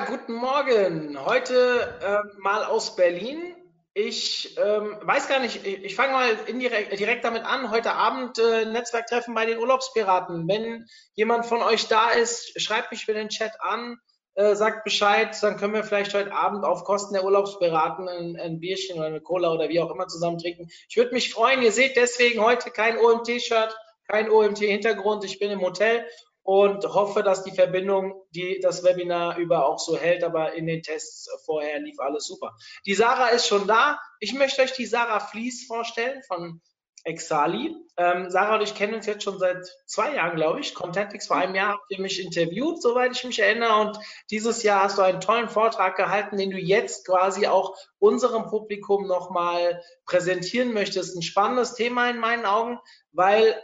Guten 0.00 0.32
Morgen. 0.32 1.24
Heute 1.24 1.96
äh, 2.02 2.40
mal 2.40 2.64
aus 2.64 2.96
Berlin. 2.96 3.54
Ich 3.92 4.58
ähm, 4.58 4.96
weiß 5.02 5.28
gar 5.28 5.38
nicht, 5.38 5.64
ich, 5.64 5.84
ich 5.84 5.94
fange 5.94 6.12
mal 6.12 6.36
indirekt, 6.46 6.98
direkt 6.98 7.24
damit 7.24 7.44
an. 7.44 7.70
Heute 7.70 7.92
Abend 7.92 8.40
äh, 8.40 8.64
Netzwerktreffen 8.64 9.34
bei 9.34 9.46
den 9.46 9.58
Urlaubspiraten. 9.58 10.48
Wenn 10.48 10.86
jemand 11.14 11.46
von 11.46 11.62
euch 11.62 11.86
da 11.86 12.10
ist, 12.10 12.60
schreibt 12.60 12.90
mich 12.90 13.04
für 13.04 13.14
den 13.14 13.28
Chat 13.28 13.52
an, 13.60 13.96
äh, 14.34 14.56
sagt 14.56 14.82
Bescheid, 14.82 15.36
dann 15.40 15.58
können 15.58 15.74
wir 15.74 15.84
vielleicht 15.84 16.12
heute 16.12 16.32
Abend 16.32 16.64
auf 16.64 16.82
Kosten 16.82 17.14
der 17.14 17.24
Urlaubspiraten 17.24 18.08
ein, 18.08 18.36
ein 18.36 18.58
Bierchen 18.58 18.98
oder 18.98 19.06
eine 19.06 19.20
Cola 19.20 19.52
oder 19.52 19.68
wie 19.68 19.78
auch 19.78 19.92
immer 19.92 20.08
zusammen 20.08 20.38
trinken. 20.38 20.68
Ich 20.88 20.96
würde 20.96 21.14
mich 21.14 21.32
freuen. 21.32 21.62
Ihr 21.62 21.72
seht 21.72 21.96
deswegen 21.96 22.42
heute 22.42 22.72
kein 22.72 22.98
OMT-Shirt, 22.98 23.76
kein 24.08 24.28
OMT-Hintergrund. 24.28 25.22
Ich 25.24 25.38
bin 25.38 25.52
im 25.52 25.60
Hotel 25.60 26.04
und 26.44 26.84
hoffe, 26.84 27.22
dass 27.22 27.42
die 27.42 27.52
Verbindung, 27.52 28.22
die 28.30 28.60
das 28.60 28.84
Webinar 28.84 29.38
über 29.38 29.66
auch 29.66 29.78
so 29.78 29.96
hält, 29.96 30.22
aber 30.22 30.52
in 30.52 30.66
den 30.66 30.82
Tests 30.82 31.28
vorher 31.46 31.80
lief 31.80 31.98
alles 31.98 32.26
super. 32.26 32.54
Die 32.84 32.94
Sarah 32.94 33.28
ist 33.28 33.46
schon 33.46 33.66
da. 33.66 33.98
Ich 34.20 34.34
möchte 34.34 34.62
euch 34.62 34.72
die 34.72 34.86
Sarah 34.86 35.20
Fließ 35.20 35.66
vorstellen 35.66 36.22
von 36.28 36.60
Exali. 37.02 37.74
Ähm, 37.96 38.30
Sarah 38.30 38.56
und 38.56 38.62
ich 38.62 38.74
kennen 38.74 38.94
uns 38.94 39.06
jetzt 39.06 39.24
schon 39.24 39.38
seit 39.38 39.66
zwei 39.86 40.14
Jahren, 40.16 40.36
glaube 40.36 40.60
ich. 40.60 40.74
Contentix 40.74 41.26
vor 41.26 41.36
einem 41.36 41.54
Jahr 41.54 41.74
habt 41.74 41.90
ihr 41.90 42.00
mich 42.00 42.22
interviewt, 42.22 42.82
soweit 42.82 43.12
ich 43.12 43.24
mich 43.24 43.38
erinnere. 43.38 43.80
Und 43.80 43.98
dieses 44.30 44.62
Jahr 44.62 44.84
hast 44.84 44.98
du 44.98 45.02
einen 45.02 45.20
tollen 45.20 45.48
Vortrag 45.48 45.96
gehalten, 45.96 46.36
den 46.36 46.50
du 46.50 46.58
jetzt 46.58 47.06
quasi 47.06 47.46
auch 47.46 47.74
unserem 47.98 48.46
Publikum 48.48 49.06
nochmal 49.06 49.82
präsentieren 50.04 50.74
möchtest. 50.74 51.16
Ein 51.16 51.22
spannendes 51.22 51.74
Thema 51.74 52.10
in 52.10 52.18
meinen 52.18 52.44
Augen, 52.44 52.78
weil 53.12 53.54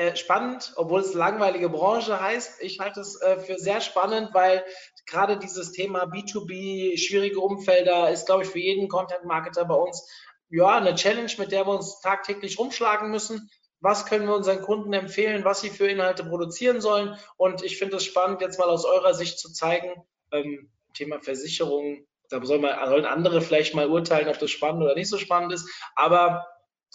äh, 0.00 0.16
spannend, 0.16 0.72
obwohl 0.76 1.00
es 1.00 1.12
langweilige 1.12 1.68
Branche 1.68 2.20
heißt. 2.20 2.62
Ich 2.62 2.80
halte 2.80 3.00
es 3.00 3.20
äh, 3.20 3.38
für 3.38 3.58
sehr 3.58 3.82
spannend, 3.82 4.30
weil 4.32 4.64
gerade 5.04 5.38
dieses 5.38 5.72
Thema 5.72 6.04
B2B, 6.04 6.96
schwierige 6.96 7.40
Umfelder 7.40 8.10
ist, 8.10 8.24
glaube 8.24 8.44
ich, 8.44 8.48
für 8.48 8.60
jeden 8.60 8.88
Content-Marketer 8.88 9.66
bei 9.66 9.74
uns 9.74 10.08
ja 10.48 10.76
eine 10.76 10.94
Challenge, 10.94 11.30
mit 11.36 11.52
der 11.52 11.66
wir 11.66 11.74
uns 11.74 12.00
tagtäglich 12.00 12.58
rumschlagen 12.58 13.10
müssen. 13.10 13.50
Was 13.80 14.06
können 14.06 14.26
wir 14.26 14.34
unseren 14.34 14.62
Kunden 14.62 14.92
empfehlen, 14.94 15.44
was 15.44 15.60
sie 15.60 15.70
für 15.70 15.88
Inhalte 15.88 16.24
produzieren 16.24 16.80
sollen? 16.80 17.18
Und 17.36 17.62
ich 17.62 17.76
finde 17.76 17.96
es 17.96 18.04
spannend, 18.04 18.40
jetzt 18.40 18.58
mal 18.58 18.70
aus 18.70 18.86
eurer 18.86 19.12
Sicht 19.12 19.38
zu 19.38 19.52
zeigen, 19.52 20.02
ähm, 20.32 20.70
Thema 20.94 21.20
Versicherung, 21.20 22.06
da 22.30 22.42
soll 22.42 22.58
man, 22.58 22.74
sollen 22.88 23.04
andere 23.04 23.42
vielleicht 23.42 23.74
mal 23.74 23.90
urteilen, 23.90 24.28
ob 24.28 24.38
das 24.38 24.50
spannend 24.50 24.82
oder 24.82 24.94
nicht 24.94 25.10
so 25.10 25.18
spannend 25.18 25.52
ist. 25.52 25.68
Aber 25.94 26.46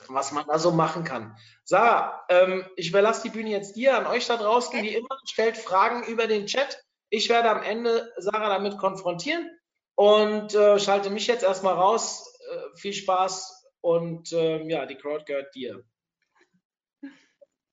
was 0.08 0.32
man 0.32 0.46
da 0.48 0.60
so 0.60 0.72
machen 0.72 1.04
kann. 1.04 1.38
Sarah, 1.64 2.24
ähm, 2.30 2.66
ich 2.76 2.90
überlasse 2.90 3.24
die 3.24 3.30
Bühne 3.30 3.50
jetzt 3.50 3.76
dir, 3.76 3.98
an 3.98 4.08
euch 4.08 4.28
da 4.28 4.38
draußen, 4.38 4.82
wie 4.82 4.96
immer, 4.96 5.18
stellt 5.26 5.58
Fragen 5.58 6.04
über 6.04 6.28
den 6.28 6.46
Chat. 6.48 6.84
Ich 7.10 7.30
werde 7.30 7.50
am 7.50 7.64
Ende 7.64 8.12
Sarah 8.18 8.50
damit 8.50 8.78
konfrontieren 8.78 9.50
und 9.96 10.54
äh, 10.54 10.80
schalte 10.80 11.10
mich 11.10 11.28
jetzt 11.28 11.44
erstmal 11.44 11.76
raus. 11.76 12.32
Äh, 12.52 12.78
viel 12.78 12.94
Spaß 12.94 13.66
und 13.82 14.32
äh, 14.32 14.64
ja, 14.68 14.86
die 14.86 14.96
Crowd 14.96 15.26
gehört 15.26 15.56
dir. 15.56 15.84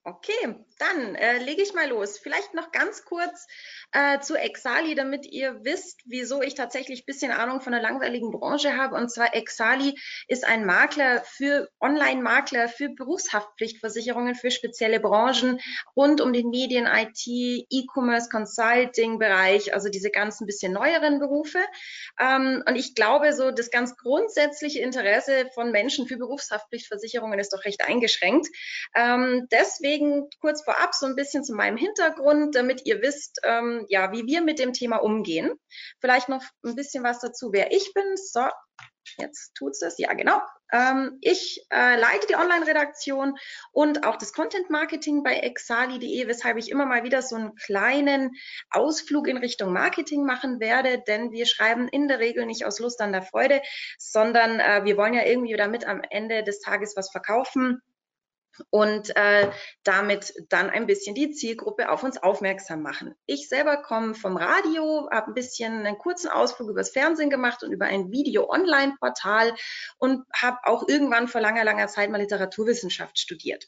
Okay, 0.05 0.57
dann 0.81 1.15
äh, 1.15 1.39
lege 1.39 1.63
ich 1.63 1.75
mal 1.75 1.89
los. 1.89 2.19
Vielleicht 2.19 2.55
noch 2.55 2.73
ganz 2.73 3.05
kurz 3.05 3.47
äh, 3.93 4.19
zu 4.19 4.35
Exali, 4.35 4.97
damit 4.97 5.27
ihr 5.27 5.61
wisst, 5.63 6.01
wieso 6.07 6.43
ich 6.43 6.55
tatsächlich 6.55 7.07
bisschen 7.07 7.31
Ahnung 7.31 7.61
von 7.61 7.73
der 7.73 7.81
langweiligen 7.81 8.33
Branche 8.33 8.77
habe. 8.77 8.97
Und 8.97 9.13
zwar 9.13 9.33
Exali 9.33 9.97
ist 10.27 10.45
ein 10.45 10.67
Makler 10.67 11.23
für 11.25 11.71
Online-Makler 11.81 12.69
für 12.69 12.89
Berufshaftpflichtversicherungen 12.89 14.35
für 14.35 14.51
spezielle 14.51 14.99
Branchen 14.99 15.61
rund 15.95 16.21
um 16.21 16.33
den 16.33 16.51
Medien, 16.51 16.87
IT, 16.87 17.25
E-Commerce, 17.25 18.29
Consulting-Bereich, 18.29 19.73
also 19.73 19.89
diese 19.89 20.11
ganzen 20.11 20.47
bisschen 20.47 20.73
neueren 20.73 21.21
Berufe. 21.21 21.61
Ähm, 22.19 22.65
und 22.67 22.75
ich 22.75 22.97
glaube, 22.97 23.35
so 23.35 23.53
das 23.53 23.71
ganz 23.71 23.97
grundsätzliche 23.97 24.81
Interesse 24.81 25.49
von 25.55 25.71
Menschen 25.71 26.09
für 26.09 26.17
Berufshaftpflichtversicherungen 26.17 27.39
ist 27.39 27.53
doch 27.53 27.65
recht 27.65 27.85
eingeschränkt. 27.85 28.49
Ähm, 28.97 29.47
deswegen 29.53 29.92
deswegen 29.93 30.29
kurz 30.41 30.63
vorab 30.65 30.95
so 30.95 31.07
ein 31.07 31.17
bisschen 31.17 31.45
zu 31.45 31.55
meinem 31.55 31.77
Hintergrund, 31.77 32.55
damit 32.55 32.87
ihr 32.87 33.03
wisst, 33.03 33.41
ähm, 33.45 33.85
ja, 33.89 34.13
wie 34.13 34.27
wir 34.27 34.43
mit 34.43 34.59
dem 34.59 34.73
Thema 34.73 34.97
umgehen. 34.97 35.53
Vielleicht 36.01 36.29
noch 36.29 36.43
ein 36.65 36.75
bisschen 36.75 37.05
was 37.05 37.21
dazu, 37.21 37.51
wer 37.53 37.73
ich 37.73 37.93
bin. 37.95 38.05
So, 38.17 38.47
jetzt 39.19 39.55
tut's 39.55 39.83
es. 39.83 39.99
Ja, 39.99 40.13
genau. 40.15 40.41
Ähm, 40.73 41.19
ich 41.21 41.67
äh, 41.71 42.01
leite 42.01 42.27
die 42.29 42.37
Online-Redaktion 42.37 43.37
und 43.73 44.07
auch 44.07 44.17
das 44.17 44.33
Content-Marketing 44.33 45.23
bei 45.23 45.37
exali.de, 45.37 46.27
weshalb 46.27 46.57
ich 46.57 46.71
immer 46.71 46.87
mal 46.87 47.05
wieder 47.05 47.21
so 47.21 47.37
einen 47.37 47.55
kleinen 47.57 48.31
Ausflug 48.71 49.29
in 49.29 49.37
Richtung 49.37 49.73
Marketing 49.75 50.25
machen 50.25 50.61
werde, 50.61 51.03
denn 51.07 51.33
wir 51.33 51.45
schreiben 51.45 51.89
in 51.89 52.09
der 52.09 52.21
Regel 52.21 52.47
nicht 52.47 52.65
aus 52.65 52.79
Lust 52.79 53.03
an 53.03 53.13
der 53.13 53.23
Freude, 53.23 53.61
sondern 53.99 54.61
äh, 54.61 54.85
wir 54.85 54.97
wollen 54.97 55.13
ja 55.15 55.27
irgendwie 55.27 55.55
damit 55.55 55.87
am 55.87 56.01
Ende 56.09 56.43
des 56.43 56.61
Tages 56.61 56.97
was 56.97 57.11
verkaufen 57.11 57.83
und 58.71 59.15
äh, 59.17 59.51
damit 59.85 60.35
dann 60.49 60.71
ein 60.71 60.87
bisschen 60.87 61.15
die 61.15 61.31
Zielgruppe 61.33 61.91
auf 61.91 62.03
uns 62.03 62.23
aufmerksam 62.23 62.83
machen. 62.83 63.15
Ich 63.27 63.49
selber 63.49 63.79
komme 63.79 64.15
vom 64.15 64.37
Radio, 64.37 65.09
habe 65.11 65.29
ein 65.29 65.35
bisschen 65.35 65.87
einen 65.87 65.99
kurzen 65.99 66.29
Ausflug 66.29 66.71
übers 66.71 66.91
Fernsehen 66.91 67.31
gemacht 67.31 67.63
und 67.63 67.73
über 67.73 67.87
ein 67.87 68.11
Video-Online-Portal 68.11 69.55
und 69.99 70.25
habe 70.35 70.59
auch 70.65 70.89
irgendwann 70.89 71.29
vor 71.29 71.41
langer, 71.41 71.65
langer 71.65 71.89
Zeit 71.89 72.11
mal 72.11 72.21
Literaturwissenschaft 72.21 73.19
studiert. 73.19 73.67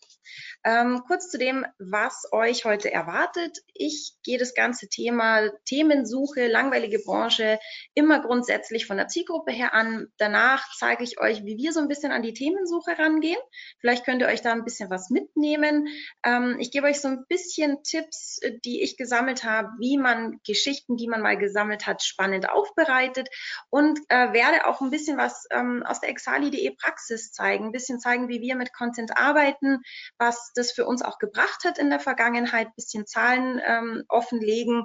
Ähm, 0.64 1.02
kurz 1.06 1.30
zu 1.30 1.38
dem, 1.38 1.66
was 1.78 2.26
euch 2.32 2.64
heute 2.64 2.92
erwartet. 2.92 3.58
Ich 3.74 4.14
gehe 4.22 4.38
das 4.38 4.54
ganze 4.54 4.88
Thema 4.88 5.50
Themensuche, 5.66 6.46
langweilige 6.46 6.98
Branche 6.98 7.58
immer 7.94 8.20
grundsätzlich 8.20 8.86
von 8.86 8.96
der 8.96 9.08
Zielgruppe 9.08 9.52
her 9.52 9.74
an. 9.74 10.08
Danach 10.16 10.66
zeige 10.76 11.04
ich 11.04 11.20
euch, 11.20 11.44
wie 11.44 11.56
wir 11.56 11.72
so 11.72 11.80
ein 11.80 11.88
bisschen 11.88 12.12
an 12.12 12.22
die 12.22 12.34
Themensuche 12.34 12.98
rangehen. 12.98 13.40
Vielleicht 13.80 14.04
könnt 14.04 14.22
ihr 14.22 14.28
euch 14.28 14.42
da 14.42 14.52
ein 14.52 14.64
bisschen 14.64 14.73
was 14.80 15.10
mitnehmen. 15.10 15.88
Ähm, 16.24 16.56
ich 16.58 16.70
gebe 16.70 16.86
euch 16.86 17.00
so 17.00 17.08
ein 17.08 17.24
bisschen 17.28 17.82
Tipps, 17.82 18.38
äh, 18.42 18.58
die 18.64 18.82
ich 18.82 18.96
gesammelt 18.96 19.44
habe, 19.44 19.68
wie 19.78 19.98
man 19.98 20.40
Geschichten, 20.46 20.96
die 20.96 21.08
man 21.08 21.22
mal 21.22 21.36
gesammelt 21.36 21.86
hat, 21.86 22.02
spannend 22.02 22.48
aufbereitet 22.48 23.28
und 23.70 23.98
äh, 24.08 24.32
werde 24.32 24.66
auch 24.66 24.80
ein 24.80 24.90
bisschen 24.90 25.16
was 25.16 25.46
ähm, 25.50 25.82
aus 25.86 26.00
der 26.00 26.10
exali.de 26.10 26.70
Praxis 26.76 27.32
zeigen, 27.32 27.66
ein 27.66 27.72
bisschen 27.72 28.00
zeigen, 28.00 28.28
wie 28.28 28.40
wir 28.40 28.56
mit 28.56 28.72
Content 28.72 29.16
arbeiten, 29.16 29.80
was 30.18 30.52
das 30.54 30.72
für 30.72 30.86
uns 30.86 31.02
auch 31.02 31.18
gebracht 31.18 31.64
hat 31.64 31.78
in 31.78 31.90
der 31.90 32.00
Vergangenheit, 32.00 32.68
ein 32.68 32.74
bisschen 32.76 33.06
Zahlen 33.06 33.60
ähm, 33.64 34.04
offenlegen. 34.08 34.84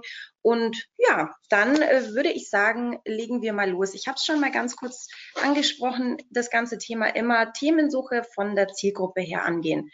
Und 0.50 0.88
ja, 0.98 1.32
dann 1.50 1.80
äh, 1.80 2.16
würde 2.16 2.32
ich 2.32 2.50
sagen, 2.50 2.98
legen 3.06 3.44
wir 3.44 3.54
mal 3.54 3.70
los. 3.70 3.94
Ich 3.94 4.08
habe 4.08 4.16
es 4.16 4.26
schon 4.26 4.40
mal 4.40 4.50
ganz 4.50 4.76
kurz 4.76 5.08
angesprochen, 5.44 6.18
das 6.32 6.50
ganze 6.50 6.80
Thema 6.80 7.06
immer 7.16 7.54
Themensuche 7.54 8.24
von 8.34 8.56
der 8.56 8.68
Zielgruppe 8.70 9.22
her 9.22 9.46
angehen. 9.46 9.92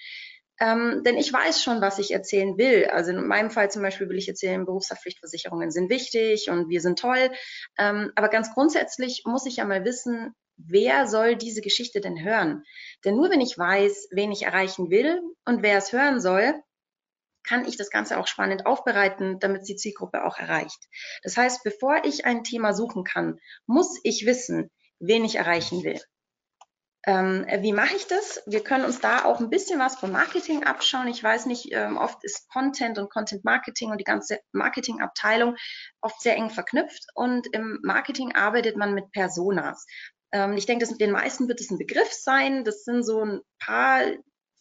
Ähm, 0.61 1.01
denn 1.05 1.17
ich 1.17 1.33
weiß 1.33 1.61
schon, 1.61 1.81
was 1.81 1.99
ich 1.99 2.11
erzählen 2.11 2.57
will. 2.57 2.85
Also 2.85 3.11
in 3.11 3.27
meinem 3.27 3.51
Fall 3.51 3.69
zum 3.69 3.81
Beispiel 3.81 4.07
will 4.07 4.17
ich 4.17 4.29
erzählen, 4.29 4.65
Berufshaftpflichtversicherungen 4.65 5.71
sind 5.71 5.89
wichtig 5.89 6.49
und 6.49 6.69
wir 6.69 6.79
sind 6.79 6.99
toll. 6.99 7.31
Ähm, 7.77 8.13
aber 8.15 8.29
ganz 8.29 8.53
grundsätzlich 8.53 9.23
muss 9.25 9.45
ich 9.45 9.57
ja 9.57 9.65
mal 9.65 9.83
wissen, 9.83 10.33
wer 10.55 11.05
soll 11.05 11.35
diese 11.35 11.59
Geschichte 11.59 11.99
denn 11.99 12.23
hören? 12.23 12.63
Denn 13.03 13.17
nur 13.17 13.29
wenn 13.29 13.41
ich 13.41 13.57
weiß, 13.57 14.07
wen 14.11 14.31
ich 14.31 14.43
erreichen 14.43 14.89
will 14.89 15.19
und 15.43 15.63
wer 15.63 15.79
es 15.79 15.91
hören 15.91 16.21
soll, 16.21 16.53
kann 17.45 17.65
ich 17.65 17.77
das 17.77 17.89
Ganze 17.89 18.17
auch 18.17 18.27
spannend 18.27 18.65
aufbereiten, 18.65 19.39
damit 19.39 19.67
die 19.67 19.75
Zielgruppe 19.75 20.25
auch 20.25 20.37
erreicht. 20.37 20.87
Das 21.23 21.37
heißt, 21.37 21.63
bevor 21.63 22.03
ich 22.03 22.25
ein 22.25 22.43
Thema 22.43 22.73
suchen 22.73 23.03
kann, 23.03 23.39
muss 23.65 23.99
ich 24.03 24.25
wissen, 24.25 24.71
wen 24.99 25.25
ich 25.25 25.35
erreichen 25.35 25.83
will. 25.83 25.99
Ähm, 27.07 27.45
wie 27.59 27.73
mache 27.73 27.95
ich 27.95 28.07
das? 28.07 28.41
Wir 28.47 28.63
können 28.63 28.83
uns 28.83 28.99
da 28.99 29.25
auch 29.25 29.39
ein 29.39 29.51
bisschen 29.51 29.79
was 29.79 29.95
vom 29.95 30.11
Marketing 30.11 30.63
abschauen. 30.63 31.07
Ich 31.07 31.23
weiß 31.23 31.45
nicht, 31.45 31.71
ähm, 31.71 31.97
oft 31.97 32.23
ist 32.23 32.49
Content 32.49 32.97
und 32.97 33.11
Content 33.11 33.45
Marketing 33.45 33.91
und 33.91 33.99
die 33.99 34.05
ganze 34.05 34.39
Marketingabteilung 34.53 35.55
oft 36.01 36.19
sehr 36.19 36.35
eng 36.35 36.49
verknüpft 36.49 37.05
und 37.13 37.47
im 37.53 37.79
Marketing 37.83 38.33
arbeitet 38.33 38.75
man 38.75 38.95
mit 38.95 39.11
Personas. 39.11 39.85
Ähm, 40.31 40.57
ich 40.57 40.65
denke, 40.65 40.87
den 40.97 41.11
meisten 41.11 41.47
wird 41.47 41.61
es 41.61 41.69
ein 41.69 41.77
Begriff 41.77 42.11
sein. 42.11 42.63
Das 42.63 42.83
sind 42.83 43.03
so 43.03 43.23
ein 43.23 43.41
paar 43.59 44.01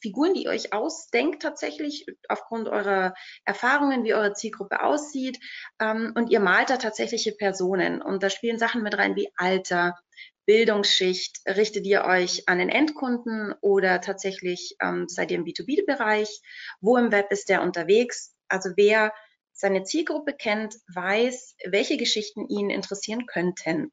Figuren, 0.05 0.35
die 0.35 0.45
ihr 0.45 0.51
euch 0.51 0.75
ausdenkt 0.75 1.41
tatsächlich 1.41 2.05
aufgrund 2.29 2.69
eurer 2.69 3.15
Erfahrungen, 3.47 4.05
wie 4.05 4.13
eure 4.13 4.35
Zielgruppe 4.35 4.83
aussieht. 4.83 5.39
Ähm, 5.81 6.13
und 6.15 6.31
ihr 6.31 6.41
malt 6.41 6.69
da 6.69 6.77
tatsächliche 6.77 7.33
Personen. 7.33 8.03
Und 8.03 8.23
da 8.23 8.29
spielen 8.29 8.59
Sachen 8.59 8.83
mit 8.83 8.99
rein 8.99 9.17
wie 9.17 9.31
Alter, 9.37 9.95
Bildungsschicht? 10.45 11.41
Richtet 11.47 11.87
ihr 11.87 12.05
euch 12.05 12.49
an 12.51 12.59
den 12.59 12.69
Endkunden 12.69 13.55
oder 13.63 14.03
tatsächlich 14.03 14.77
ähm, 14.83 15.09
seid 15.09 15.31
ihr 15.31 15.39
im 15.39 15.45
B2B-Bereich? 15.45 16.43
Wo 16.83 16.99
im 16.99 17.11
Web 17.11 17.33
ist 17.33 17.49
der 17.49 17.63
unterwegs? 17.63 18.35
Also 18.49 18.71
wer 18.77 19.15
seine 19.55 19.85
Zielgruppe 19.85 20.35
kennt, 20.35 20.75
weiß, 20.95 21.57
welche 21.71 21.97
Geschichten 21.97 22.47
ihn 22.49 22.69
interessieren 22.69 23.25
könnten. 23.25 23.91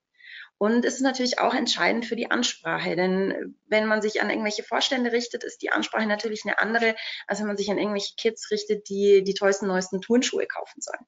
Und 0.61 0.85
es 0.85 0.93
ist 0.93 1.01
natürlich 1.01 1.39
auch 1.39 1.55
entscheidend 1.55 2.05
für 2.05 2.15
die 2.15 2.29
Ansprache, 2.29 2.95
denn 2.95 3.55
wenn 3.65 3.87
man 3.87 4.03
sich 4.03 4.21
an 4.21 4.29
irgendwelche 4.29 4.61
Vorstände 4.61 5.11
richtet, 5.11 5.43
ist 5.43 5.63
die 5.63 5.71
Ansprache 5.71 6.05
natürlich 6.05 6.43
eine 6.45 6.59
andere, 6.59 6.95
als 7.25 7.39
wenn 7.39 7.47
man 7.47 7.57
sich 7.57 7.71
an 7.71 7.79
irgendwelche 7.79 8.13
Kids 8.15 8.51
richtet, 8.51 8.87
die 8.87 9.23
die 9.23 9.33
tollsten, 9.33 9.65
neuesten 9.65 10.01
Turnschuhe 10.01 10.45
kaufen 10.45 10.79
sollen. 10.79 11.03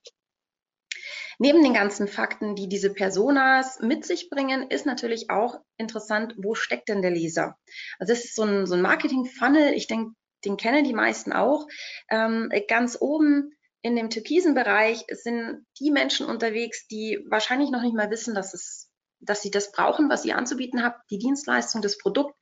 Neben 1.37 1.61
den 1.61 1.75
ganzen 1.75 2.07
Fakten, 2.07 2.55
die 2.55 2.67
diese 2.67 2.91
Personas 2.91 3.79
mit 3.79 4.05
sich 4.05 4.31
bringen, 4.31 4.71
ist 4.71 4.87
natürlich 4.87 5.29
auch 5.29 5.59
interessant, 5.77 6.33
wo 6.37 6.55
steckt 6.55 6.89
denn 6.89 7.03
der 7.03 7.11
Leser? 7.11 7.55
Also 7.99 8.11
das 8.11 8.25
ist 8.25 8.33
so 8.33 8.45
ein, 8.45 8.65
so 8.65 8.73
ein 8.73 8.81
Marketing-Funnel, 8.81 9.73
ich 9.75 9.85
denke, 9.85 10.15
den 10.45 10.57
kennen 10.57 10.83
die 10.83 10.95
meisten 10.95 11.31
auch. 11.31 11.67
Ähm, 12.09 12.51
ganz 12.67 12.97
oben 12.99 13.51
in 13.83 13.97
dem 13.97 14.09
türkisen 14.09 14.55
Bereich 14.55 15.05
sind 15.09 15.65
die 15.79 15.91
Menschen 15.91 16.25
unterwegs, 16.25 16.87
die 16.87 17.19
wahrscheinlich 17.29 17.69
noch 17.69 17.83
nicht 17.83 17.93
mal 17.93 18.09
wissen, 18.09 18.33
dass 18.33 18.53
es, 18.53 18.82
dass 19.25 19.41
sie 19.41 19.51
das 19.51 19.71
brauchen, 19.71 20.09
was 20.09 20.25
ihr 20.25 20.37
anzubieten 20.37 20.83
habt, 20.83 20.99
die 21.09 21.17
Dienstleistung, 21.17 21.81
das 21.81 21.97
Produkt. 21.97 22.35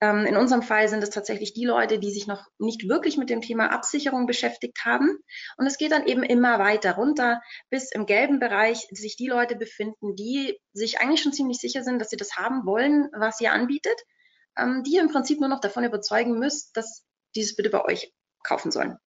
Ähm, 0.00 0.26
in 0.26 0.36
unserem 0.36 0.62
Fall 0.62 0.88
sind 0.88 1.02
es 1.02 1.10
tatsächlich 1.10 1.54
die 1.54 1.64
Leute, 1.64 1.98
die 1.98 2.12
sich 2.12 2.26
noch 2.26 2.44
nicht 2.58 2.88
wirklich 2.88 3.16
mit 3.16 3.30
dem 3.30 3.40
Thema 3.40 3.72
Absicherung 3.72 4.26
beschäftigt 4.26 4.84
haben. 4.84 5.18
Und 5.56 5.66
es 5.66 5.78
geht 5.78 5.92
dann 5.92 6.06
eben 6.06 6.22
immer 6.22 6.58
weiter 6.58 6.96
runter, 6.96 7.40
bis 7.70 7.92
im 7.92 8.04
gelben 8.04 8.38
Bereich 8.38 8.86
sich 8.90 9.16
die 9.16 9.28
Leute 9.28 9.56
befinden, 9.56 10.14
die 10.14 10.58
sich 10.72 11.00
eigentlich 11.00 11.22
schon 11.22 11.32
ziemlich 11.32 11.58
sicher 11.58 11.82
sind, 11.82 11.98
dass 11.98 12.10
sie 12.10 12.18
das 12.18 12.36
haben 12.36 12.66
wollen, 12.66 13.08
was 13.12 13.40
ihr 13.40 13.52
anbietet, 13.52 13.98
ähm, 14.58 14.82
die 14.84 14.96
ihr 14.96 15.02
im 15.02 15.10
Prinzip 15.10 15.40
nur 15.40 15.48
noch 15.48 15.60
davon 15.60 15.84
überzeugen 15.84 16.38
müsst, 16.38 16.76
dass 16.76 17.04
dieses 17.34 17.56
bitte 17.56 17.70
bei 17.70 17.84
euch 17.84 18.12
kaufen 18.42 18.70
sollen. 18.70 18.98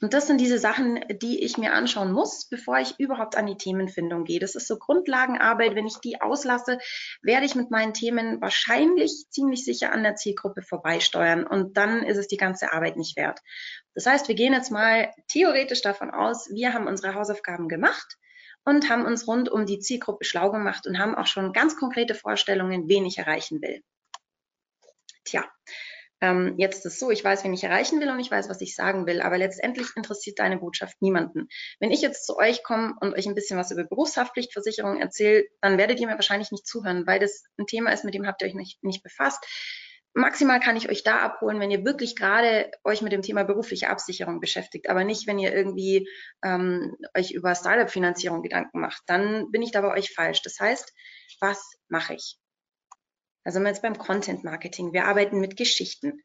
Und 0.00 0.14
das 0.14 0.26
sind 0.26 0.40
diese 0.40 0.58
Sachen, 0.58 1.00
die 1.22 1.42
ich 1.42 1.58
mir 1.58 1.72
anschauen 1.72 2.12
muss, 2.12 2.46
bevor 2.48 2.78
ich 2.78 2.98
überhaupt 2.98 3.36
an 3.36 3.46
die 3.46 3.56
Themenfindung 3.56 4.24
gehe. 4.24 4.40
Das 4.40 4.54
ist 4.54 4.68
so 4.68 4.78
Grundlagenarbeit. 4.78 5.74
Wenn 5.74 5.86
ich 5.86 5.98
die 5.98 6.20
auslasse, 6.20 6.78
werde 7.22 7.46
ich 7.46 7.54
mit 7.54 7.70
meinen 7.70 7.94
Themen 7.94 8.40
wahrscheinlich 8.40 9.26
ziemlich 9.30 9.64
sicher 9.64 9.92
an 9.92 10.02
der 10.02 10.16
Zielgruppe 10.16 10.62
vorbeisteuern. 10.62 11.46
Und 11.46 11.76
dann 11.76 12.02
ist 12.02 12.18
es 12.18 12.28
die 12.28 12.36
ganze 12.36 12.72
Arbeit 12.72 12.96
nicht 12.96 13.16
wert. 13.16 13.40
Das 13.94 14.06
heißt, 14.06 14.28
wir 14.28 14.34
gehen 14.34 14.52
jetzt 14.52 14.70
mal 14.70 15.10
theoretisch 15.28 15.80
davon 15.82 16.10
aus, 16.10 16.50
wir 16.50 16.74
haben 16.74 16.86
unsere 16.86 17.14
Hausaufgaben 17.14 17.68
gemacht 17.68 18.18
und 18.64 18.90
haben 18.90 19.06
uns 19.06 19.26
rund 19.26 19.48
um 19.48 19.64
die 19.64 19.78
Zielgruppe 19.78 20.24
schlau 20.24 20.50
gemacht 20.50 20.86
und 20.86 20.98
haben 20.98 21.14
auch 21.14 21.26
schon 21.26 21.52
ganz 21.52 21.76
konkrete 21.76 22.14
Vorstellungen, 22.14 22.88
wen 22.88 23.06
ich 23.06 23.16
erreichen 23.16 23.62
will. 23.62 23.82
Tja, 25.24 25.44
ähm, 26.26 26.54
jetzt 26.58 26.84
ist 26.84 26.94
es 26.94 26.98
so, 26.98 27.10
ich 27.10 27.22
weiß, 27.22 27.44
wen 27.44 27.52
ich 27.52 27.62
erreichen 27.62 28.00
will 28.00 28.10
und 28.10 28.18
ich 28.18 28.30
weiß, 28.30 28.48
was 28.48 28.60
ich 28.60 28.74
sagen 28.74 29.06
will, 29.06 29.20
aber 29.20 29.38
letztendlich 29.38 29.88
interessiert 29.96 30.38
deine 30.38 30.58
Botschaft 30.58 31.00
niemanden. 31.00 31.48
Wenn 31.78 31.92
ich 31.92 32.00
jetzt 32.00 32.26
zu 32.26 32.36
euch 32.36 32.62
komme 32.62 32.94
und 33.00 33.14
euch 33.14 33.26
ein 33.26 33.34
bisschen 33.34 33.58
was 33.58 33.70
über 33.70 33.84
Berufshaftpflichtversicherung 33.84 35.00
erzähle, 35.00 35.44
dann 35.60 35.78
werdet 35.78 36.00
ihr 36.00 36.06
mir 36.06 36.14
wahrscheinlich 36.14 36.50
nicht 36.50 36.66
zuhören, 36.66 37.06
weil 37.06 37.20
das 37.20 37.44
ein 37.58 37.66
Thema 37.66 37.92
ist, 37.92 38.04
mit 38.04 38.14
dem 38.14 38.26
habt 38.26 38.42
ihr 38.42 38.48
euch 38.48 38.54
nicht, 38.54 38.82
nicht 38.82 39.02
befasst. 39.02 39.44
Maximal 40.14 40.60
kann 40.60 40.76
ich 40.76 40.88
euch 40.88 41.02
da 41.02 41.18
abholen, 41.18 41.60
wenn 41.60 41.70
ihr 41.70 41.84
wirklich 41.84 42.16
gerade 42.16 42.70
euch 42.84 43.02
mit 43.02 43.12
dem 43.12 43.20
Thema 43.20 43.44
berufliche 43.44 43.90
Absicherung 43.90 44.40
beschäftigt, 44.40 44.88
aber 44.88 45.04
nicht, 45.04 45.26
wenn 45.26 45.38
ihr 45.38 45.54
irgendwie 45.54 46.08
ähm, 46.42 46.96
euch 47.14 47.32
über 47.32 47.54
Startup-Finanzierung 47.54 48.42
Gedanken 48.42 48.80
macht. 48.80 49.02
Dann 49.06 49.50
bin 49.50 49.60
ich 49.60 49.72
da 49.72 49.82
bei 49.82 49.92
euch 49.92 50.14
falsch. 50.14 50.40
Das 50.42 50.58
heißt, 50.58 50.92
was 51.40 51.72
mache 51.88 52.14
ich? 52.14 52.38
Also 53.46 53.60
jetzt 53.60 53.82
beim 53.82 53.96
Content 53.96 54.42
Marketing. 54.42 54.92
Wir 54.92 55.04
arbeiten 55.04 55.38
mit 55.38 55.56
Geschichten 55.56 56.20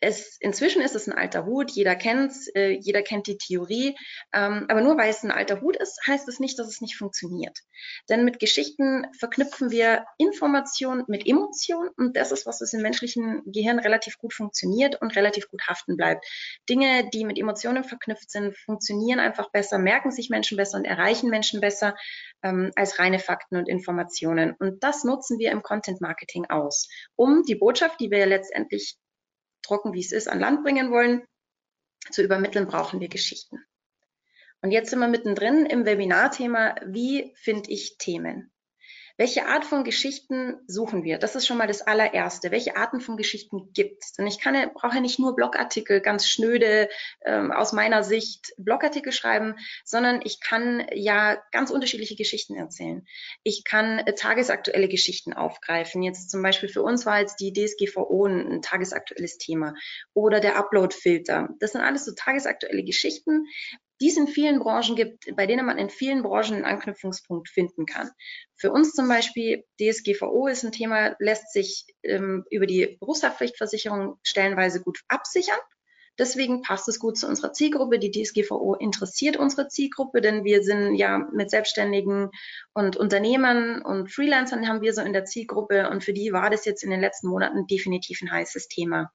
es, 0.00 0.36
inzwischen 0.40 0.80
ist 0.80 0.94
es 0.94 1.06
ein 1.06 1.16
alter 1.16 1.44
Hut, 1.44 1.70
jeder 1.70 1.94
kennt's, 1.94 2.48
äh, 2.54 2.70
jeder 2.70 3.02
kennt 3.02 3.26
die 3.26 3.36
Theorie, 3.36 3.96
ähm, 4.32 4.66
aber 4.68 4.80
nur 4.80 4.96
weil 4.96 5.10
es 5.10 5.22
ein 5.22 5.30
alter 5.30 5.60
Hut 5.60 5.76
ist, 5.76 6.00
heißt 6.06 6.26
es 6.28 6.40
nicht, 6.40 6.58
dass 6.58 6.68
es 6.68 6.80
nicht 6.80 6.96
funktioniert. 6.96 7.58
Denn 8.08 8.24
mit 8.24 8.38
Geschichten 8.38 9.06
verknüpfen 9.18 9.70
wir 9.70 10.06
Information 10.16 11.04
mit 11.06 11.26
Emotion 11.26 11.90
und 11.96 12.16
das 12.16 12.32
ist, 12.32 12.46
was 12.46 12.62
es 12.62 12.72
im 12.72 12.80
menschlichen 12.80 13.42
Gehirn 13.44 13.78
relativ 13.78 14.16
gut 14.18 14.32
funktioniert 14.32 15.00
und 15.00 15.14
relativ 15.16 15.48
gut 15.48 15.62
haften 15.68 15.96
bleibt. 15.96 16.24
Dinge, 16.68 17.10
die 17.12 17.24
mit 17.24 17.38
Emotionen 17.38 17.84
verknüpft 17.84 18.30
sind, 18.30 18.56
funktionieren 18.56 19.20
einfach 19.20 19.50
besser, 19.50 19.78
merken 19.78 20.10
sich 20.10 20.30
Menschen 20.30 20.56
besser 20.56 20.78
und 20.78 20.86
erreichen 20.86 21.28
Menschen 21.28 21.60
besser 21.60 21.94
ähm, 22.42 22.70
als 22.74 22.98
reine 22.98 23.18
Fakten 23.18 23.56
und 23.56 23.68
Informationen. 23.68 24.54
Und 24.58 24.82
das 24.82 25.04
nutzen 25.04 25.38
wir 25.38 25.50
im 25.50 25.62
Content 25.62 26.00
Marketing 26.00 26.46
aus, 26.48 26.88
um 27.16 27.42
die 27.42 27.54
Botschaft, 27.54 28.00
die 28.00 28.10
wir 28.10 28.24
letztendlich 28.24 28.96
trocken 29.62 29.92
wie 29.92 30.00
es 30.00 30.12
ist, 30.12 30.28
an 30.28 30.40
Land 30.40 30.62
bringen 30.62 30.90
wollen, 30.90 31.24
zu 32.10 32.22
übermitteln, 32.22 32.66
brauchen 32.66 33.00
wir 33.00 33.08
Geschichten. 33.08 33.58
Und 34.62 34.72
jetzt 34.72 34.90
sind 34.90 34.98
wir 34.98 35.08
mittendrin 35.08 35.66
im 35.66 35.86
Webinarthema, 35.86 36.74
wie 36.86 37.34
finde 37.36 37.70
ich 37.70 37.96
Themen? 37.98 38.52
Welche 39.20 39.44
Art 39.44 39.66
von 39.66 39.84
Geschichten 39.84 40.56
suchen 40.66 41.04
wir? 41.04 41.18
Das 41.18 41.36
ist 41.36 41.46
schon 41.46 41.58
mal 41.58 41.66
das 41.66 41.82
allererste. 41.82 42.50
Welche 42.50 42.78
Arten 42.78 43.02
von 43.02 43.18
Geschichten 43.18 43.70
gibt 43.74 44.02
es? 44.02 44.14
Und 44.18 44.26
ich 44.26 44.40
kann, 44.40 44.56
brauche 44.72 44.94
ja 44.94 45.02
nicht 45.02 45.18
nur 45.18 45.36
Blogartikel, 45.36 46.00
ganz 46.00 46.26
schnöde, 46.26 46.88
ähm, 47.26 47.52
aus 47.52 47.74
meiner 47.74 48.02
Sicht 48.02 48.54
Blogartikel 48.56 49.12
schreiben, 49.12 49.56
sondern 49.84 50.22
ich 50.24 50.40
kann 50.40 50.86
ja 50.94 51.36
ganz 51.52 51.70
unterschiedliche 51.70 52.16
Geschichten 52.16 52.54
erzählen. 52.54 53.06
Ich 53.42 53.62
kann 53.62 53.98
äh, 53.98 54.14
tagesaktuelle 54.14 54.88
Geschichten 54.88 55.34
aufgreifen. 55.34 56.02
Jetzt 56.02 56.30
zum 56.30 56.40
Beispiel 56.40 56.70
für 56.70 56.82
uns 56.82 57.04
war 57.04 57.20
jetzt 57.20 57.40
die 57.40 57.52
DSGVO 57.52 58.24
ein, 58.24 58.50
ein 58.50 58.62
tagesaktuelles 58.62 59.36
Thema 59.36 59.74
oder 60.14 60.40
der 60.40 60.56
Uploadfilter. 60.56 61.50
Das 61.58 61.72
sind 61.72 61.82
alles 61.82 62.06
so 62.06 62.14
tagesaktuelle 62.16 62.84
Geschichten, 62.84 63.44
die 64.00 64.08
es 64.08 64.16
in 64.16 64.28
vielen 64.28 64.60
Branchen 64.60 64.96
gibt, 64.96 65.24
bei 65.36 65.46
denen 65.46 65.66
man 65.66 65.78
in 65.78 65.90
vielen 65.90 66.22
Branchen 66.22 66.54
einen 66.54 66.64
Anknüpfungspunkt 66.64 67.48
finden 67.48 67.86
kann. 67.86 68.10
Für 68.56 68.72
uns 68.72 68.92
zum 68.92 69.08
Beispiel 69.08 69.64
DSGVO 69.80 70.46
ist 70.46 70.64
ein 70.64 70.72
Thema, 70.72 71.16
lässt 71.18 71.52
sich 71.52 71.84
ähm, 72.02 72.44
über 72.50 72.66
die 72.66 72.96
Berufshaftpflichtversicherung 73.00 74.18
stellenweise 74.22 74.82
gut 74.82 75.00
absichern. 75.08 75.58
Deswegen 76.18 76.60
passt 76.60 76.86
es 76.88 76.98
gut 76.98 77.16
zu 77.16 77.26
unserer 77.26 77.52
Zielgruppe. 77.52 77.98
Die 77.98 78.10
DSGVO 78.10 78.74
interessiert 78.74 79.38
unsere 79.38 79.68
Zielgruppe, 79.68 80.20
denn 80.20 80.44
wir 80.44 80.62
sind 80.62 80.94
ja 80.96 81.18
mit 81.32 81.50
Selbstständigen 81.50 82.30
und 82.74 82.96
Unternehmern 82.96 83.80
und 83.80 84.12
Freelancern 84.12 84.68
haben 84.68 84.82
wir 84.82 84.92
so 84.92 85.00
in 85.00 85.14
der 85.14 85.24
Zielgruppe 85.24 85.88
und 85.88 86.04
für 86.04 86.12
die 86.12 86.32
war 86.32 86.50
das 86.50 86.64
jetzt 86.64 86.82
in 86.82 86.90
den 86.90 87.00
letzten 87.00 87.28
Monaten 87.28 87.66
definitiv 87.66 88.20
ein 88.20 88.30
heißes 88.30 88.68
Thema. 88.68 89.10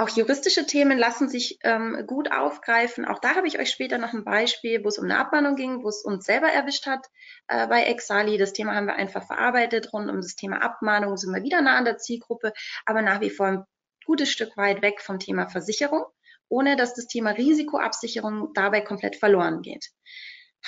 Auch 0.00 0.10
juristische 0.10 0.64
Themen 0.64 0.96
lassen 0.96 1.28
sich 1.28 1.58
ähm, 1.64 2.04
gut 2.06 2.30
aufgreifen. 2.30 3.04
Auch 3.04 3.18
da 3.18 3.34
habe 3.34 3.48
ich 3.48 3.58
euch 3.58 3.70
später 3.70 3.98
noch 3.98 4.12
ein 4.12 4.22
Beispiel, 4.22 4.84
wo 4.84 4.88
es 4.88 4.98
um 4.98 5.06
eine 5.06 5.18
Abmahnung 5.18 5.56
ging, 5.56 5.82
wo 5.82 5.88
es 5.88 6.02
uns 6.04 6.24
selber 6.24 6.46
erwischt 6.46 6.86
hat 6.86 7.08
äh, 7.48 7.66
bei 7.66 7.82
Exali. 7.82 8.38
Das 8.38 8.52
Thema 8.52 8.76
haben 8.76 8.86
wir 8.86 8.94
einfach 8.94 9.26
verarbeitet. 9.26 9.92
Rund 9.92 10.08
um 10.08 10.18
das 10.18 10.36
Thema 10.36 10.62
Abmahnung 10.62 11.16
sind 11.16 11.34
wir 11.34 11.42
wieder 11.42 11.62
nah 11.62 11.76
an 11.76 11.84
der 11.84 11.98
Zielgruppe, 11.98 12.52
aber 12.86 13.02
nach 13.02 13.20
wie 13.20 13.30
vor 13.30 13.46
ein 13.46 13.64
gutes 14.06 14.30
Stück 14.30 14.56
weit 14.56 14.82
weg 14.82 15.00
vom 15.00 15.18
Thema 15.18 15.48
Versicherung, 15.48 16.04
ohne 16.48 16.76
dass 16.76 16.94
das 16.94 17.08
Thema 17.08 17.30
Risikoabsicherung 17.30 18.52
dabei 18.54 18.82
komplett 18.82 19.16
verloren 19.16 19.62
geht. 19.62 19.90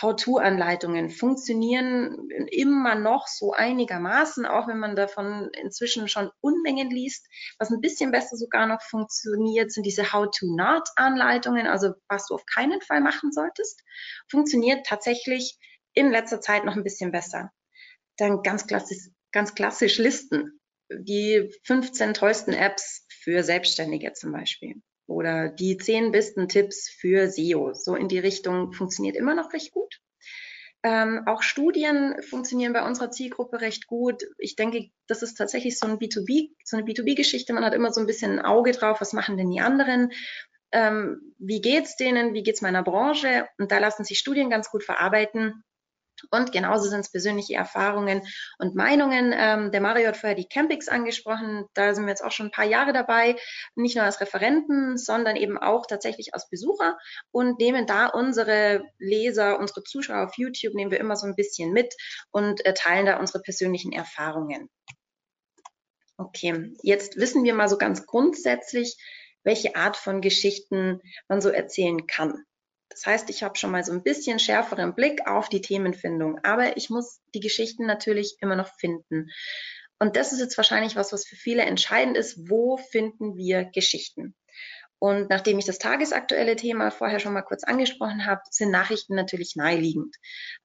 How-to-Anleitungen 0.01 1.11
funktionieren 1.11 2.29
immer 2.51 2.95
noch 2.95 3.27
so 3.27 3.53
einigermaßen, 3.53 4.47
auch 4.47 4.67
wenn 4.69 4.79
man 4.79 4.97
davon 4.97 5.51
inzwischen 5.61 6.09
schon 6.09 6.31
Unmengen 6.41 6.91
liest. 6.91 7.27
Was 7.59 7.71
ein 7.71 7.81
bisschen 7.81 8.11
besser 8.11 8.37
sogar 8.37 8.67
noch 8.67 8.83
funktioniert, 8.83 9.73
sind 9.73 9.85
diese 9.85 10.13
How-to-Not-Anleitungen, 10.13 11.67
also 11.67 11.93
was 12.09 12.27
du 12.27 12.35
auf 12.35 12.47
keinen 12.47 12.81
Fall 12.81 13.01
machen 13.01 13.33
solltest, 13.33 13.83
funktioniert 14.31 14.87
tatsächlich 14.87 15.59
in 15.93 16.11
letzter 16.11 16.41
Zeit 16.41 16.65
noch 16.65 16.77
ein 16.77 16.85
bisschen 16.85 17.13
besser. 17.13 17.51
Dann 18.17 18.43
ganz 18.43 18.67
klassisch, 18.67 19.09
ganz 19.33 19.55
klassisch 19.55 19.99
Listen. 19.99 20.61
Die 20.93 21.51
15 21.65 22.15
tollsten 22.15 22.53
Apps 22.53 23.07
für 23.23 23.45
Selbstständige 23.45 24.13
zum 24.13 24.33
Beispiel 24.33 24.83
oder 25.11 25.49
die 25.49 25.77
zehn 25.77 26.13
besten 26.13 26.49
Tipps 26.49 26.89
für 26.89 27.29
SEO. 27.29 27.75
So 27.75 27.97
in 27.97 28.09
die 28.09 28.21
Richtung 28.21 28.73
funktioniert 28.73 29.17
immer 29.17 29.35
noch 29.35 29.53
recht 29.53 29.73
gut. 29.73 30.01
Ähm, 30.83 31.25
auch 31.27 31.43
Studien 31.43 32.15
funktionieren 32.23 32.73
bei 32.73 32.87
unserer 32.87 33.11
Zielgruppe 33.11 33.61
recht 33.61 33.87
gut. 33.87 34.23
Ich 34.39 34.57
denke, 34.57 34.91
das 35.09 35.23
ist 35.23 35.35
tatsächlich 35.35 35.79
so 35.79 35.87
ein 35.87 35.99
B2B, 35.99 36.51
so 36.65 36.77
eine 36.77 36.87
B2B-Geschichte. 36.87 37.53
Man 37.53 37.65
hat 37.65 37.75
immer 37.75 37.93
so 37.93 38.01
ein 38.01 38.07
bisschen 38.07 38.39
ein 38.39 38.45
Auge 38.45 38.73
drauf, 38.73 39.01
was 39.01 39.13
machen 39.13 39.37
denn 39.37 39.51
die 39.51 39.61
anderen? 39.61 40.13
Ähm, 40.73 41.35
wie 41.39 41.61
geht's 41.61 41.97
denen? 41.97 42.33
Wie 42.33 42.45
geht's 42.45 42.63
meiner 42.63 42.85
Branche? 42.85 43.49
Und 43.59 43.73
da 43.73 43.79
lassen 43.79 44.05
sich 44.05 44.19
Studien 44.19 44.49
ganz 44.49 44.71
gut 44.71 44.85
verarbeiten. 44.85 45.65
Und 46.31 46.53
genauso 46.53 46.89
sind 46.89 47.01
es 47.01 47.11
persönliche 47.11 47.55
Erfahrungen 47.55 48.23
und 48.59 48.75
Meinungen. 48.75 49.35
Ähm, 49.37 49.73
der 49.73 49.81
Mario 49.81 50.09
hat 50.09 50.17
vorher 50.17 50.37
die 50.37 50.49
Campings 50.49 50.89
angesprochen. 50.89 51.67
Da 51.75 51.95
sind 51.95 52.05
wir 52.05 52.11
jetzt 52.11 52.25
auch 52.25 52.33
schon 52.33 52.47
ein 52.47 52.53
paar 52.53 52.67
Jahre 52.67 52.93
dabei, 52.93 53.37
nicht 53.75 53.97
nur 53.97 54.05
als 54.05 54.21
Referenten, 54.21 54.99
sondern 54.99 55.37
eben 55.37 55.59
auch 55.59 55.87
tatsächlich 55.87 56.35
als 56.35 56.49
Besucher 56.49 56.99
und 57.31 57.59
nehmen 57.59 57.87
da 57.87 58.07
unsere 58.07 58.85
Leser, 58.99 59.59
unsere 59.59 59.83
Zuschauer 59.83 60.27
auf 60.27 60.37
YouTube, 60.37 60.75
nehmen 60.75 60.91
wir 60.91 61.01
immer 61.01 61.17
so 61.17 61.27
ein 61.27 61.37
bisschen 61.37 61.73
mit 61.73 61.95
und 62.31 62.65
äh, 62.67 62.75
teilen 62.75 63.07
da 63.07 63.19
unsere 63.19 63.41
persönlichen 63.41 63.93
Erfahrungen. 63.93 64.69
Okay, 66.17 66.75
jetzt 66.83 67.17
wissen 67.17 67.45
wir 67.45 67.55
mal 67.55 67.69
so 67.69 67.79
ganz 67.79 68.05
grundsätzlich, 68.05 68.99
welche 69.43 69.75
Art 69.75 69.97
von 69.97 70.21
Geschichten 70.21 71.01
man 71.29 71.41
so 71.41 71.49
erzählen 71.49 72.07
kann. 72.07 72.45
Das 72.91 73.07
heißt, 73.07 73.31
ich 73.31 73.43
habe 73.43 73.57
schon 73.57 73.71
mal 73.71 73.85
so 73.85 73.93
ein 73.93 74.03
bisschen 74.03 74.39
schärferen 74.39 74.95
Blick 74.95 75.27
auf 75.27 75.49
die 75.49 75.63
Themenfindung, 75.63 76.39
aber 76.43 76.77
ich 76.77 76.91
muss 76.91 77.21
die 77.35 77.41
Geschichten 77.41 77.87
natürlich 77.87 78.37
immer 78.41 78.57
noch 78.57 78.69
finden. 78.79 79.31
Und 79.99 80.17
das 80.17 80.33
ist 80.33 80.41
jetzt 80.41 80.57
wahrscheinlich 80.57 80.97
was, 80.97 81.13
was 81.13 81.27
für 81.27 81.37
viele 81.37 81.63
entscheidend 81.63 82.17
ist. 82.17 82.51
Wo 82.51 82.77
finden 82.77 83.37
wir 83.37 83.65
Geschichten? 83.65 84.35
Und 85.01 85.31
nachdem 85.31 85.59
ich 85.59 85.65
das 85.65 85.79
tagesaktuelle 85.79 86.57
Thema 86.57 86.91
vorher 86.91 87.21
schon 87.21 87.33
mal 87.33 87.41
kurz 87.41 87.65
angesprochen 87.65 88.27
habe, 88.27 88.43
sind 88.51 88.71
Nachrichten 88.71 89.15
natürlich 89.15 89.57
naheliegend. 89.57 90.15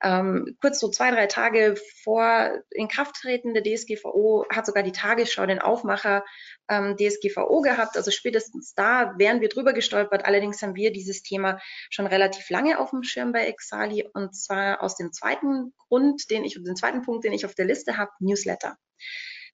Ähm, 0.03 0.57
kurz 0.59 0.81
so 0.81 0.89
zwei, 0.89 1.09
drei 1.09 1.27
Tage 1.27 1.75
vor 2.03 2.51
Inkrafttreten 2.71 3.53
der 3.53 3.63
DSGVO 3.63 4.45
hat 4.53 4.65
sogar 4.65 4.83
die 4.83 4.91
Tagesschau 4.91 5.45
den 5.45 5.59
Aufmacher 5.59 6.25
ähm, 6.67 6.97
DSGVO 6.97 7.61
gehabt. 7.61 7.95
Also 7.95 8.11
spätestens 8.11 8.73
da 8.75 9.13
wären 9.17 9.39
wir 9.39 9.47
drüber 9.47 9.71
gestolpert. 9.71 10.25
Allerdings 10.25 10.61
haben 10.61 10.75
wir 10.75 10.91
dieses 10.91 11.23
Thema 11.23 11.61
schon 11.89 12.05
relativ 12.05 12.49
lange 12.49 12.77
auf 12.77 12.89
dem 12.89 13.03
Schirm 13.03 13.31
bei 13.31 13.47
Exali 13.47 14.05
und 14.13 14.35
zwar 14.35 14.83
aus 14.83 14.97
dem 14.97 15.13
zweiten 15.13 15.73
Grund, 15.87 16.29
den 16.29 16.43
ich, 16.43 16.61
den 16.61 16.75
zweiten 16.75 17.03
Punkt, 17.03 17.23
den 17.23 17.31
ich 17.31 17.45
auf 17.45 17.55
der 17.55 17.65
Liste 17.65 17.95
habe, 17.95 18.11
Newsletter. 18.19 18.75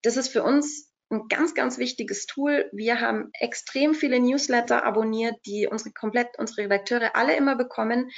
Das 0.02 0.18
ist 0.18 0.30
für 0.30 0.42
uns 0.42 0.91
ein 1.12 1.28
ganz, 1.28 1.54
ganz 1.54 1.78
wichtiges 1.78 2.26
Tool. 2.26 2.70
Wir 2.72 3.02
haben 3.02 3.30
extrem 3.34 3.94
viele 3.94 4.20
Newsletter 4.20 4.86
abonniert, 4.86 5.36
die 5.46 5.68
unsere 5.68 5.92
komplett, 5.92 6.38
unsere 6.38 6.64
Redakteure 6.64 7.16
alle 7.16 7.36
immer 7.36 7.56
bekommen. 7.56 8.10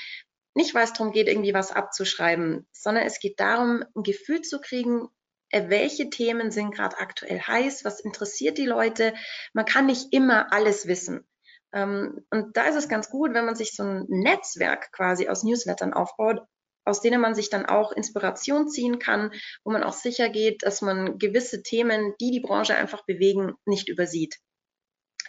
Nicht, 0.56 0.76
weil 0.76 0.84
es 0.84 0.94
darum 0.94 1.12
geht, 1.12 1.28
irgendwie 1.28 1.54
was 1.54 1.72
abzuschreiben, 1.72 2.68
sondern 2.72 3.06
es 3.06 3.20
geht 3.20 3.40
darum, 3.40 3.84
ein 3.96 4.04
Gefühl 4.04 4.42
zu 4.42 4.62
kriegen, 4.62 5.08
äh, 5.50 5.70
welche 5.70 6.10
Themen 6.10 6.52
sind 6.52 6.74
gerade 6.74 6.98
aktuell 7.00 7.40
heiß, 7.40 7.84
was 7.86 8.00
interessiert 8.00 8.58
die 8.58 8.66
Leute. 8.66 9.14
Man 9.54 9.66
kann 9.66 9.88
nicht 9.88 10.14
immer 10.14 10.54
alles 10.54 10.88
wissen. 10.88 11.28
Ähm, 11.74 12.24
und 12.30 12.56
da 12.56 12.66
ist 12.66 12.76
es 12.76 12.88
ganz 12.88 13.10
gut, 13.10 13.34
wenn 13.34 13.46
man 13.46 13.56
sich 13.56 13.76
so 13.76 13.84
ein 13.84 14.06
Netzwerk 14.08 14.92
quasi 14.92 15.28
aus 15.28 15.44
Newslettern 15.44 15.94
aufbaut, 15.94 16.42
aus 16.86 17.02
denen 17.02 17.22
man 17.22 17.36
sich 17.36 17.50
dann 17.50 17.66
auch 17.66 17.92
Inspiration 17.92 18.68
ziehen 18.70 19.00
kann, 19.00 19.32
wo 19.64 19.72
man 19.72 19.84
auch 19.84 19.94
sicher 19.94 20.30
geht, 20.30 20.64
dass 20.64 20.82
man 20.82 21.18
gewisse 21.18 21.64
Themen, 21.64 22.14
die 22.20 22.32
die 22.32 22.42
Branche 22.42 22.76
einfach 22.76 23.06
bewegen, 23.06 23.54
nicht 23.66 23.90
übersieht. 23.90 24.40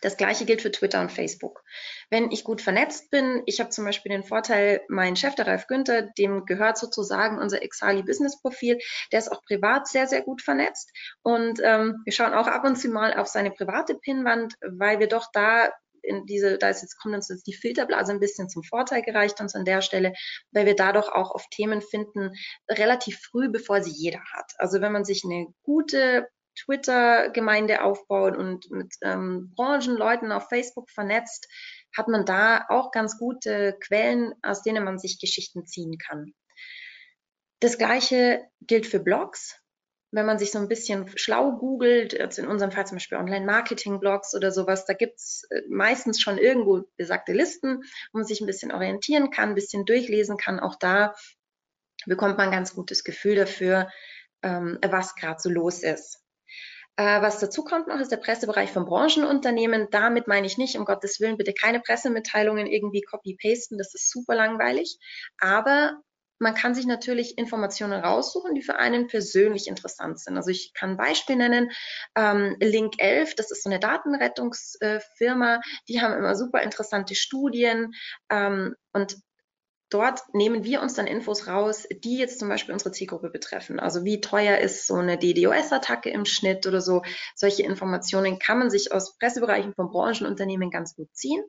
Das 0.05 0.19
gleiche 0.19 0.45
gilt 0.45 0.61
für 0.61 0.71
Twitter 0.71 1.01
und 1.01 1.11
Facebook. 1.11 1.65
Wenn 2.11 2.31
ich 2.31 2.45
gut 2.45 2.61
vernetzt 2.61 3.11
bin, 3.11 3.43
ich 3.47 3.59
habe 3.59 3.71
zum 3.71 3.87
Beispiel 3.87 4.13
den 4.13 4.23
Vorteil, 4.23 4.83
mein 4.89 5.17
Chef, 5.17 5.35
der 5.35 5.47
Ralf 5.47 5.67
Günther, 5.67 6.03
dem 6.19 6.45
gehört 6.45 6.77
sozusagen 6.77 7.39
unser 7.39 7.63
Exali 7.63 8.03
Business 8.03 8.39
Profil, 8.39 8.79
der 9.13 9.21
ist 9.21 9.33
auch 9.33 9.43
privat 9.43 9.89
sehr, 9.89 10.07
sehr 10.07 10.21
gut 10.21 10.43
vernetzt. 10.43 10.93
Und 11.23 11.59
ähm, 11.63 12.03
wir 12.05 12.13
schauen 12.13 12.35
auch 12.35 12.49
ab 12.49 12.65
und 12.65 12.77
zu 12.77 12.89
mal 12.89 13.15
auf 13.15 13.29
seine 13.29 13.51
private 13.51 13.95
Pinnwand, 13.95 14.55
weil 14.61 14.99
wir 14.99 15.09
doch 15.09 15.31
da 15.33 15.73
in 16.07 16.27
diese, 16.27 16.59
da 16.59 16.69
ist 16.69 16.83
jetzt, 16.83 16.97
kommt 17.01 17.15
uns 17.15 17.29
jetzt 17.29 17.47
die 17.47 17.55
Filterblase 17.55 18.13
ein 18.13 18.21
bisschen 18.21 18.49
zum 18.49 18.63
Vorteil 18.63 19.03
gereicht 19.03 19.41
uns 19.41 19.55
an 19.55 19.65
der 19.65 19.81
Stelle, 19.81 20.13
weil 20.53 20.67
wir 20.67 20.77
dadurch 20.77 21.09
auch 21.09 21.31
auf 21.31 21.47
Themen 21.51 21.83
finden, 21.83 22.33
relativ 22.71 23.21
früh, 23.21 23.49
bevor 23.49 23.83
sie 23.83 23.93
jeder 23.93 24.21
hat. 24.33 24.53
Also 24.59 24.81
wenn 24.81 24.93
man 24.93 25.05
sich 25.05 25.25
eine 25.25 25.47
gute 25.63 26.29
Twitter-Gemeinde 26.57 27.83
aufbaut 27.83 28.37
und 28.37 28.71
mit 28.71 28.95
ähm, 29.03 29.53
Branchenleuten 29.57 30.33
auf 30.33 30.49
Facebook 30.49 30.89
vernetzt, 30.91 31.49
hat 31.97 32.09
man 32.09 32.25
da 32.25 32.67
auch 32.69 32.91
ganz 32.91 33.19
gute 33.19 33.77
Quellen, 33.81 34.35
aus 34.43 34.63
denen 34.63 34.85
man 34.85 34.99
sich 34.99 35.19
Geschichten 35.21 35.67
ziehen 35.67 35.99
kann. 35.99 36.33
Das 37.61 37.79
gleiche 37.79 38.45
gilt 38.61 38.87
für 38.87 39.01
Blogs 39.01 39.59
wenn 40.15 40.27
man 40.27 40.39
sich 40.39 40.53
so 40.53 40.61
ein 40.61 40.69
bisschen 40.69 41.11
schlau 41.17 41.57
googelt, 41.57 42.13
jetzt 42.13 42.39
in 42.39 42.47
unserem 42.47 42.71
Fall 42.71 42.87
zum 42.87 42.97
Beispiel 42.97 43.19
Online-Marketing-Blogs 43.19 44.35
oder 44.37 44.53
sowas, 44.53 44.87
da 44.87 44.95
gibt's 44.95 45.43
äh, 45.51 45.63
meistens 45.69 46.21
schon 46.21 46.39
irgendwo 46.39 46.83
besagte 46.97 47.33
Listen, 47.33 47.83
wo 48.13 48.19
man 48.19 48.25
sich 48.25 48.41
ein 48.41 48.47
bisschen 48.47 48.71
orientieren 48.71 49.31
kann, 49.31 49.51
ein 49.51 49.55
bisschen 49.57 49.85
durchlesen 49.85 50.37
kann. 50.37 50.61
Auch 50.61 50.77
da 50.77 51.15
bekommt 52.07 52.39
man 52.39 52.47
ein 52.49 52.53
ganz 52.53 52.75
gutes 52.75 53.03
Gefühl 53.03 53.35
dafür, 53.35 53.91
ähm, 54.43 54.79
was 54.89 55.17
gerade 55.17 55.41
so 55.41 55.51
los 55.51 55.83
ist. 55.83 56.23
Äh, 56.97 57.21
was 57.21 57.41
dazu 57.41 57.65
kommt 57.65 57.89
noch, 57.89 57.99
ist 57.99 58.13
der 58.13 58.19
Pressebereich 58.19 58.71
von 58.71 58.85
Branchenunternehmen. 58.85 59.89
Damit 59.91 60.29
meine 60.29 60.47
ich 60.47 60.59
nicht, 60.59 60.79
um 60.79 60.85
Gottes 60.85 61.19
Willen, 61.19 61.39
bitte 61.39 61.55
keine 61.55 61.81
Pressemitteilungen 61.81 62.69
irgendwie 62.69 63.03
copy-pasten, 63.03 63.79
das 63.79 63.95
ist 63.95 64.13
super 64.13 64.37
langweilig. 64.37 64.97
Aber 65.39 65.99
man 66.45 66.55
kann 66.55 66.75
sich 66.75 66.87
natürlich 66.87 67.39
Informationen 67.39 68.05
raussuchen, 68.05 68.55
die 68.55 68.63
für 68.63 68.77
einen 68.77 69.07
persönlich 69.07 69.67
interessant 69.67 70.21
sind. 70.21 70.37
Also 70.37 70.51
ich 70.51 70.75
kann 70.75 70.91
ein 70.91 70.97
Beispiel 70.99 71.37
nennen. 71.37 71.71
Ähm, 72.15 72.57
Link 72.61 72.97
11, 72.99 73.35
das 73.35 73.51
ist 73.51 73.65
so 73.65 73.71
eine 73.71 73.81
Datenrettungsfirma, 73.81 75.61
die 75.89 76.03
haben 76.03 76.15
immer 76.15 76.37
super 76.37 76.61
interessante 76.61 77.15
Studien 77.15 77.95
ähm, 78.31 78.77
und 78.93 79.17
dort 79.95 80.23
nehmen 80.33 80.65
wir 80.65 80.83
uns 80.83 80.95
dann 80.95 81.07
Infos 81.07 81.47
raus, 81.47 81.87
die 81.91 82.19
jetzt 82.19 82.41
zum 82.41 82.49
Beispiel 82.49 82.73
unsere 82.73 82.91
Zielgruppe 82.91 83.31
betreffen. 83.31 83.79
Also 83.79 84.05
wie 84.05 84.21
teuer 84.21 84.59
ist 84.59 84.89
so 84.89 84.97
eine 84.97 85.17
DDoS-Attacke 85.17 86.11
im 86.11 86.25
Schnitt 86.25 86.67
oder 86.67 86.81
so. 86.81 87.03
Solche 87.37 87.63
Informationen 87.63 88.41
kann 88.41 88.59
man 88.59 88.71
sich 88.71 88.93
aus 88.93 89.17
Pressebereichen 89.19 89.73
von 89.75 89.91
Branchenunternehmen 89.91 90.71
ganz 90.71 90.97
gut 90.97 91.09
ziehen. 91.15 91.45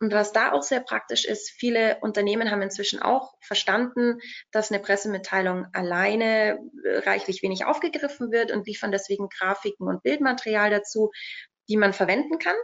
Und 0.00 0.12
was 0.14 0.32
da 0.32 0.52
auch 0.52 0.62
sehr 0.62 0.80
praktisch 0.80 1.26
ist, 1.26 1.50
viele 1.50 1.98
Unternehmen 2.00 2.50
haben 2.50 2.62
inzwischen 2.62 3.02
auch 3.02 3.34
verstanden, 3.40 4.18
dass 4.50 4.72
eine 4.72 4.80
Pressemitteilung 4.80 5.66
alleine 5.74 6.58
reichlich 7.04 7.42
wenig 7.42 7.66
aufgegriffen 7.66 8.32
wird 8.32 8.52
und 8.52 8.66
liefern 8.66 8.90
deswegen 8.90 9.28
Grafiken 9.28 9.86
und 9.86 10.02
Bildmaterial 10.02 10.70
dazu, 10.70 11.10
die 11.68 11.76
man 11.76 11.92
verwenden 11.92 12.38
kann. 12.38 12.56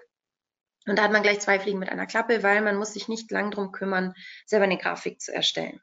Und 0.89 0.99
da 0.99 1.03
hat 1.03 1.13
man 1.13 1.23
gleich 1.23 1.41
zwei 1.41 1.61
Fliegen 1.61 1.79
mit 1.79 1.91
einer 1.91 2.07
Klappe, 2.07 2.43
weil 2.43 2.63
man 2.63 2.77
muss 2.77 2.95
sich 2.95 3.09
nicht 3.09 3.31
lang 3.31 3.51
drum 3.51 3.73
kümmern, 3.73 4.15
selber 4.47 4.65
eine 4.65 4.79
Grafik 4.79 5.21
zu 5.21 5.35
erstellen. 5.35 5.81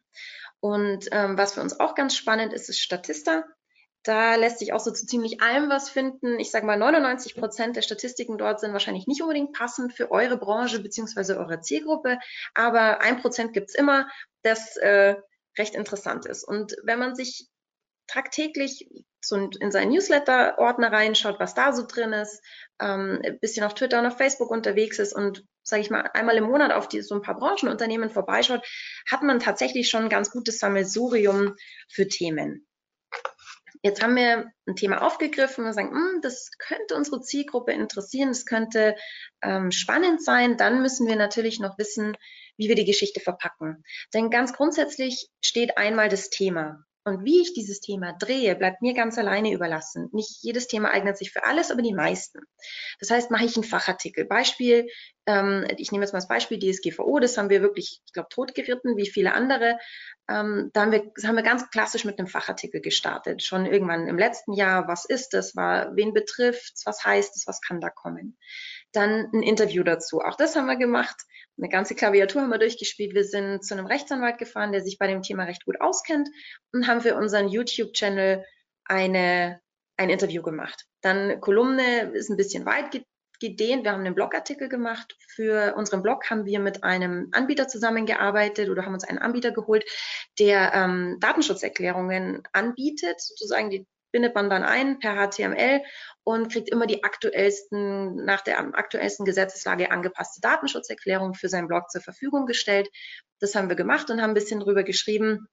Und 0.60 1.08
ähm, 1.12 1.38
was 1.38 1.54
für 1.54 1.62
uns 1.62 1.80
auch 1.80 1.96
ganz 1.96 2.16
spannend 2.16 2.54
ist, 2.54 2.70
ist 2.70 2.80
Statista. 2.80 3.44
Da 4.04 4.36
lässt 4.36 4.60
sich 4.60 4.74
auch 4.74 4.80
so 4.80 4.92
zu 4.92 5.06
ziemlich 5.06 5.42
allem 5.42 5.70
was 5.70 5.90
finden. 5.90 6.40
Ich 6.40 6.52
sage 6.52 6.66
mal, 6.66 6.78
99 6.78 7.36
Prozent 7.36 7.76
der 7.76 7.82
Statistiken 7.82 8.38
dort 8.38 8.60
sind 8.60 8.74
wahrscheinlich 8.74 9.08
nicht 9.08 9.22
unbedingt 9.22 9.54
passend 9.54 9.94
für 9.94 10.12
eure 10.12 10.38
Branche 10.38 10.80
beziehungsweise 10.80 11.38
eure 11.38 11.62
Zielgruppe, 11.62 12.20
aber 12.54 13.02
ein 13.02 13.20
Prozent 13.22 13.54
gibt's 13.54 13.74
immer, 13.76 14.08
das 14.44 14.78
äh, 14.78 15.16
recht 15.58 15.76
interessant 15.76 16.26
ist. 16.26 16.44
Und 16.44 16.76
wenn 16.84 17.00
man 17.00 17.16
sich 17.16 17.48
tagtäglich 18.08 18.88
so 19.22 19.36
in 19.60 19.72
seinen 19.72 19.92
Newsletter-Ordner 19.92 20.92
reinschaut, 20.92 21.40
was 21.40 21.56
da 21.56 21.74
so 21.74 21.86
drin 21.88 22.14
ist, 22.14 22.42
ähm, 22.80 23.22
ein 23.24 23.40
bisschen 23.40 23.66
auf 23.66 23.74
Twitter 23.74 24.00
und 24.00 24.06
auf 24.06 24.18
Facebook 24.18 24.52
unterwegs 24.52 25.00
ist 25.00 25.14
und, 25.14 25.44
sage 25.64 25.82
ich 25.82 25.90
mal, 25.90 26.10
einmal 26.14 26.38
im 26.38 26.46
Monat 26.46 26.72
auf 26.72 26.88
die, 26.88 27.02
so 27.02 27.16
ein 27.16 27.22
paar 27.22 27.38
Branchenunternehmen 27.38 28.10
vorbeischaut, 28.10 28.66
hat 29.10 29.24
man 29.24 29.40
tatsächlich 29.40 29.90
schon 29.90 30.04
ein 30.04 30.10
ganz 30.10 30.30
gutes 30.32 30.60
Sammelsurium 30.60 31.56
für 31.90 32.08
Themen. 32.08 32.68
Jetzt 33.82 34.02
haben 34.02 34.16
wir 34.16 34.52
ein 34.68 34.76
Thema 34.76 35.04
aufgegriffen 35.04 35.66
und 35.66 35.74
sagen, 35.74 35.92
hm, 35.92 36.22
das 36.22 36.50
könnte 36.58 36.96
unsere 36.96 37.22
Zielgruppe 37.22 37.72
interessieren, 37.72 38.30
das 38.30 38.46
könnte 38.46 38.96
ähm, 39.44 39.72
spannend 39.72 40.24
sein. 40.24 40.58
Dann 40.58 40.82
müssen 40.82 41.08
wir 41.08 41.16
natürlich 41.16 41.60
noch 41.60 41.78
wissen, 41.78 42.18
wie 42.58 42.68
wir 42.68 42.76
die 42.76 42.86
Geschichte 42.86 43.20
verpacken. 43.20 43.84
Denn 44.14 44.32
ganz 44.32 44.54
grundsätzlich 44.54 45.30
steht 45.40 45.78
einmal 45.78 46.10
das 46.10 46.32
Thema. 46.32 46.84
Und 47.08 47.24
wie 47.24 47.40
ich 47.40 47.54
dieses 47.54 47.82
Thema 47.82 48.14
drehe, 48.14 48.56
bleibt 48.56 48.82
mir 48.82 48.96
ganz 48.96 49.20
alleine 49.20 49.54
überlassen. 49.54 50.10
Nicht 50.12 50.40
jedes 50.42 50.68
Thema 50.68 50.90
eignet 50.90 51.20
sich 51.20 51.32
für 51.32 51.44
alles, 51.44 51.70
aber 51.70 51.84
die 51.84 51.94
meisten. 51.94 52.40
Das 53.00 53.12
heißt, 53.12 53.30
mache 53.30 53.46
ich 53.46 53.56
einen 53.56 53.64
Fachartikel. 53.64 54.26
Beispiel, 54.26 54.90
ähm, 55.28 55.68
ich 55.78 55.92
nehme 55.92 56.04
jetzt 56.04 56.14
mal 56.14 56.18
das 56.18 56.28
Beispiel 56.28 56.58
DSGVO, 56.58 57.20
das 57.20 57.38
haben 57.38 57.52
wir 57.52 57.62
wirklich, 57.62 58.02
ich 58.08 58.14
glaube, 58.14 58.30
totgeritten, 58.30 58.98
wie 58.98 59.08
viele 59.08 59.36
andere. 59.36 59.78
Ähm, 60.28 60.72
da 60.74 60.82
haben 60.82 60.92
wir, 60.92 61.12
haben 61.24 61.36
wir 61.36 61.44
ganz 61.44 61.70
klassisch 61.70 62.06
mit 62.06 62.18
einem 62.18 62.28
Fachartikel 62.28 62.82
gestartet. 62.82 63.44
Schon 63.44 63.68
irgendwann 63.68 64.08
im 64.08 64.18
letzten 64.18 64.54
Jahr, 64.54 64.88
was 64.88 65.06
ist 65.06 65.36
das, 65.36 65.56
war, 65.56 65.96
wen 65.96 66.12
betrifft 66.12 66.74
was 66.86 67.06
heißt 67.06 67.36
es, 67.36 67.46
was 67.46 67.62
kann 67.62 67.82
da 67.82 67.92
kommen. 67.92 68.36
Dann 68.94 69.30
ein 69.32 69.44
Interview 69.44 69.84
dazu. 69.84 70.22
Auch 70.22 70.36
das 70.36 70.56
haben 70.56 70.66
wir 70.66 70.78
gemacht. 70.78 71.22
Eine 71.58 71.70
ganze 71.70 71.96
Klaviatur 71.96 72.42
haben 72.42 72.50
wir 72.50 72.58
durchgespielt. 72.58 73.14
Wir 73.14 73.24
sind 73.24 73.64
zu 73.64 73.74
einem 73.74 73.86
Rechtsanwalt 73.86 74.38
gefahren, 74.38 74.72
der 74.72 74.82
sich 74.82 74.98
bei 74.98 75.08
dem 75.08 75.22
Thema 75.22 75.44
recht 75.46 75.66
gut 75.66 75.80
auskennt 75.80 76.30
und 76.74 76.88
haben 76.88 77.02
für 77.02 77.16
unseren 77.16 77.48
YouTube-Channel 77.48 78.44
eine, 78.84 79.62
ein 79.98 80.10
Interview 80.10 80.42
gemacht. 80.42 80.86
Dann 81.02 81.40
Kolumne 81.40 82.12
ist 82.14 82.30
ein 82.30 82.38
bisschen 82.38 82.66
weit 82.66 82.92
gedehnt. 83.40 83.84
Wir 83.84 83.92
haben 83.92 84.02
einen 84.02 84.16
Blogartikel 84.16 84.68
gemacht. 84.68 85.16
Für 85.34 85.76
unseren 85.76 86.04
Blog 86.04 86.30
haben 86.30 86.46
wir 86.46 86.60
mit 86.60 86.84
einem 86.84 87.30
Anbieter 87.32 87.68
zusammengearbeitet 87.68 88.70
oder 88.70 88.86
haben 88.86 88.94
uns 88.94 89.06
einen 89.06 89.20
Anbieter 89.20 89.52
geholt, 89.52 89.86
der 90.40 90.74
ähm, 90.74 91.18
Datenschutzerklärungen 91.20 92.44
anbietet. 92.52 93.22
Sozusagen, 93.22 93.70
die 93.70 93.88
bindet 94.16 94.34
man 94.34 94.50
dann 94.50 94.64
ein 94.64 94.98
per 95.00 95.14
HTML 95.16 95.82
und 96.24 96.50
kriegt 96.50 96.70
immer 96.70 96.88
die 96.88 97.04
aktuellsten, 97.04 98.24
nach 98.24 98.40
der 98.40 98.60
aktuellsten 98.60 99.26
Gesetzeslage 99.26 99.92
angepasste 99.92 100.40
Datenschutzerklärung 100.40 101.34
für 101.34 101.50
seinen 101.50 101.68
Blog 101.68 101.92
zur 101.92 102.00
Verfügung 102.00 102.46
gestellt. 102.46 102.88
Das 103.42 103.56
haben 103.56 103.68
wir 103.68 103.76
gemacht 103.76 104.10
und 104.10 104.22
haben 104.22 104.32
ein 104.32 104.36
bisschen 104.36 104.62
drüber 104.62 104.84
geschrieben, 104.84 105.50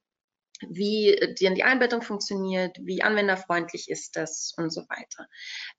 wie 0.60 1.18
die, 1.40 1.52
die 1.52 1.64
Einbettung 1.64 2.02
funktioniert, 2.02 2.76
wie 2.80 3.02
anwenderfreundlich 3.02 3.90
ist 3.90 4.14
das 4.14 4.54
und 4.56 4.70
so 4.70 4.82
weiter. 4.82 5.26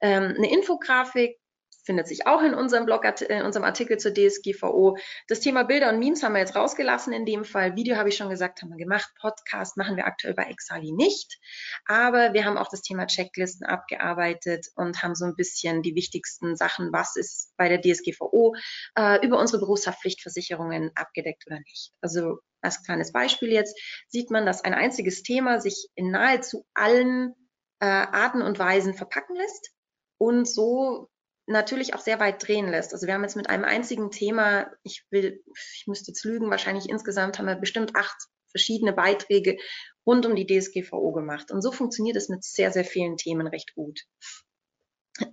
Ähm, 0.02 0.34
eine 0.36 0.52
Infografik 0.52 1.38
findet 1.84 2.08
sich 2.08 2.26
auch 2.26 2.42
in 2.42 2.54
unserem 2.54 2.86
Blog, 2.86 3.04
in 3.28 3.42
unserem 3.42 3.64
Artikel 3.64 3.98
zur 3.98 4.12
DSGVO. 4.12 4.96
Das 5.28 5.40
Thema 5.40 5.64
Bilder 5.64 5.90
und 5.90 5.98
Memes 5.98 6.22
haben 6.22 6.32
wir 6.32 6.40
jetzt 6.40 6.56
rausgelassen 6.56 7.12
in 7.12 7.26
dem 7.26 7.44
Fall. 7.44 7.76
Video 7.76 7.96
habe 7.96 8.08
ich 8.08 8.16
schon 8.16 8.28
gesagt, 8.28 8.62
haben 8.62 8.70
wir 8.70 8.76
gemacht. 8.76 9.10
Podcast 9.20 9.76
machen 9.76 9.96
wir 9.96 10.06
aktuell 10.06 10.34
bei 10.34 10.44
Exali 10.44 10.92
nicht. 10.92 11.38
Aber 11.86 12.32
wir 12.32 12.44
haben 12.44 12.56
auch 12.56 12.68
das 12.68 12.82
Thema 12.82 13.06
Checklisten 13.06 13.66
abgearbeitet 13.66 14.68
und 14.74 15.02
haben 15.02 15.14
so 15.14 15.24
ein 15.26 15.36
bisschen 15.36 15.82
die 15.82 15.94
wichtigsten 15.94 16.56
Sachen, 16.56 16.92
was 16.92 17.16
ist 17.16 17.52
bei 17.56 17.68
der 17.68 17.80
DSGVO 17.80 18.54
äh, 18.98 19.24
über 19.24 19.38
unsere 19.38 19.60
Berufshaftpflichtversicherungen 19.60 20.90
abgedeckt 20.94 21.44
oder 21.46 21.58
nicht. 21.60 21.92
Also 22.00 22.38
als 22.60 22.82
kleines 22.82 23.12
Beispiel 23.12 23.52
jetzt 23.52 23.78
sieht 24.08 24.30
man, 24.30 24.46
dass 24.46 24.64
ein 24.64 24.74
einziges 24.74 25.22
Thema 25.22 25.60
sich 25.60 25.88
in 25.94 26.10
nahezu 26.10 26.64
allen 26.72 27.34
äh, 27.80 27.86
Arten 27.86 28.42
und 28.42 28.58
Weisen 28.58 28.94
verpacken 28.94 29.36
lässt 29.36 29.72
und 30.18 30.48
so 30.48 31.10
natürlich 31.46 31.94
auch 31.94 32.00
sehr 32.00 32.20
weit 32.20 32.46
drehen 32.46 32.68
lässt. 32.68 32.92
Also 32.92 33.06
wir 33.06 33.14
haben 33.14 33.22
jetzt 33.22 33.36
mit 33.36 33.48
einem 33.50 33.64
einzigen 33.64 34.10
Thema, 34.10 34.70
ich 34.82 35.04
will, 35.10 35.42
ich 35.76 35.84
müsste 35.86 36.10
jetzt 36.10 36.24
lügen, 36.24 36.50
wahrscheinlich 36.50 36.88
insgesamt 36.88 37.38
haben 37.38 37.46
wir 37.46 37.56
bestimmt 37.56 37.94
acht 37.96 38.16
verschiedene 38.50 38.92
Beiträge 38.92 39.58
rund 40.06 40.26
um 40.26 40.36
die 40.36 40.46
DSGVO 40.46 41.12
gemacht. 41.12 41.50
Und 41.50 41.62
so 41.62 41.72
funktioniert 41.72 42.16
es 42.16 42.28
mit 42.28 42.44
sehr, 42.44 42.70
sehr 42.70 42.84
vielen 42.84 43.16
Themen 43.16 43.46
recht 43.46 43.74
gut. 43.74 44.00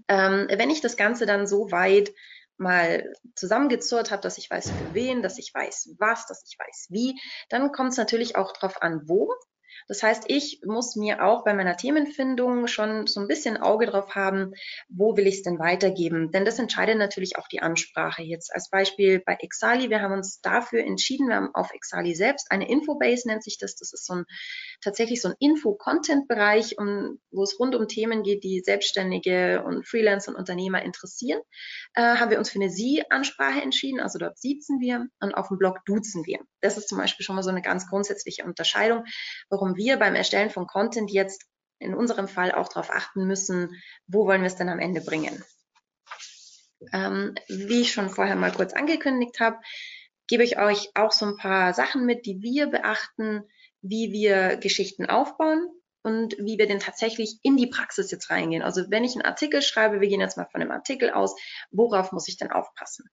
Ähm, 0.08 0.48
wenn 0.50 0.70
ich 0.70 0.82
das 0.82 0.98
Ganze 0.98 1.26
dann 1.26 1.48
so 1.48 1.72
weit 1.72 2.12
mal 2.58 3.12
zusammengezurrt 3.36 4.12
habe, 4.12 4.22
dass 4.22 4.38
ich 4.38 4.50
weiß 4.50 4.72
für 4.72 4.94
wen, 4.94 5.22
dass 5.22 5.40
ich 5.40 5.52
weiß 5.54 5.96
was, 5.98 6.28
dass 6.28 6.44
ich 6.48 6.58
weiß 6.60 6.88
wie, 6.90 7.20
dann 7.50 7.72
kommt 7.72 7.92
es 7.92 7.98
natürlich 7.98 8.36
auch 8.36 8.54
darauf 8.54 8.82
an, 8.82 9.02
wo 9.06 9.34
das 9.88 10.04
heißt, 10.04 10.26
ich 10.28 10.62
muss 10.66 10.96
mir 10.96 11.24
auch 11.24 11.44
bei 11.44 11.54
meiner 11.54 11.78
Themenfindung 11.78 12.68
schon 12.68 13.08
so 13.08 13.20
ein 13.20 13.28
bisschen 13.28 13.58
Auge 13.58 13.86
drauf 13.86 14.16
haben, 14.16 14.54
wo 14.90 15.18
will 15.18 15.28
ich 15.28 15.36
es 15.36 15.44
denn 15.44 15.60
weitergeben? 15.60 16.32
Denn 16.32 16.46
das 16.46 16.60
entscheidet 16.60 16.98
natürlich 16.98 17.38
auch 17.38 17.48
die 17.48 17.62
Ansprache. 17.62 18.24
Jetzt 18.24 18.54
als 18.54 18.70
Beispiel 18.70 19.20
bei 19.20 19.38
Exali, 19.40 19.90
wir 19.90 20.02
haben 20.02 20.14
uns 20.14 20.42
dafür 20.42 20.82
entschieden, 20.82 21.28
wir 21.28 21.36
haben 21.36 21.54
auf 21.54 21.72
Exali 21.74 22.16
selbst 22.16 22.52
eine 22.52 22.70
Infobase 22.70 23.28
nennt 23.28 23.44
sich 23.44 23.58
das. 23.58 23.76
Das 23.76 23.94
ist 23.94 24.06
so 24.06 24.14
ein 24.14 24.26
tatsächlich 24.82 25.22
so 25.22 25.30
ein 25.30 25.36
Info-Content-Bereich, 25.40 26.78
um, 26.78 27.20
wo 27.32 27.44
es 27.44 27.60
rund 27.60 27.76
um 27.76 27.88
Themen 27.88 28.24
geht, 28.24 28.44
die 28.44 28.62
Selbstständige 28.62 29.64
und 29.64 29.88
Freelancer 29.88 30.32
und 30.32 30.38
Unternehmer 30.38 30.82
interessieren. 30.82 31.40
Äh, 31.94 32.02
haben 32.02 32.32
wir 32.32 32.40
uns 32.40 32.50
für 32.50 32.60
eine 32.60 32.70
Sie-Ansprache 32.70 33.62
entschieden, 33.62 34.00
also 34.00 34.20
dort 34.20 34.38
siezen 34.38 34.80
wir 34.80 35.08
und 35.20 35.34
auf 35.34 35.50
dem 35.50 35.58
Blog 35.58 35.80
duzen 35.86 36.26
wir. 36.26 36.40
Das 36.62 36.78
ist 36.78 36.90
zum 36.90 36.98
Beispiel 36.98 37.24
schon 37.26 37.36
mal 37.36 37.44
so 37.44 37.50
eine 37.50 37.62
ganz 37.62 37.88
grundsätzliche 37.88 38.44
Unterscheidung, 38.44 39.04
warum 39.50 39.71
wir 39.76 39.98
beim 39.98 40.16
Erstellen 40.16 40.50
von 40.50 40.68
Content 40.68 41.12
jetzt 41.12 41.46
in 41.80 41.96
unserem 41.96 42.28
Fall 42.28 42.52
auch 42.52 42.70
darauf 42.70 42.92
achten 42.92 43.26
müssen, 43.26 43.82
wo 44.08 44.26
wollen 44.26 44.42
wir 44.42 44.48
es 44.48 44.56
denn 44.56 44.70
am 44.70 44.80
Ende 44.80 45.02
bringen. 45.02 45.44
Ähm, 46.94 47.36
wie 47.48 47.82
ich 47.82 47.92
schon 47.92 48.10
vorher 48.10 48.36
mal 48.36 48.52
kurz 48.52 48.74
angekündigt 48.74 49.40
habe, 49.40 49.60
gebe 50.28 50.44
ich 50.44 50.58
euch 50.58 50.90
auch 50.96 51.12
so 51.12 51.26
ein 51.26 51.38
paar 51.38 51.74
Sachen 51.74 52.06
mit, 52.06 52.26
die 52.26 52.42
wir 52.42 52.68
beachten, 52.68 53.44
wie 53.82 54.12
wir 54.12 54.58
Geschichten 54.58 55.06
aufbauen 55.08 55.68
und 56.04 56.36
wie 56.38 56.58
wir 56.58 56.68
denn 56.68 56.80
tatsächlich 56.80 57.40
in 57.44 57.58
die 57.58 57.68
Praxis 57.68 58.12
jetzt 58.12 58.30
reingehen. 58.30 58.64
Also 58.64 58.90
wenn 58.90 59.04
ich 59.04 59.14
einen 59.14 59.26
Artikel 59.26 59.62
schreibe, 59.62 60.02
wir 60.02 60.08
gehen 60.08 60.22
jetzt 60.22 60.38
mal 60.38 60.48
von 60.52 60.62
einem 60.62 60.72
Artikel 60.72 61.12
aus, 61.12 61.36
worauf 61.72 62.12
muss 62.12 62.28
ich 62.28 62.38
denn 62.38 62.52
aufpassen? 62.52 63.06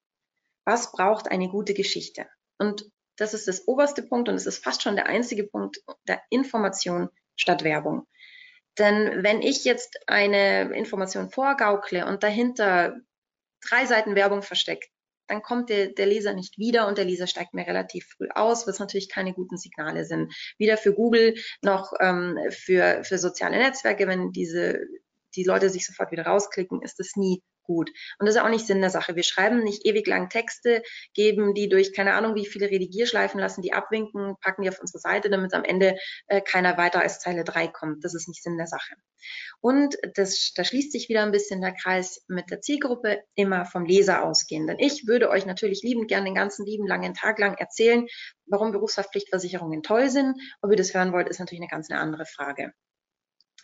Was 0.65 0.93
braucht 0.93 1.31
eine 1.31 1.49
gute 1.49 1.75
Geschichte? 1.75 2.27
Und 2.59 2.85
das 3.19 3.35
ist 3.35 3.49
das 3.49 3.67
oberste 3.69 4.03
Punkt 4.03 4.29
und 4.29 4.37
es 4.37 4.47
ist 4.47 4.65
fast 4.65 4.83
schon 4.83 4.97
der 4.97 5.07
einzige 5.07 5.45
Punkt 5.45 5.83
der 6.07 6.23
Information 6.31 7.11
statt 7.37 7.65
Werbung. 7.65 8.07
Denn 8.79 9.25
wenn 9.25 9.43
ich 9.43 9.65
jetzt 9.65 9.99
eine 10.07 10.73
Information 10.75 11.31
vorgaukle 11.31 12.07
und 12.07 12.23
dahinter 12.23 12.97
drei 13.69 13.87
Seiten 13.87 14.15
Werbung 14.15 14.43
versteckt, 14.43 14.89
dann 15.27 15.43
kommt 15.43 15.69
der, 15.69 15.89
der 15.89 16.07
Leser 16.07 16.33
nicht 16.33 16.57
wieder 16.59 16.87
und 16.87 16.97
der 16.97 17.05
Leser 17.05 17.27
steigt 17.27 17.53
mir 17.53 17.67
relativ 17.67 18.07
früh 18.17 18.29
aus, 18.35 18.67
was 18.67 18.79
natürlich 18.79 19.11
keine 19.11 19.35
guten 19.35 19.59
Signale 19.59 20.05
sind. 20.05 20.33
Weder 20.57 20.79
für 20.79 20.95
Google 20.95 21.35
noch 21.61 21.93
ähm, 22.01 22.39
für, 22.51 23.05
für 23.05 23.19
soziale 23.19 23.59
Netzwerke, 23.59 24.07
wenn 24.07 24.33
diese 24.33 24.81
die 25.35 25.45
Leute 25.45 25.69
sich 25.69 25.85
sofort 25.85 26.11
wieder 26.11 26.25
rausklicken, 26.25 26.81
ist 26.83 26.99
es 27.01 27.15
nie 27.17 27.43
gut. 27.69 27.91
Und 28.19 28.27
das 28.27 28.35
ist 28.35 28.41
auch 28.41 28.49
nicht 28.49 28.67
Sinn 28.67 28.81
der 28.81 28.91
Sache. 28.91 29.15
Wir 29.15 29.23
schreiben 29.23 29.63
nicht 29.63 29.87
ewig 29.87 30.07
lang 30.07 30.31
Texte, 30.31 30.83
geben 31.15 31.55
die 31.55 31.69
durch 31.69 31.93
keine 31.93 32.15
Ahnung 32.15 32.35
wie 32.35 32.47
viele 32.47 32.71
Redigierschleifen, 32.71 33.39
lassen 33.39 33.63
die 33.63 33.73
abwinken, 33.73 34.37
packen 34.41 34.63
die 34.63 34.71
auf 34.71 34.81
unsere 34.81 34.99
Seite, 34.99 35.31
damit 35.31 35.55
am 35.55 35.65
Ende 35.65 35.97
äh, 36.27 36.41
keiner 36.41 36.77
weiter 36.79 37.01
als 37.01 37.21
Zeile 37.21 37.45
3 37.45 37.69
kommt. 37.69 38.05
Das 38.05 38.15
ist 38.15 38.27
nicht 38.27 38.43
Sinn 38.43 38.57
der 38.57 38.67
Sache. 38.67 38.95
Und 39.61 39.97
das, 40.15 40.53
da 40.57 40.65
schließt 40.65 40.91
sich 40.91 41.09
wieder 41.09 41.23
ein 41.23 41.33
bisschen 41.33 41.61
der 41.61 41.75
Kreis 41.75 42.25
mit 42.27 42.51
der 42.51 42.61
Zielgruppe, 42.63 43.23
immer 43.35 43.67
vom 43.67 43.85
Leser 43.85 44.25
ausgehen. 44.25 44.67
Denn 44.67 44.79
ich 44.79 45.07
würde 45.07 45.29
euch 45.29 45.45
natürlich 45.45 45.83
liebend 45.83 46.09
gern 46.09 46.25
den 46.25 46.35
ganzen 46.35 46.65
lieben 46.65 46.87
langen 46.87 47.15
Tag 47.15 47.39
lang 47.39 47.55
erzählen, 47.59 48.07
warum 48.47 48.73
Berufshaftpflichtversicherungen 48.73 49.83
toll 49.83 50.09
sind. 50.09 50.41
Ob 50.63 50.71
ihr 50.71 50.77
das 50.77 50.95
hören 50.95 51.13
wollt, 51.13 51.29
ist 51.29 51.39
natürlich 51.39 51.61
eine 51.61 51.71
ganz 51.71 51.91
eine 51.91 52.01
andere 52.01 52.25
Frage. 52.25 52.73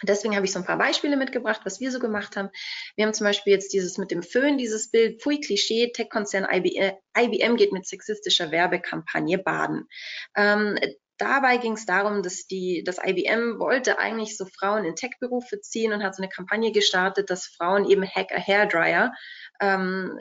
Deswegen 0.03 0.35
habe 0.35 0.45
ich 0.45 0.53
so 0.53 0.59
ein 0.59 0.65
paar 0.65 0.79
Beispiele 0.79 1.17
mitgebracht, 1.17 1.61
was 1.65 1.81
wir 1.81 1.93
so 1.93 1.99
gemacht 1.99 2.37
haben. 2.37 2.51
Wir 2.97 3.07
haben 3.07 3.15
zum 3.15 3.27
Beispiel 3.27 3.53
jetzt 3.53 3.73
dieses 3.73 3.97
mit 3.97 4.11
dem 4.11 4.23
Föhn, 4.23 4.59
dieses 4.59 4.91
Bild, 4.91 5.23
Pfui 5.23 5.41
Klischee, 5.41 5.93
Tech-Konzern 5.93 6.47
IBM 6.53 7.57
geht 7.57 7.73
mit 7.73 7.87
sexistischer 7.87 8.51
Werbekampagne 8.51 9.39
baden. 9.39 9.89
Ähm, 10.37 10.79
dabei 11.17 11.59
ging 11.59 11.75
es 11.75 11.87
darum, 11.87 12.23
dass 12.23 12.47
die, 12.47 12.83
das 12.85 12.99
IBM 12.99 13.61
wollte 13.61 13.99
eigentlich 13.99 14.37
so 14.37 14.47
Frauen 14.47 14.85
in 14.85 14.97
Tech-Berufe 14.97 15.61
ziehen 15.61 15.93
und 15.93 16.03
hat 16.03 16.17
so 16.17 16.23
eine 16.23 16.31
Kampagne 16.31 16.73
gestartet, 16.73 17.31
dass 17.31 17.47
Frauen 17.47 17.89
eben 17.89 18.05
Hack 18.05 18.33
a 18.33 18.39
Hairdryer 18.39 19.13
ähm, 19.61 20.19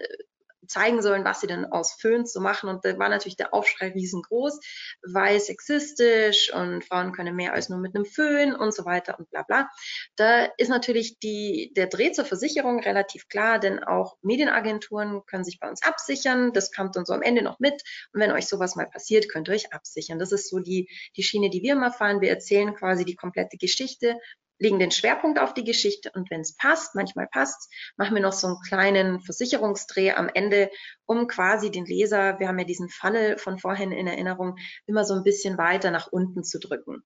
zeigen 0.68 1.02
sollen, 1.02 1.26
was 1.26 1.42
sie 1.42 1.48
denn 1.48 1.66
aus 1.66 1.94
Föhn 1.94 2.26
zu 2.26 2.42
machen. 2.42 2.70
Und 2.70 2.86
da 2.86 2.98
war 2.98 3.10
natürlich 3.10 3.38
der 3.38 3.54
Aufschrei 3.54 3.90
riesengroß, 3.90 4.60
weil 5.04 5.40
sexistisch 5.40 6.54
und 6.54 6.84
Frauen 6.84 7.12
können 7.12 7.36
mehr 7.36 7.54
als 7.54 7.70
nur 7.70 7.80
mit 7.80 7.96
einem 7.96 8.06
Föhn 8.06 8.56
und 8.56 8.74
so 8.74 8.86
weiter 8.86 9.18
und 9.20 9.30
bla 9.30 9.44
bla. 9.44 9.70
Da 10.16 10.46
ist 10.58 10.70
natürlich 10.70 11.20
die, 11.20 11.72
der 11.76 11.88
Dreh 11.88 12.12
zur 12.12 12.26
Versicherung 12.26 12.80
relativ 12.80 13.28
klar, 13.28 13.60
denn 13.60 13.84
auch 13.84 14.18
Medienagenturen 14.22 15.26
können 15.26 15.44
sich 15.44 15.60
bei 15.60 15.70
uns 15.70 15.84
absichern. 15.84 16.54
Das 16.54 16.72
kommt 16.72 16.96
dann 16.96 17.06
so 17.06 17.14
am 17.14 17.22
Ende 17.22 17.42
noch 17.42 17.60
mit. 17.60 17.82
Und 18.14 18.22
wenn 18.22 18.32
euch 18.32 18.48
sowas 18.48 18.76
mal 18.76 18.88
passiert, 18.88 19.30
könnt 19.30 19.50
ihr 19.50 19.56
euch 19.56 19.74
absichern. 19.74 20.20
Das 20.20 20.32
ist 20.32 20.50
so 20.50 20.60
die, 20.60 20.90
die 21.16 21.24
Schiene, 21.24 21.50
die 21.50 21.62
wir 21.62 21.74
immer 21.74 21.92
fahren. 21.92 22.22
Wir 22.22 22.30
erzählen 22.30 22.74
quasi 22.74 23.06
die 23.06 23.16
komplette 23.16 23.58
Geschichte 23.58 24.18
legen 24.64 24.80
den 24.80 24.92
Schwerpunkt 24.92 25.40
auf 25.40 25.54
die 25.54 25.66
Geschichte 25.66 26.10
und 26.16 26.32
wenn 26.32 26.42
es 26.42 26.56
passt, 26.56 26.96
manchmal 26.96 27.28
passt, 27.28 27.70
machen 27.98 28.16
wir 28.16 28.22
noch 28.22 28.32
so 28.32 28.48
einen 28.48 28.62
kleinen 28.66 29.20
Versicherungsdreh 29.20 30.14
am 30.14 30.30
Ende, 30.34 30.72
um 31.06 31.28
quasi 31.28 31.70
den 31.70 31.86
Leser, 31.86 32.40
wir 32.40 32.48
haben 32.48 32.58
ja 32.58 32.66
diesen 32.66 32.90
Funnel 32.90 33.38
von 33.38 33.60
vorhin 33.60 33.92
in 33.92 34.08
Erinnerung, 34.08 34.56
immer 34.86 35.04
so 35.04 35.14
ein 35.16 35.24
bisschen 35.24 35.58
weiter 35.58 35.92
nach 35.92 36.08
unten 36.08 36.44
zu 36.46 36.60
drücken. 36.60 37.04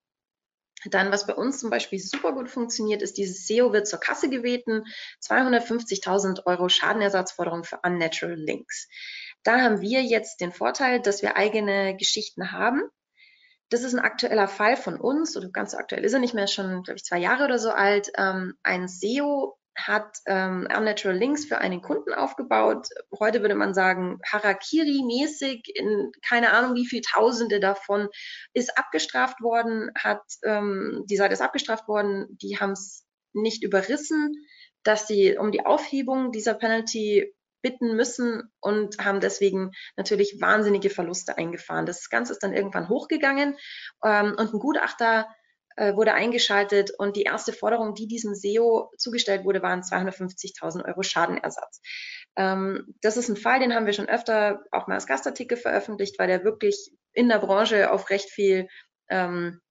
Dann, 0.85 1.11
was 1.11 1.25
bei 1.25 1.33
uns 1.33 1.59
zum 1.59 1.71
Beispiel 1.71 1.97
super 1.99 2.33
gut 2.33 2.49
funktioniert, 2.49 3.01
ist 3.01 3.17
dieses 3.17 3.47
SEO 3.47 3.73
wird 3.73 3.87
zur 3.87 3.99
Kasse 3.99 4.29
gebeten, 4.29 4.83
250.000 5.25 6.45
Euro 6.45 6.69
Schadenersatzforderung 6.69 7.63
für 7.63 7.79
Unnatural 7.83 8.35
Links. 8.35 8.87
Da 9.41 9.61
haben 9.61 9.81
wir 9.81 10.03
jetzt 10.03 10.39
den 10.41 10.51
Vorteil, 10.51 11.01
dass 11.01 11.23
wir 11.23 11.35
eigene 11.35 11.97
Geschichten 11.97 12.51
haben 12.51 12.83
das 13.69 13.83
ist 13.83 13.93
ein 13.93 13.99
aktueller 13.99 14.47
Fall 14.47 14.77
von 14.77 14.99
uns, 14.99 15.35
oder 15.35 15.49
ganz 15.49 15.73
aktuell 15.73 16.05
ist 16.05 16.13
er 16.13 16.19
nicht 16.19 16.33
mehr, 16.33 16.47
schon, 16.47 16.83
glaube 16.83 16.97
ich, 16.97 17.03
zwei 17.03 17.19
Jahre 17.19 17.45
oder 17.45 17.59
so 17.59 17.71
alt. 17.71 18.09
Ähm, 18.17 18.53
ein 18.63 18.87
SEO 18.87 19.57
hat 19.77 20.17
ähm, 20.25 20.67
Unnatural 20.75 21.17
Links 21.17 21.45
für 21.45 21.59
einen 21.59 21.81
Kunden 21.81 22.13
aufgebaut. 22.13 22.87
Heute 23.19 23.41
würde 23.41 23.55
man 23.55 23.73
sagen, 23.73 24.19
Harakiri-mäßig, 24.25 25.71
in 25.75 26.11
keine 26.27 26.51
Ahnung 26.53 26.75
wie 26.75 26.87
viel 26.87 27.01
Tausende 27.01 27.59
davon, 27.59 28.09
ist 28.53 28.77
abgestraft 28.77 29.41
worden, 29.41 29.91
hat, 29.95 30.23
ähm, 30.43 31.03
die 31.09 31.17
Seite 31.17 31.33
ist 31.33 31.41
abgestraft 31.41 31.87
worden, 31.87 32.25
die 32.41 32.57
haben 32.59 32.71
es 32.71 33.05
nicht 33.33 33.63
überrissen, 33.63 34.33
dass 34.83 35.07
sie 35.07 35.37
um 35.37 35.51
die 35.51 35.65
Aufhebung 35.65 36.31
dieser 36.31 36.55
Penalty 36.55 37.33
bitten 37.61 37.95
müssen 37.95 38.51
und 38.59 39.03
haben 39.03 39.19
deswegen 39.19 39.71
natürlich 39.95 40.39
wahnsinnige 40.39 40.89
Verluste 40.89 41.37
eingefahren. 41.37 41.85
Das 41.85 42.09
Ganze 42.09 42.33
ist 42.33 42.43
dann 42.43 42.53
irgendwann 42.53 42.89
hochgegangen 42.89 43.57
ähm, 44.03 44.35
und 44.37 44.53
ein 44.53 44.59
Gutachter 44.59 45.27
äh, 45.75 45.95
wurde 45.95 46.13
eingeschaltet 46.13 46.91
und 46.97 47.15
die 47.15 47.23
erste 47.23 47.53
Forderung, 47.53 47.93
die 47.93 48.07
diesem 48.07 48.33
SEO 48.35 48.91
zugestellt 48.97 49.45
wurde, 49.45 49.61
waren 49.61 49.81
250.000 49.81 50.85
Euro 50.85 51.03
Schadenersatz. 51.03 51.81
Ähm, 52.35 52.95
das 53.01 53.17
ist 53.17 53.29
ein 53.29 53.37
Fall, 53.37 53.59
den 53.59 53.73
haben 53.73 53.85
wir 53.85 53.93
schon 53.93 54.09
öfter 54.09 54.63
auch 54.71 54.87
mal 54.87 54.95
als 54.95 55.07
Gastartikel 55.07 55.57
veröffentlicht, 55.57 56.17
weil 56.19 56.27
der 56.27 56.43
wirklich 56.43 56.91
in 57.13 57.29
der 57.29 57.39
Branche 57.39 57.91
auf 57.91 58.09
recht 58.09 58.29
viel 58.29 58.67
ähm, 59.09 59.61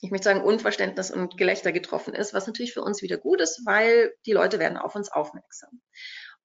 ich 0.00 0.10
möchte 0.10 0.24
sagen, 0.24 0.42
Unverständnis 0.42 1.10
und 1.10 1.38
Gelächter 1.38 1.72
getroffen 1.72 2.14
ist, 2.14 2.34
was 2.34 2.46
natürlich 2.46 2.74
für 2.74 2.82
uns 2.82 3.02
wieder 3.02 3.16
gut 3.16 3.40
ist, 3.40 3.62
weil 3.64 4.12
die 4.26 4.32
Leute 4.32 4.58
werden 4.58 4.76
auf 4.76 4.94
uns 4.94 5.10
aufmerksam. 5.10 5.80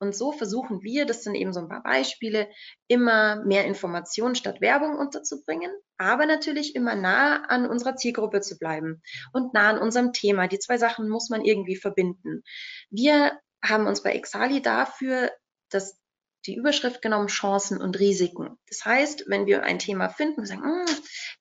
Und 0.01 0.15
so 0.15 0.31
versuchen 0.31 0.81
wir, 0.81 1.05
das 1.05 1.23
sind 1.23 1.35
eben 1.35 1.53
so 1.53 1.59
ein 1.59 1.69
paar 1.69 1.83
Beispiele, 1.83 2.49
immer 2.87 3.35
mehr 3.45 3.65
Informationen 3.65 4.33
statt 4.33 4.59
Werbung 4.59 4.97
unterzubringen, 4.97 5.71
aber 5.99 6.25
natürlich 6.25 6.75
immer 6.75 6.95
nah 6.95 7.43
an 7.43 7.67
unserer 7.67 7.95
Zielgruppe 7.95 8.41
zu 8.41 8.57
bleiben 8.57 9.03
und 9.31 9.53
nah 9.53 9.69
an 9.69 9.77
unserem 9.77 10.11
Thema. 10.11 10.47
Die 10.47 10.57
zwei 10.57 10.79
Sachen 10.79 11.07
muss 11.07 11.29
man 11.29 11.45
irgendwie 11.45 11.75
verbinden. 11.75 12.41
Wir 12.89 13.39
haben 13.63 13.85
uns 13.85 14.01
bei 14.01 14.13
Exali 14.13 14.63
dafür 14.63 15.29
das 15.69 16.01
die 16.47 16.55
Überschrift 16.55 17.03
genommen 17.03 17.27
Chancen 17.27 17.79
und 17.79 17.99
Risiken. 17.99 18.57
Das 18.67 18.83
heißt, 18.83 19.25
wenn 19.27 19.45
wir 19.45 19.61
ein 19.61 19.77
Thema 19.77 20.09
finden 20.09 20.39
und 20.39 20.47
sagen, 20.47 20.63
hm, 20.63 20.85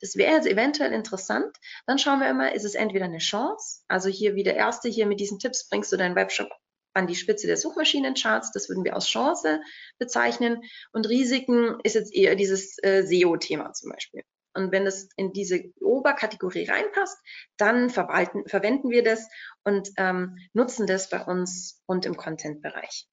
das 0.03 0.17
wäre 0.17 0.35
jetzt 0.35 0.47
eventuell 0.47 0.93
interessant, 0.93 1.57
dann 1.87 1.99
schauen 1.99 2.21
wir 2.21 2.29
immer, 2.29 2.55
ist 2.55 2.67
es 2.67 2.75
entweder 2.75 3.07
eine 3.07 3.17
Chance, 3.17 3.81
also 3.89 4.11
hier 4.11 4.35
wie 4.35 4.43
der 4.43 4.57
erste 4.57 4.91
hier 4.91 5.07
mit 5.07 5.19
diesen 5.19 5.39
Tipps 5.39 5.67
bringst 5.71 5.91
du 5.91 5.97
deinen 5.97 6.17
Webshop 6.17 6.51
an 6.95 7.07
die 7.07 7.15
Spitze 7.15 7.47
der 7.47 7.57
Suchmaschinencharts. 7.57 8.53
Das 8.53 8.69
würden 8.69 8.85
wir 8.85 8.95
als 8.95 9.07
Chance 9.07 9.61
bezeichnen. 9.99 10.63
Und 10.93 11.09
Risiken 11.09 11.79
ist 11.83 11.95
jetzt 11.95 12.15
eher 12.15 12.37
dieses 12.37 12.77
äh, 12.83 13.03
SEO-Thema 13.03 13.73
zum 13.73 13.91
Beispiel. 13.91 14.23
Und 14.55 14.73
wenn 14.73 14.87
es 14.87 15.09
in 15.17 15.33
diese 15.33 15.63
Oberkategorie 15.81 16.69
reinpasst, 16.69 17.19
dann 17.57 17.89
verwalten, 17.89 18.49
verwenden 18.49 18.91
wir 18.91 19.05
das 19.05 19.29
und 19.63 19.91
ähm, 19.97 20.39
nutzen 20.53 20.87
das 20.87 21.09
bei 21.09 21.25
uns 21.25 21.81
und 21.87 22.05
im 22.05 22.17
Content-Bereich. 22.17 23.07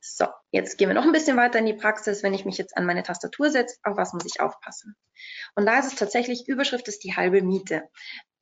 So, 0.00 0.26
jetzt 0.52 0.78
gehen 0.78 0.88
wir 0.88 0.94
noch 0.94 1.04
ein 1.04 1.12
bisschen 1.12 1.36
weiter 1.36 1.58
in 1.58 1.66
die 1.66 1.74
Praxis. 1.74 2.22
Wenn 2.22 2.34
ich 2.34 2.44
mich 2.44 2.58
jetzt 2.58 2.76
an 2.76 2.86
meine 2.86 3.02
Tastatur 3.02 3.50
setze, 3.50 3.76
auf 3.82 3.96
was 3.96 4.12
muss 4.12 4.24
ich 4.24 4.40
aufpassen? 4.40 4.94
Und 5.54 5.66
da 5.66 5.78
ist 5.78 5.86
es 5.86 5.94
tatsächlich, 5.96 6.46
Überschrift 6.46 6.88
ist 6.88 7.02
die 7.02 7.16
halbe 7.16 7.42
Miete. 7.42 7.82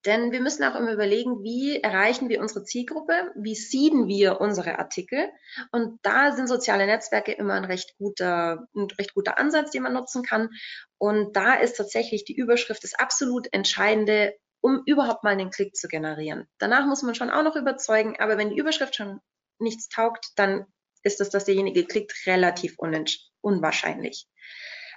Denn 0.07 0.33
wir 0.33 0.41
müssen 0.41 0.65
auch 0.65 0.75
immer 0.75 0.93
überlegen, 0.93 1.43
wie 1.43 1.81
erreichen 1.81 2.29
wir 2.29 2.41
unsere 2.41 2.65
Zielgruppe, 2.65 3.33
wie 3.37 3.55
seeden 3.55 4.07
wir 4.07 4.41
unsere 4.41 4.79
Artikel. 4.79 5.31
Und 5.73 5.99
da 6.03 6.33
sind 6.33 6.47
soziale 6.47 6.87
Netzwerke 6.87 7.33
immer 7.33 7.55
ein 7.55 7.65
recht 7.65 7.97
guter, 7.97 8.67
ein 8.75 8.89
recht 8.99 9.15
guter 9.15 9.39
Ansatz, 9.39 9.71
den 9.71 9.83
man 9.83 9.95
nutzen 9.95 10.23
kann. 10.23 10.51
Und 10.99 11.37
da 11.37 11.55
ist 11.55 11.77
tatsächlich 11.77 12.25
die 12.25 12.37
Überschrift 12.37 12.85
das 12.85 12.95
absolut 12.95 13.49
Entscheidende, 13.53 14.35
um 14.61 14.83
überhaupt 14.87 15.25
mal 15.25 15.31
einen 15.31 15.51
Klick 15.51 15.75
zu 15.75 15.89
generieren. 15.89 16.47
Danach 16.59 16.87
muss 16.87 17.03
man 17.03 17.15
schon 17.15 17.31
auch 17.31 17.43
noch 17.43 17.57
überzeugen, 17.57 18.17
aber 18.19 18.37
wenn 18.37 18.51
die 18.51 18.59
Überschrift 18.59 18.97
schon 18.97 19.21
nichts 19.59 19.89
taugt, 19.89 20.33
dann 20.37 20.67
ist 21.03 21.21
es, 21.21 21.31
dass 21.31 21.45
derjenige 21.45 21.85
klickt, 21.85 22.15
relativ 22.27 22.77
unwahrscheinlich. 22.79 24.27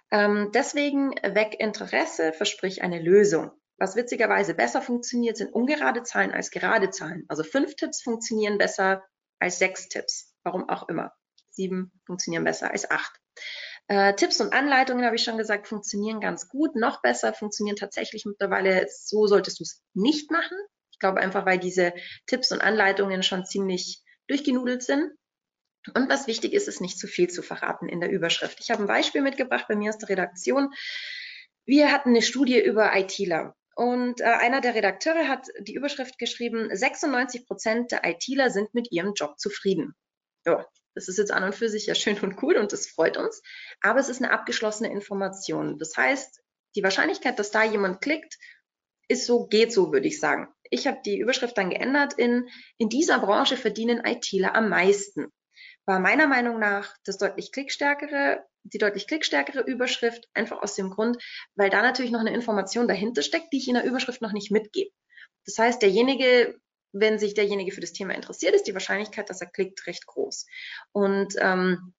Ähm, 0.10 0.52
deswegen 0.54 1.12
weg 1.12 1.56
Interesse, 1.60 2.34
versprich 2.34 2.82
eine 2.82 3.02
Lösung. 3.02 3.52
Was 3.78 3.96
witzigerweise 3.96 4.54
besser 4.54 4.82
funktioniert, 4.82 5.38
sind 5.38 5.54
ungerade 5.54 6.04
Zahlen 6.04 6.32
als 6.32 6.50
gerade 6.50 6.90
Zahlen. 6.90 7.26
Also 7.28 7.44
fünf 7.44 7.76
Tipps 7.76 8.02
funktionieren 8.02 8.58
besser 8.58 9.04
als 9.40 9.60
sechs 9.60 9.88
Tipps. 9.88 10.34
Warum 10.44 10.68
auch 10.70 10.90
immer. 10.90 11.14
Sieben 11.52 11.92
funktionieren 12.06 12.44
besser 12.44 12.72
als 12.72 12.90
acht. 12.90 13.20
Äh, 13.88 14.16
Tipps 14.16 14.42
und 14.42 14.52
Anleitungen, 14.52 15.06
habe 15.06 15.16
ich 15.16 15.24
schon 15.24 15.38
gesagt, 15.38 15.68
funktionieren 15.68 16.20
ganz 16.20 16.50
gut. 16.50 16.76
Noch 16.76 17.02
besser 17.02 17.34
funktionieren 17.34 17.78
tatsächlich 17.78 18.26
mittlerweile, 18.26 18.88
so 18.90 19.28
solltest 19.28 19.60
du 19.60 19.64
es 19.64 19.82
nicht 19.94 20.32
machen. 20.32 20.58
Ich 20.92 21.00
glaube 21.00 21.20
einfach, 21.20 21.46
weil 21.46 21.60
diese 21.60 21.94
Tipps 22.26 22.52
und 22.52 22.62
Anleitungen 22.62 23.22
schon 23.22 23.46
ziemlich 23.46 24.04
durchgenudelt 24.28 24.82
sind. 24.82 25.12
Und 25.94 26.10
was 26.10 26.28
wichtig 26.28 26.54
ist, 26.54 26.68
ist 26.68 26.82
nicht 26.82 27.00
zu 27.00 27.08
viel 27.08 27.30
zu 27.30 27.42
verraten 27.42 27.88
in 27.88 28.02
der 28.02 28.10
Überschrift. 28.10 28.60
Ich 28.60 28.72
habe 28.72 28.84
ein 28.84 28.88
Beispiel 28.88 29.22
mitgebracht 29.22 29.66
bei 29.70 29.76
mir 29.76 29.90
aus 29.90 29.98
der 30.00 30.10
Redaktion. 30.10 30.74
Wir 31.66 31.92
hatten 31.92 32.10
eine 32.10 32.22
Studie 32.22 32.60
über 32.60 32.96
ITler. 32.96 33.56
Und 33.78 34.22
äh, 34.22 34.24
einer 34.24 34.60
der 34.60 34.74
Redakteure 34.74 35.28
hat 35.28 35.50
die 35.60 35.76
Überschrift 35.76 36.18
geschrieben, 36.18 36.68
96 36.76 37.46
Prozent 37.46 37.92
der 37.92 38.04
ITler 38.04 38.50
sind 38.50 38.74
mit 38.74 38.92
ihrem 38.92 39.14
Job 39.14 39.38
zufrieden. 39.38 39.94
Ja, 40.48 40.66
das 40.96 41.08
ist 41.08 41.20
jetzt 41.20 41.32
an 41.32 41.44
und 41.44 41.54
für 41.54 41.70
sich 41.70 41.86
ja 41.86 41.94
schön 41.94 42.20
und 42.22 42.42
cool 42.42 42.58
und 42.58 42.74
das 42.74 42.88
freut 42.88 43.18
uns. 43.18 43.44
Aber 43.82 44.00
es 44.00 44.10
ist 44.10 44.20
eine 44.20 44.32
abgeschlossene 44.32 44.92
Information. 44.92 45.78
Das 45.78 45.96
heißt, 45.96 46.42
die 46.76 46.82
Wahrscheinlichkeit, 46.82 47.38
dass 47.38 47.52
da 47.52 47.64
jemand 47.64 48.02
klickt, 48.02 48.40
ist 49.10 49.28
so, 49.28 49.46
geht 49.46 49.72
so, 49.72 49.92
würde 49.94 50.08
ich 50.08 50.20
sagen. 50.20 50.48
Ich 50.72 50.88
habe 50.88 50.98
die 51.06 51.20
Überschrift 51.20 51.56
dann 51.56 51.70
geändert 51.70 52.14
in, 52.14 52.50
in 52.80 52.90
dieser 52.90 53.20
Branche 53.20 53.58
verdienen 53.58 54.04
ITler 54.04 54.56
am 54.56 54.70
meisten. 54.70 55.32
War 55.88 56.00
meiner 56.00 56.28
Meinung 56.28 56.60
nach 56.60 56.96
das 57.04 57.18
deutlich 57.18 57.52
klickstärkere 57.52 58.46
die 58.74 58.78
deutlich 58.78 59.08
klickstärkere 59.08 59.62
Überschrift, 59.62 60.28
einfach 60.34 60.62
aus 60.62 60.76
dem 60.76 60.90
Grund, 60.90 61.18
weil 61.56 61.70
da 61.70 61.82
natürlich 61.82 62.12
noch 62.12 62.20
eine 62.20 62.34
Information 62.34 62.88
dahinter 62.88 63.22
steckt, 63.22 63.54
die 63.54 63.58
ich 63.58 63.68
in 63.68 63.76
der 63.76 63.86
Überschrift 63.86 64.22
noch 64.22 64.34
nicht 64.34 64.52
mitgebe. 64.52 64.92
Das 65.46 65.58
heißt, 65.58 65.82
derjenige, 65.82 66.60
wenn 66.92 67.20
sich 67.20 67.34
derjenige 67.34 67.72
für 67.72 67.82
das 67.82 67.94
Thema 67.94 68.14
interessiert, 68.14 68.56
ist 68.56 68.68
die 68.68 68.74
Wahrscheinlichkeit, 68.74 69.30
dass 69.30 69.42
er 69.42 69.48
klickt, 69.48 69.86
recht 69.88 70.06
groß. 70.06 70.46
Und 70.92 71.36
ähm, 71.40 71.94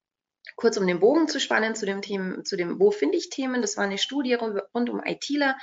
kurz 0.57 0.77
um 0.77 0.87
den 0.87 1.01
Bogen 1.01 1.29
zu 1.29 1.41
spannen 1.41 1.75
zu 1.75 1.87
dem 1.87 2.03
Thema, 2.03 2.43
zu 2.45 2.57
dem 2.57 2.81
Wo 2.81 2.91
finde 2.91 3.17
ich 3.17 3.31
Themen, 3.31 3.63
das 3.63 3.77
war 3.77 3.85
eine 3.85 3.99
Studie 3.99 4.35
rund 4.35 4.91
um 4.91 5.03
ITler 5.05 5.57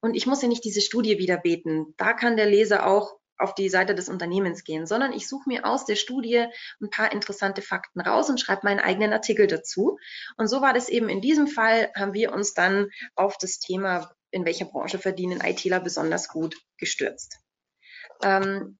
und 0.00 0.14
ich 0.14 0.26
muss 0.26 0.42
ja 0.42 0.48
nicht 0.48 0.64
diese 0.64 0.80
Studie 0.80 1.18
wieder 1.18 1.36
beten. 1.36 1.94
Da 1.96 2.12
kann 2.12 2.36
der 2.36 2.46
Leser 2.46 2.86
auch 2.86 3.19
auf 3.40 3.54
die 3.54 3.68
Seite 3.68 3.94
des 3.94 4.08
Unternehmens 4.08 4.64
gehen, 4.64 4.86
sondern 4.86 5.12
ich 5.12 5.28
suche 5.28 5.48
mir 5.48 5.64
aus 5.64 5.84
der 5.84 5.96
Studie 5.96 6.46
ein 6.80 6.90
paar 6.90 7.12
interessante 7.12 7.62
Fakten 7.62 8.00
raus 8.00 8.28
und 8.30 8.40
schreibe 8.40 8.62
meinen 8.64 8.80
eigenen 8.80 9.12
Artikel 9.12 9.46
dazu. 9.46 9.98
Und 10.36 10.48
so 10.48 10.60
war 10.60 10.72
das 10.72 10.88
eben 10.88 11.08
in 11.08 11.20
diesem 11.20 11.46
Fall, 11.46 11.90
haben 11.96 12.14
wir 12.14 12.32
uns 12.32 12.54
dann 12.54 12.88
auf 13.14 13.38
das 13.38 13.58
Thema, 13.58 14.10
in 14.30 14.44
welcher 14.44 14.66
Branche 14.66 14.98
verdienen 14.98 15.40
ITler 15.40 15.80
besonders 15.80 16.28
gut 16.28 16.56
gestürzt. 16.76 17.38
Ähm, 18.22 18.78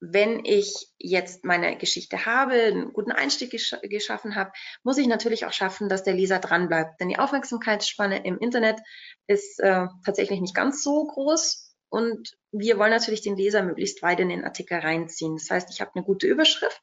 wenn 0.00 0.44
ich 0.44 0.88
jetzt 0.98 1.44
meine 1.44 1.78
Geschichte 1.78 2.26
habe, 2.26 2.54
einen 2.54 2.92
guten 2.92 3.12
Einstieg 3.12 3.50
gesch 3.50 3.74
geschaffen 3.82 4.34
habe, 4.34 4.52
muss 4.82 4.98
ich 4.98 5.06
natürlich 5.06 5.46
auch 5.46 5.52
schaffen, 5.52 5.88
dass 5.88 6.02
der 6.02 6.14
Leser 6.14 6.40
dranbleibt. 6.40 7.00
Denn 7.00 7.08
die 7.08 7.18
Aufmerksamkeitsspanne 7.18 8.24
im 8.24 8.38
Internet 8.38 8.80
ist 9.26 9.60
äh, 9.60 9.86
tatsächlich 10.04 10.40
nicht 10.40 10.54
ganz 10.54 10.82
so 10.82 11.06
groß 11.06 11.63
und 11.94 12.36
wir 12.50 12.76
wollen 12.76 12.90
natürlich 12.90 13.22
den 13.22 13.36
Leser 13.36 13.62
möglichst 13.62 14.02
weit 14.02 14.18
in 14.18 14.28
den 14.28 14.42
Artikel 14.42 14.78
reinziehen. 14.78 15.36
Das 15.36 15.48
heißt, 15.48 15.70
ich 15.70 15.80
habe 15.80 15.92
eine 15.94 16.04
gute 16.04 16.26
Überschrift, 16.26 16.80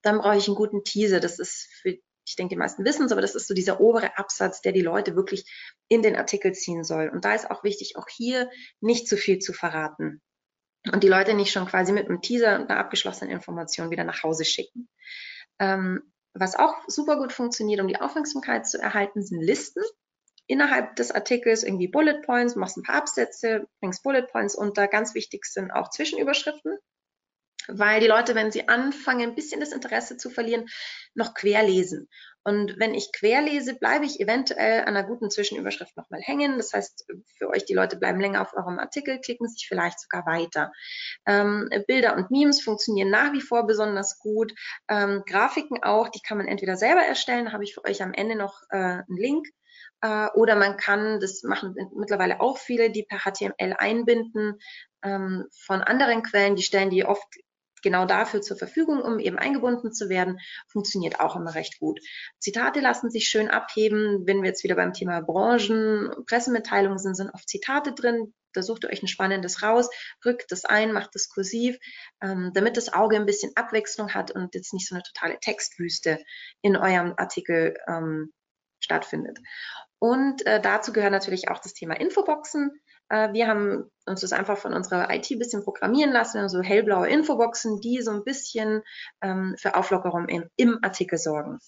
dann 0.00 0.16
brauche 0.16 0.38
ich 0.38 0.46
einen 0.46 0.56
guten 0.56 0.82
Teaser. 0.82 1.20
Das 1.20 1.38
ist 1.38 1.68
für, 1.82 1.90
ich 1.90 2.36
denke, 2.36 2.54
die 2.54 2.58
meisten 2.58 2.82
wissen 2.82 3.04
es, 3.04 3.12
aber 3.12 3.20
das 3.20 3.34
ist 3.34 3.48
so 3.48 3.52
dieser 3.52 3.82
obere 3.82 4.16
Absatz, 4.16 4.62
der 4.62 4.72
die 4.72 4.80
Leute 4.80 5.14
wirklich 5.14 5.44
in 5.88 6.00
den 6.00 6.16
Artikel 6.16 6.54
ziehen 6.54 6.84
soll. 6.84 7.10
Und 7.10 7.26
da 7.26 7.34
ist 7.34 7.50
auch 7.50 7.64
wichtig, 7.64 7.98
auch 7.98 8.08
hier 8.08 8.48
nicht 8.80 9.08
zu 9.08 9.18
viel 9.18 9.40
zu 9.40 9.52
verraten. 9.52 10.22
Und 10.90 11.02
die 11.02 11.08
Leute 11.08 11.34
nicht 11.34 11.52
schon 11.52 11.66
quasi 11.66 11.92
mit 11.92 12.08
einem 12.08 12.22
Teaser 12.22 12.58
und 12.58 12.70
einer 12.70 12.80
abgeschlossenen 12.80 13.34
Information 13.34 13.90
wieder 13.90 14.04
nach 14.04 14.22
Hause 14.22 14.46
schicken. 14.46 14.88
Ähm, 15.58 16.14
was 16.32 16.56
auch 16.56 16.76
super 16.86 17.18
gut 17.18 17.34
funktioniert, 17.34 17.82
um 17.82 17.88
die 17.88 18.00
Aufmerksamkeit 18.00 18.66
zu 18.66 18.80
erhalten, 18.80 19.22
sind 19.22 19.42
Listen 19.42 19.82
innerhalb 20.46 20.96
des 20.96 21.10
Artikels 21.10 21.62
irgendwie 21.62 21.88
Bullet 21.88 22.22
Points, 22.22 22.56
machst 22.56 22.76
ein 22.76 22.82
paar 22.82 22.96
Absätze, 22.96 23.66
bringst 23.80 24.02
Bullet 24.02 24.22
Points 24.22 24.54
unter. 24.54 24.88
Ganz 24.88 25.14
wichtig 25.14 25.44
sind 25.46 25.70
auch 25.70 25.90
Zwischenüberschriften, 25.90 26.78
weil 27.68 28.00
die 28.00 28.06
Leute, 28.06 28.34
wenn 28.34 28.52
sie 28.52 28.68
anfangen, 28.68 29.30
ein 29.30 29.34
bisschen 29.34 29.60
das 29.60 29.72
Interesse 29.72 30.16
zu 30.16 30.30
verlieren, 30.30 30.66
noch 31.14 31.34
querlesen. 31.34 32.08
Und 32.44 32.78
wenn 32.78 32.94
ich 32.94 33.10
querlese, 33.12 33.74
bleibe 33.74 34.04
ich 34.04 34.20
eventuell 34.20 34.82
an 34.82 34.96
einer 34.96 35.02
guten 35.02 35.30
Zwischenüberschrift 35.30 35.96
nochmal 35.96 36.20
hängen. 36.20 36.58
Das 36.58 36.72
heißt, 36.72 37.04
für 37.36 37.48
euch, 37.48 37.64
die 37.64 37.74
Leute 37.74 37.96
bleiben 37.96 38.20
länger 38.20 38.40
auf 38.40 38.54
eurem 38.54 38.78
Artikel, 38.78 39.20
klicken 39.20 39.48
sich 39.48 39.66
vielleicht 39.66 39.98
sogar 39.98 40.24
weiter. 40.26 40.70
Ähm, 41.26 41.68
Bilder 41.88 42.14
und 42.14 42.30
Memes 42.30 42.62
funktionieren 42.62 43.10
nach 43.10 43.32
wie 43.32 43.40
vor 43.40 43.66
besonders 43.66 44.20
gut. 44.20 44.54
Ähm, 44.88 45.24
Grafiken 45.26 45.82
auch, 45.82 46.08
die 46.08 46.20
kann 46.20 46.38
man 46.38 46.46
entweder 46.46 46.76
selber 46.76 47.00
erstellen, 47.00 47.52
habe 47.52 47.64
ich 47.64 47.74
für 47.74 47.84
euch 47.84 48.00
am 48.00 48.12
Ende 48.12 48.36
noch 48.36 48.62
äh, 48.70 48.76
einen 48.76 49.16
Link 49.16 49.48
äh, 50.06 50.28
oder 50.34 50.54
man 50.56 50.76
kann, 50.76 51.20
das 51.20 51.42
machen 51.42 51.74
mittlerweile 51.96 52.40
auch 52.40 52.58
viele, 52.58 52.90
die 52.90 53.02
per 53.02 53.18
HTML 53.18 53.74
einbinden 53.76 54.58
ähm, 55.02 55.46
von 55.50 55.82
anderen 55.82 56.22
Quellen, 56.22 56.56
die 56.56 56.62
stellen 56.62 56.90
die 56.90 57.04
oft 57.04 57.26
genau 57.82 58.06
dafür 58.06 58.40
zur 58.40 58.56
Verfügung, 58.56 59.00
um 59.00 59.18
eben 59.18 59.38
eingebunden 59.38 59.92
zu 59.92 60.08
werden, 60.08 60.40
funktioniert 60.68 61.20
auch 61.20 61.36
immer 61.36 61.54
recht 61.54 61.78
gut. 61.78 62.00
Zitate 62.38 62.80
lassen 62.80 63.10
sich 63.10 63.28
schön 63.28 63.48
abheben. 63.48 64.26
Wenn 64.26 64.42
wir 64.42 64.48
jetzt 64.48 64.64
wieder 64.64 64.76
beim 64.76 64.92
Thema 64.92 65.20
Branchen, 65.20 66.10
Pressemitteilungen 66.26 66.98
sind, 66.98 67.16
sind 67.16 67.30
oft 67.30 67.48
Zitate 67.48 67.92
drin. 67.92 68.34
Da 68.54 68.62
sucht 68.62 68.84
ihr 68.84 68.90
euch 68.90 69.02
ein 69.02 69.08
spannendes 69.08 69.62
raus, 69.62 69.90
rückt 70.24 70.50
das 70.50 70.64
ein, 70.64 70.92
macht 70.92 71.14
das 71.14 71.28
kursiv, 71.28 71.76
ähm, 72.22 72.52
damit 72.54 72.78
das 72.78 72.92
Auge 72.92 73.16
ein 73.16 73.26
bisschen 73.26 73.52
Abwechslung 73.54 74.14
hat 74.14 74.30
und 74.30 74.54
jetzt 74.54 74.72
nicht 74.72 74.88
so 74.88 74.94
eine 74.94 75.04
totale 75.04 75.38
Textwüste 75.38 76.18
in 76.62 76.76
eurem 76.76 77.12
Artikel 77.18 77.76
ähm, 77.86 78.32
stattfindet. 78.80 79.38
Und 79.98 80.44
äh, 80.46 80.60
dazu 80.60 80.92
gehört 80.92 81.12
natürlich 81.12 81.48
auch 81.48 81.58
das 81.58 81.74
Thema 81.74 81.98
Infoboxen. 81.98 82.80
Äh, 83.08 83.32
wir 83.32 83.46
haben 83.46 83.90
uns 84.04 84.20
das 84.20 84.32
einfach 84.32 84.58
von 84.58 84.74
unserer 84.74 85.12
IT 85.14 85.30
ein 85.30 85.38
bisschen 85.38 85.64
programmieren 85.64 86.12
lassen, 86.12 86.38
also 86.38 86.60
hellblaue 86.60 87.08
Infoboxen, 87.08 87.80
die 87.80 88.02
so 88.02 88.10
ein 88.10 88.24
bisschen 88.24 88.82
ähm, 89.22 89.54
für 89.58 89.74
Auflockerung 89.74 90.28
im, 90.28 90.50
im 90.56 90.78
Artikel 90.82 91.18
sorgen. 91.18 91.58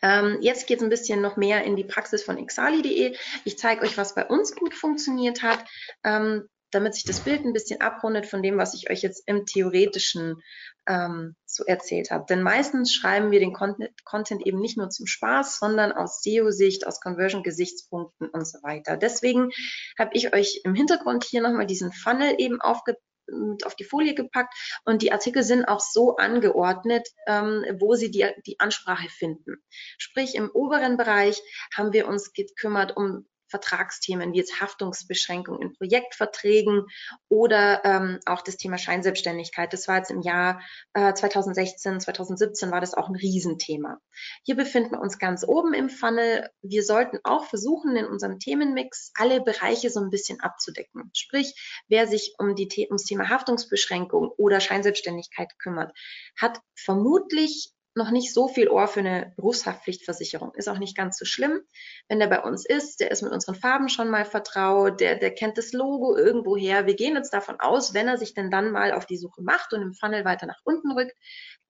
Ähm, 0.00 0.38
jetzt 0.40 0.66
geht 0.66 0.78
es 0.78 0.84
ein 0.84 0.90
bisschen 0.90 1.20
noch 1.20 1.36
mehr 1.36 1.64
in 1.64 1.76
die 1.76 1.84
Praxis 1.84 2.22
von 2.22 2.38
exali.de. 2.38 3.16
Ich 3.44 3.58
zeige 3.58 3.82
euch, 3.82 3.98
was 3.98 4.14
bei 4.14 4.24
uns 4.24 4.54
gut 4.54 4.74
funktioniert 4.74 5.42
hat. 5.42 5.64
Ähm, 6.04 6.48
damit 6.70 6.94
sich 6.94 7.04
das 7.04 7.20
Bild 7.20 7.44
ein 7.44 7.52
bisschen 7.52 7.80
abrundet 7.80 8.26
von 8.26 8.42
dem, 8.42 8.58
was 8.58 8.74
ich 8.74 8.90
euch 8.90 9.02
jetzt 9.02 9.22
im 9.26 9.46
Theoretischen 9.46 10.42
ähm, 10.86 11.36
so 11.44 11.64
erzählt 11.64 12.10
habe. 12.10 12.26
Denn 12.28 12.42
meistens 12.42 12.92
schreiben 12.92 13.30
wir 13.30 13.40
den 13.40 13.52
Content, 13.52 14.46
eben 14.46 14.60
nicht 14.60 14.76
nur 14.76 14.90
zum 14.90 15.06
Spaß, 15.06 15.58
sondern 15.58 15.92
aus 15.92 16.22
SEO-Sicht, 16.22 16.86
aus 16.86 17.00
Conversion-Gesichtspunkten 17.00 18.28
und 18.28 18.46
so 18.46 18.58
weiter. 18.62 18.96
Deswegen 18.96 19.50
habe 19.98 20.10
ich 20.14 20.34
euch 20.34 20.60
im 20.64 20.74
Hintergrund 20.74 21.24
hier 21.24 21.42
nochmal 21.42 21.66
diesen 21.66 21.92
Funnel 21.92 22.34
eben 22.38 22.60
aufge 22.60 22.96
mit 23.30 23.66
auf 23.66 23.74
die 23.74 23.84
Folie 23.84 24.14
gepackt 24.14 24.54
und 24.84 25.02
die 25.02 25.12
Artikel 25.12 25.42
sind 25.42 25.66
auch 25.66 25.80
so 25.80 26.16
angeordnet, 26.16 27.06
ähm, 27.26 27.62
wo 27.78 27.94
sie 27.94 28.10
die, 28.10 28.26
die 28.46 28.58
Ansprache 28.58 29.08
finden. 29.10 29.56
Sprich, 29.98 30.34
im 30.34 30.50
oberen 30.50 30.96
Bereich 30.96 31.40
haben 31.76 31.92
wir 31.92 32.08
uns 32.08 32.32
gekümmert 32.32 32.96
um 32.96 33.26
Vertragsthemen 33.48 34.32
wie 34.32 34.38
jetzt 34.38 34.60
Haftungsbeschränkung 34.60 35.60
in 35.60 35.72
Projektverträgen 35.74 36.86
oder 37.28 37.84
ähm, 37.84 38.20
auch 38.26 38.42
das 38.42 38.56
Thema 38.56 38.78
Scheinselbstständigkeit. 38.78 39.72
Das 39.72 39.88
war 39.88 39.96
jetzt 39.96 40.10
im 40.10 40.20
Jahr 40.20 40.60
äh, 40.94 41.12
2016, 41.14 42.00
2017 42.00 42.70
war 42.70 42.80
das 42.80 42.94
auch 42.94 43.08
ein 43.08 43.16
Riesenthema. 43.16 43.98
Hier 44.44 44.56
befinden 44.56 44.92
wir 44.92 45.00
uns 45.00 45.18
ganz 45.18 45.44
oben 45.46 45.74
im 45.74 45.88
Funnel. 45.88 46.48
Wir 46.62 46.82
sollten 46.82 47.18
auch 47.24 47.44
versuchen, 47.46 47.96
in 47.96 48.06
unserem 48.06 48.38
Themenmix 48.38 49.12
alle 49.16 49.40
Bereiche 49.40 49.90
so 49.90 50.00
ein 50.00 50.10
bisschen 50.10 50.40
abzudecken. 50.40 51.10
Sprich, 51.14 51.54
wer 51.88 52.06
sich 52.06 52.34
um 52.38 52.54
die, 52.54 52.68
ums 52.88 53.04
Thema 53.04 53.28
Haftungsbeschränkung 53.28 54.28
oder 54.36 54.60
Scheinselbstständigkeit 54.60 55.58
kümmert, 55.58 55.92
hat 56.36 56.60
vermutlich 56.74 57.72
noch 57.98 58.10
nicht 58.10 58.32
so 58.32 58.48
viel 58.48 58.68
Ohr 58.68 58.88
für 58.88 59.00
eine 59.00 59.32
Berufshaftpflichtversicherung. 59.36 60.54
Ist 60.54 60.68
auch 60.68 60.78
nicht 60.78 60.96
ganz 60.96 61.18
so 61.18 61.26
schlimm. 61.26 61.60
Wenn 62.08 62.18
der 62.18 62.28
bei 62.28 62.42
uns 62.42 62.64
ist, 62.64 63.00
der 63.00 63.10
ist 63.10 63.22
mit 63.22 63.32
unseren 63.32 63.54
Farben 63.54 63.90
schon 63.90 64.08
mal 64.08 64.24
vertraut, 64.24 65.00
der, 65.00 65.16
der 65.16 65.34
kennt 65.34 65.58
das 65.58 65.72
Logo 65.72 66.16
irgendwo 66.16 66.56
her. 66.56 66.86
Wir 66.86 66.94
gehen 66.94 67.16
jetzt 67.16 67.34
davon 67.34 67.60
aus, 67.60 67.92
wenn 67.92 68.08
er 68.08 68.16
sich 68.16 68.32
denn 68.32 68.50
dann 68.50 68.70
mal 68.70 68.92
auf 68.92 69.04
die 69.04 69.18
Suche 69.18 69.42
macht 69.42 69.72
und 69.74 69.82
im 69.82 69.92
Funnel 69.92 70.24
weiter 70.24 70.46
nach 70.46 70.60
unten 70.64 70.92
rückt, 70.92 71.14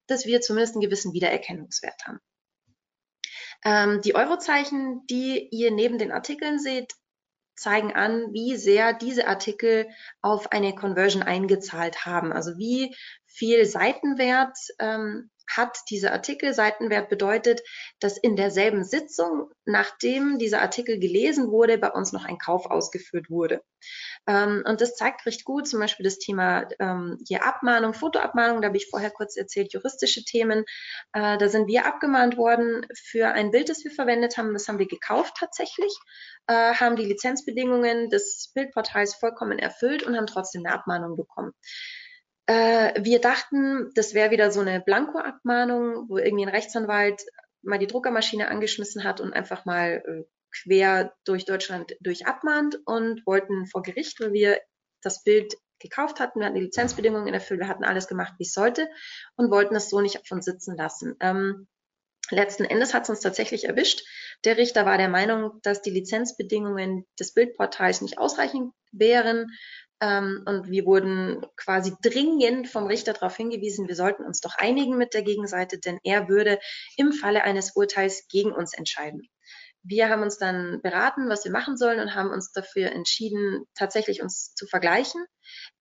dass 0.07 0.27
wir 0.27 0.41
zumindest 0.41 0.75
einen 0.75 0.83
gewissen 0.83 1.13
Wiedererkennungswert 1.13 2.07
haben. 2.07 2.21
Ähm, 3.65 4.01
die 4.03 4.15
Eurozeichen, 4.15 5.05
die 5.07 5.49
ihr 5.51 5.73
neben 5.73 5.99
den 5.99 6.13
Artikeln 6.13 6.59
seht, 6.59 6.95
zeigen 7.59 7.93
an, 7.93 8.33
wie 8.33 8.57
sehr 8.57 8.93
diese 8.93 9.27
Artikel 9.27 9.89
auf 10.23 10.53
eine 10.53 10.75
Conversion 10.75 11.23
eingezahlt 11.23 12.07
haben. 12.07 12.33
Also 12.33 12.57
wie 12.57 12.95
viel 13.39 13.65
Seitenwert 13.65 14.59
ähm, 14.81 15.31
hat 15.49 15.79
dieser 15.89 16.13
Artikel 16.13 16.53
Seitenwert 16.53 17.09
bedeutet, 17.09 17.63
dass 18.01 18.19
in 18.19 18.37
derselben 18.37 18.85
Sitzung, 18.85 19.51
nachdem 19.65 20.39
dieser 20.39 20.61
Artikel 20.61 20.99
gelesen 20.99 21.51
wurde, 21.51 21.79
bei 21.79 21.91
uns 21.91 22.13
noch 22.13 22.25
ein 22.25 22.39
Kauf 22.39 22.67
ausgeführt 22.67 23.31
wurde. 23.31 23.63
Ähm, 24.27 24.63
und 24.67 24.81
das 24.81 24.95
zeigt 24.97 25.25
recht 25.25 25.45
gut 25.45 25.67
zum 25.67 25.81
Beispiel 25.81 26.05
das 26.05 26.19
Thema 26.19 26.69
ähm, 26.81 27.19
hier 27.27 27.45
Abmahnung, 27.45 27.95
Fotoabmahnung, 27.95 28.61
da 28.61 28.69
habe 28.69 28.77
ich 28.77 28.89
vorher 28.91 29.11
kurz 29.11 29.37
erzählt, 29.37 29.73
juristische 29.73 30.25
Themen. 30.25 30.65
Äh, 31.13 31.39
da 31.39 31.49
sind 31.49 31.67
wir 31.67 31.87
abgemahnt 31.87 32.37
worden 32.37 32.87
für 32.95 33.29
ein 33.29 33.51
Bild, 33.51 33.69
das 33.69 33.85
wir 33.85 33.91
verwendet 33.91 34.37
haben. 34.37 34.53
Das 34.53 34.69
haben 34.69 34.79
wir 34.79 34.89
gekauft 34.89 35.37
tatsächlich, 35.39 35.95
äh, 36.47 36.75
haben 36.75 36.97
die 36.97 37.07
Lizenzbedingungen 37.07 38.11
des 38.11 38.51
Bildportals 38.55 39.15
vollkommen 39.15 39.59
erfüllt 39.59 40.03
und 40.03 40.17
haben 40.17 40.27
trotzdem 40.27 40.67
eine 40.67 40.75
Abmahnung 40.75 41.17
bekommen. 41.17 41.53
Äh, 42.49 43.05
wir 43.05 43.21
dachten, 43.21 43.91
das 43.95 44.15
wäre 44.15 44.31
wieder 44.31 44.51
so 44.51 44.61
eine 44.61 44.81
Blanko-Abmahnung, 44.81 46.09
wo 46.09 46.17
irgendwie 46.17 46.47
ein 46.47 46.55
Rechtsanwalt 46.55 47.23
mal 47.61 47.79
die 47.79 47.87
Druckermaschine 47.87 48.49
angeschmissen 48.49 49.05
hat 49.05 49.21
und 49.21 49.35
einfach 49.35 49.67
mal 49.67 50.03
äh, 50.07 50.25
quer 50.51 51.15
durch 51.27 51.45
Deutschland 51.45 51.95
durch 52.01 52.27
abmahnt 52.27 52.81
und 52.87 53.27
wollten 53.27 53.67
vor 53.67 53.83
Gericht, 53.83 54.19
weil 54.21 54.33
wir 54.33 54.59
das 55.03 55.23
Bild 55.25 55.55
gekauft 55.79 56.21
hatten, 56.21 56.41
wir 56.41 56.47
hatten 56.47 56.57
die 56.57 56.63
Lizenzbedingungen 56.63 57.35
erfüllt, 57.35 57.61
wir 57.61 57.69
hatten 57.69 57.85
alles 57.85 58.09
gemacht, 58.09 58.33
wie 58.39 58.45
es 58.45 58.55
sollte 58.55 58.89
und 59.37 59.51
wollten 59.51 59.77
es 59.77 59.91
so 59.91 60.01
nicht 60.01 60.27
von 60.27 60.41
sitzen 60.41 60.75
lassen. 60.75 61.17
Ähm, 61.21 61.69
letzten 62.31 62.65
Endes 62.65 62.95
hat 62.95 63.03
es 63.03 63.11
uns 63.11 63.21
tatsächlich 63.21 63.65
erwischt. 63.65 64.03
Der 64.45 64.57
Richter 64.57 64.87
war 64.87 64.97
der 64.97 65.11
Meinung, 65.11 65.61
dass 65.63 65.83
die 65.83 65.91
Lizenzbedingungen 65.91 67.05
des 67.21 67.35
Bildportals 67.35 68.01
nicht 68.01 68.17
ausreichend 68.17 68.73
wären. 68.91 69.49
Ähm, 70.01 70.45
und 70.47 70.71
wir 70.71 70.87
wurden 70.87 71.45
quasi 71.57 71.95
dringend 72.03 72.69
vom 72.69 72.87
Richter 72.87 73.13
darauf 73.13 73.37
hingewiesen, 73.37 73.89
wir 73.89 73.97
sollten 73.97 74.25
uns 74.25 74.41
doch 74.41 74.55
einigen 74.57 74.97
mit 74.97 75.15
der 75.15 75.23
Gegenseite, 75.23 75.79
denn 75.79 75.99
er 76.05 76.29
würde 76.29 76.59
im 76.97 77.13
Falle 77.13 77.43
eines 77.45 77.75
Urteils 77.75 78.29
gegen 78.29 78.53
uns 78.53 78.75
entscheiden 78.75 79.29
wir 79.89 80.11
haben 80.11 80.23
uns 80.23 80.39
dann 80.39 80.81
beraten, 80.83 81.29
was 81.29 81.45
wir 81.45 81.53
machen 81.53 81.77
sollen 81.77 82.01
und 82.01 82.15
haben 82.15 82.31
uns 82.31 82.53
dafür 82.53 82.93
entschieden, 82.93 83.65
tatsächlich 83.75 84.23
uns 84.23 84.55
zu 84.55 84.67
vergleichen. 84.67 85.25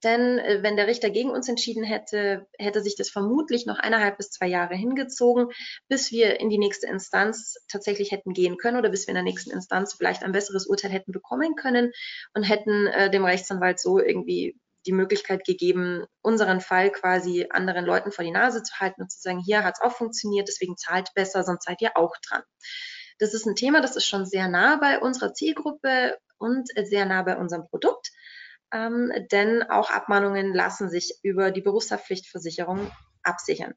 Denn 0.04 0.40
äh, 0.40 0.64
wenn 0.64 0.78
der 0.78 0.88
Richter 0.88 1.10
gegen 1.10 1.30
uns 1.30 1.50
entschieden 1.50 1.84
hätte, 1.84 2.48
hätte 2.58 2.82
sich 2.82 2.96
das 2.96 3.10
vermutlich 3.10 3.66
noch 3.66 3.80
eineinhalb 3.80 4.18
bis 4.18 4.30
zwei 4.30 4.48
Jahre 4.48 4.76
hingezogen, 4.76 5.48
bis 5.90 6.12
wir 6.12 6.40
in 6.40 6.50
die 6.50 6.58
nächste 6.58 6.88
Instanz 6.88 7.56
tatsächlich 7.70 8.12
hätten 8.12 8.34
gehen 8.34 8.58
können 8.58 8.78
oder 8.78 8.90
bis 8.90 9.08
wir 9.08 9.10
in 9.10 9.16
der 9.16 9.24
nächsten 9.24 9.52
Instanz 9.52 9.94
vielleicht 9.94 10.24
ein 10.24 10.32
besseres 10.32 10.68
Urteil 10.68 10.92
hätten 10.92 11.12
bekommen 11.12 11.56
können 11.56 11.92
und 12.34 12.44
hätten 12.44 12.88
äh, 12.88 13.12
dem 13.12 13.26
Rechtsanwalt 13.26 13.80
so 13.80 14.00
irgendwie 14.00 14.58
die 14.86 14.94
Möglichkeit 14.94 15.44
gegeben, 15.44 16.06
unseren 16.22 16.62
Fall 16.62 16.92
quasi 16.92 17.48
anderen 17.50 17.86
Leuten 17.86 18.14
vor 18.14 18.24
die 18.24 18.32
Nase 18.32 18.64
zu 18.64 18.74
halten 18.80 19.02
und 19.02 19.12
zu 19.12 19.20
sagen, 19.20 19.42
hier 19.46 19.66
hat 19.66 19.76
es 19.76 19.82
auch 19.82 19.92
funktioniert, 19.92 20.48
deswegen 20.48 20.78
zahlt 20.78 21.14
besser, 21.14 21.44
sonst 21.44 21.66
seid 21.66 21.82
ihr 21.82 21.98
auch 21.98 22.16
dran. 22.26 22.44
Das 23.20 23.34
ist 23.34 23.46
ein 23.46 23.56
Thema, 23.56 23.82
das 23.82 23.96
ist 23.96 24.06
schon 24.06 24.26
sehr 24.26 24.48
nah 24.48 24.78
bei 24.78 25.00
unserer 25.00 25.34
Zielgruppe 25.34 26.18
und 26.38 26.70
sehr 26.84 27.06
nah 27.06 27.24
bei 27.24 27.38
unserem 27.38 27.68
Produkt. 27.68 28.12
Ähm, 28.72 29.12
denn 29.32 29.64
auch 29.64 29.90
Abmahnungen 29.90 30.54
lassen 30.54 30.90
sich 30.90 31.20
über 31.24 31.52
die 31.52 31.62
Berufshaftpflichtversicherung 31.62 32.92
absichern. 33.24 33.74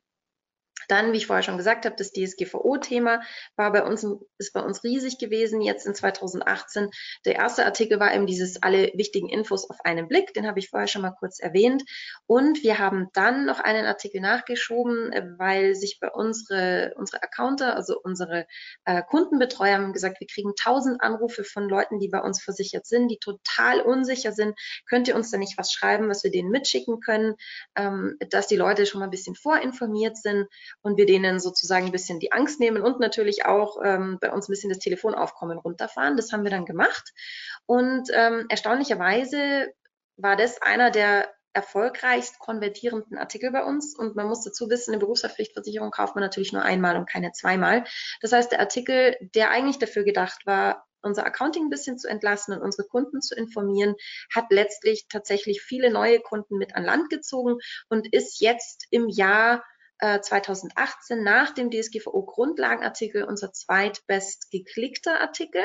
Dann, 0.90 1.12
wie 1.12 1.18
ich 1.18 1.28
vorher 1.28 1.44
schon 1.44 1.56
gesagt 1.56 1.84
habe, 1.84 1.94
das 1.96 2.12
DSGVO-Thema 2.12 3.22
war 3.54 3.70
bei 3.70 3.84
uns, 3.84 4.04
ist 4.38 4.52
bei 4.52 4.60
uns 4.60 4.82
riesig 4.82 5.18
gewesen, 5.18 5.60
jetzt 5.60 5.86
in 5.86 5.94
2018. 5.94 6.90
Der 7.24 7.36
erste 7.36 7.64
Artikel 7.64 8.00
war 8.00 8.12
eben 8.12 8.26
dieses 8.26 8.60
alle 8.62 8.90
wichtigen 8.94 9.28
Infos 9.28 9.70
auf 9.70 9.76
einen 9.84 10.08
Blick, 10.08 10.34
den 10.34 10.48
habe 10.48 10.58
ich 10.58 10.68
vorher 10.68 10.88
schon 10.88 11.02
mal 11.02 11.14
kurz 11.16 11.38
erwähnt. 11.38 11.84
Und 12.26 12.64
wir 12.64 12.80
haben 12.80 13.08
dann 13.12 13.46
noch 13.46 13.60
einen 13.60 13.86
Artikel 13.86 14.20
nachgeschoben, 14.20 15.12
äh, 15.12 15.26
weil 15.38 15.76
sich 15.76 16.00
bei 16.00 16.10
unsere, 16.10 16.92
unsere 16.96 17.22
Accounter, 17.22 17.76
also 17.76 18.00
unsere 18.02 18.46
äh, 18.84 19.02
Kundenbetreuer 19.02 19.76
haben 19.76 19.92
gesagt, 19.92 20.18
wir 20.20 20.26
kriegen 20.26 20.54
tausend 20.56 21.00
Anrufe 21.00 21.44
von 21.44 21.68
Leuten, 21.68 22.00
die 22.00 22.08
bei 22.08 22.20
uns 22.20 22.42
versichert 22.42 22.86
sind, 22.86 23.08
die 23.08 23.18
total 23.18 23.80
unsicher 23.80 24.32
sind. 24.32 24.58
Könnt 24.88 25.06
ihr 25.06 25.14
uns 25.14 25.30
da 25.30 25.38
nicht 25.38 25.56
was 25.56 25.72
schreiben, 25.72 26.08
was 26.08 26.24
wir 26.24 26.32
denen 26.32 26.50
mitschicken 26.50 26.98
können, 26.98 27.36
ähm, 27.76 28.16
dass 28.30 28.48
die 28.48 28.56
Leute 28.56 28.86
schon 28.86 28.98
mal 28.98 29.06
ein 29.06 29.10
bisschen 29.10 29.36
vorinformiert 29.36 30.16
sind 30.16 30.48
und 30.82 30.96
wir 30.96 31.06
denen 31.06 31.40
sozusagen 31.40 31.86
ein 31.86 31.92
bisschen 31.92 32.20
die 32.20 32.32
Angst 32.32 32.60
nehmen 32.60 32.82
und 32.82 33.00
natürlich 33.00 33.44
auch 33.44 33.78
ähm, 33.84 34.18
bei 34.20 34.32
uns 34.32 34.48
ein 34.48 34.52
bisschen 34.52 34.70
das 34.70 34.78
Telefonaufkommen 34.78 35.58
runterfahren. 35.58 36.16
Das 36.16 36.32
haben 36.32 36.44
wir 36.44 36.50
dann 36.50 36.64
gemacht. 36.64 37.12
Und 37.66 38.08
ähm, 38.12 38.46
erstaunlicherweise 38.48 39.72
war 40.16 40.36
das 40.36 40.62
einer 40.62 40.90
der 40.90 41.28
erfolgreichst 41.52 42.38
konvertierenden 42.38 43.18
Artikel 43.18 43.50
bei 43.50 43.64
uns. 43.64 43.96
Und 43.96 44.16
man 44.16 44.28
muss 44.28 44.42
dazu 44.42 44.70
wissen, 44.70 44.92
eine 44.92 45.00
Berufshaftpflichtversicherung 45.00 45.90
kauft 45.90 46.14
man 46.14 46.22
natürlich 46.22 46.52
nur 46.52 46.62
einmal 46.62 46.96
und 46.96 47.08
keine 47.08 47.32
zweimal. 47.32 47.84
Das 48.20 48.32
heißt, 48.32 48.52
der 48.52 48.60
Artikel, 48.60 49.16
der 49.34 49.50
eigentlich 49.50 49.78
dafür 49.78 50.04
gedacht 50.04 50.46
war, 50.46 50.86
unser 51.02 51.24
Accounting 51.24 51.64
ein 51.64 51.70
bisschen 51.70 51.98
zu 51.98 52.08
entlassen 52.08 52.54
und 52.54 52.62
unsere 52.62 52.86
Kunden 52.86 53.22
zu 53.22 53.34
informieren, 53.34 53.94
hat 54.34 54.46
letztlich 54.50 55.06
tatsächlich 55.08 55.62
viele 55.62 55.90
neue 55.90 56.20
Kunden 56.20 56.58
mit 56.58 56.76
an 56.76 56.84
Land 56.84 57.08
gezogen 57.08 57.58
und 57.88 58.12
ist 58.12 58.40
jetzt 58.40 58.86
im 58.90 59.08
Jahr 59.08 59.64
2018 60.00 61.18
äh, 61.18 61.22
nach 61.22 61.52
dem 61.52 61.70
DSGVO-Grundlagenartikel 61.70 63.24
unser 63.24 63.52
zweitbest 63.52 64.50
geklickter 64.50 65.20
Artikel 65.20 65.62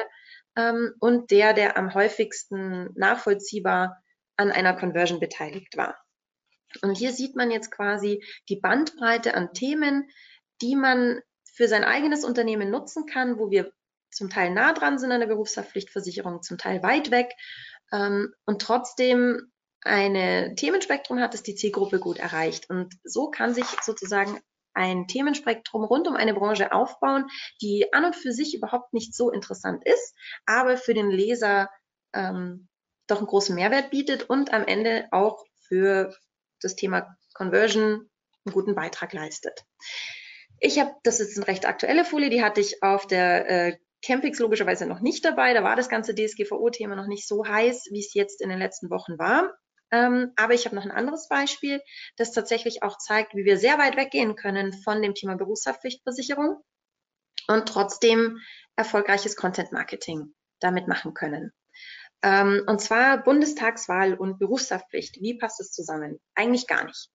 ähm, 0.56 0.94
und 1.00 1.32
der, 1.32 1.54
der 1.54 1.78
am 1.78 1.94
häufigsten 1.94 2.90
nachvollziehbar 2.96 4.02
an 4.38 4.52
einer 4.52 4.76
Conversion 4.76 5.20
beteiligt 5.20 5.78
war. 5.78 5.98
Und 6.82 6.98
hier 6.98 7.14
sieht 7.14 7.36
man 7.36 7.52
jetzt 7.52 7.72
quasi 7.72 8.24
die 8.50 8.60
Bandbreite 8.60 9.36
an 9.36 9.54
Themen, 9.54 10.10
die 10.62 10.76
man 10.76 11.22
für 11.54 11.68
sein 11.68 11.86
eigenes 11.86 12.26
Unternehmen 12.26 12.70
nutzen 12.70 13.06
kann, 13.06 13.40
wo 13.40 13.50
wir 13.50 13.72
zum 14.12 14.30
Teil 14.30 14.52
nah 14.52 14.74
dran 14.74 14.98
sind 14.98 15.12
an 15.12 15.22
der 15.22 15.28
Berufshaftpflichtversicherung, 15.28 16.42
zum 16.42 16.58
Teil 16.58 16.84
weit 16.84 17.12
weg 17.12 17.32
ähm, 17.92 18.34
und 18.46 18.62
trotzdem 18.62 19.52
eine 19.86 20.56
Themenspektrum 20.56 21.20
hat, 21.20 21.34
das 21.34 21.44
die 21.44 21.56
Zielgruppe 21.56 22.00
gut 22.00 22.18
erreicht. 22.18 22.70
Und 22.70 22.94
so 23.04 23.30
kann 23.30 23.54
sich 23.54 23.66
sozusagen 23.82 24.40
ein 24.74 25.08
Themenspektrum 25.08 25.86
rund 25.86 26.08
um 26.08 26.16
eine 26.16 26.34
Branche 26.34 26.74
aufbauen, 26.74 27.28
die 27.62 27.94
an 27.94 28.06
und 28.06 28.16
für 28.16 28.34
sich 28.34 28.56
überhaupt 28.56 28.94
nicht 28.94 29.16
so 29.16 29.32
interessant 29.32 29.86
ist, 29.86 30.14
aber 30.46 30.78
für 30.78 30.94
den 30.94 31.10
Leser 31.10 31.70
ähm, 32.14 32.68
doch 33.08 33.20
einen 33.20 33.28
großen 33.28 33.56
Mehrwert 33.56 33.92
bietet 33.92 34.30
und 34.30 34.54
am 34.54 34.66
Ende 34.66 35.08
auch 35.12 35.46
für 35.68 36.14
das 36.62 36.76
Thema 36.76 37.16
Conversion 37.34 38.10
einen 38.46 38.54
guten 38.54 38.76
Beitrag 38.76 39.14
leistet. 39.14 39.64
Ich 40.60 40.80
habe, 40.80 40.94
das 41.04 41.20
ist 41.20 41.38
eine 41.38 41.48
recht 41.48 41.66
aktuelle 41.66 42.06
Folie, 42.06 42.30
die 42.30 42.44
hatte 42.44 42.62
ich 42.62 42.82
auf 42.82 43.08
der 43.08 43.50
äh, 43.50 43.78
Campix 44.02 44.40
logischerweise 44.40 44.86
noch 44.86 45.00
nicht 45.00 45.26
dabei. 45.26 45.54
Da 45.54 45.64
war 45.64 45.76
das 45.76 45.90
ganze 45.90 46.14
DSGVO-Thema 46.14 46.96
noch 46.96 47.08
nicht 47.08 47.28
so 47.28 47.46
heiß, 47.46 47.88
wie 47.92 48.00
es 48.00 48.14
jetzt 48.14 48.42
in 48.42 48.50
den 48.50 48.60
letzten 48.60 48.90
Wochen 48.90 49.18
war. 49.18 49.54
Ähm, 49.96 50.34
aber 50.36 50.54
ich 50.54 50.66
habe 50.66 50.76
noch 50.76 50.84
ein 50.84 50.92
anderes 50.92 51.30
Beispiel, 51.30 51.82
das 52.18 52.34
tatsächlich 52.34 52.84
auch 52.84 52.98
zeigt, 52.98 53.34
wie 53.34 53.46
wir 53.46 53.58
sehr 53.58 53.78
weit 53.78 53.96
weggehen 53.96 54.36
können 54.36 54.74
von 54.74 55.02
dem 55.02 55.14
Thema 55.14 55.38
Berufshaftpflichtversicherung 55.38 56.62
und 57.48 57.70
trotzdem 57.70 58.40
erfolgreiches 58.76 59.38
Content 59.38 59.72
Marketing 59.72 60.36
damit 60.60 60.90
machen 60.90 61.14
können. 61.14 61.54
Ähm, 62.24 62.64
und 62.68 62.82
zwar 62.82 63.24
Bundestagswahl 63.24 64.16
und 64.16 64.38
Berufshaftpflicht. 64.38 65.22
Wie 65.22 65.38
passt 65.38 65.62
es 65.62 65.72
zusammen? 65.72 66.20
Eigentlich 66.34 66.68
gar 66.68 66.84
nicht. 66.84 67.10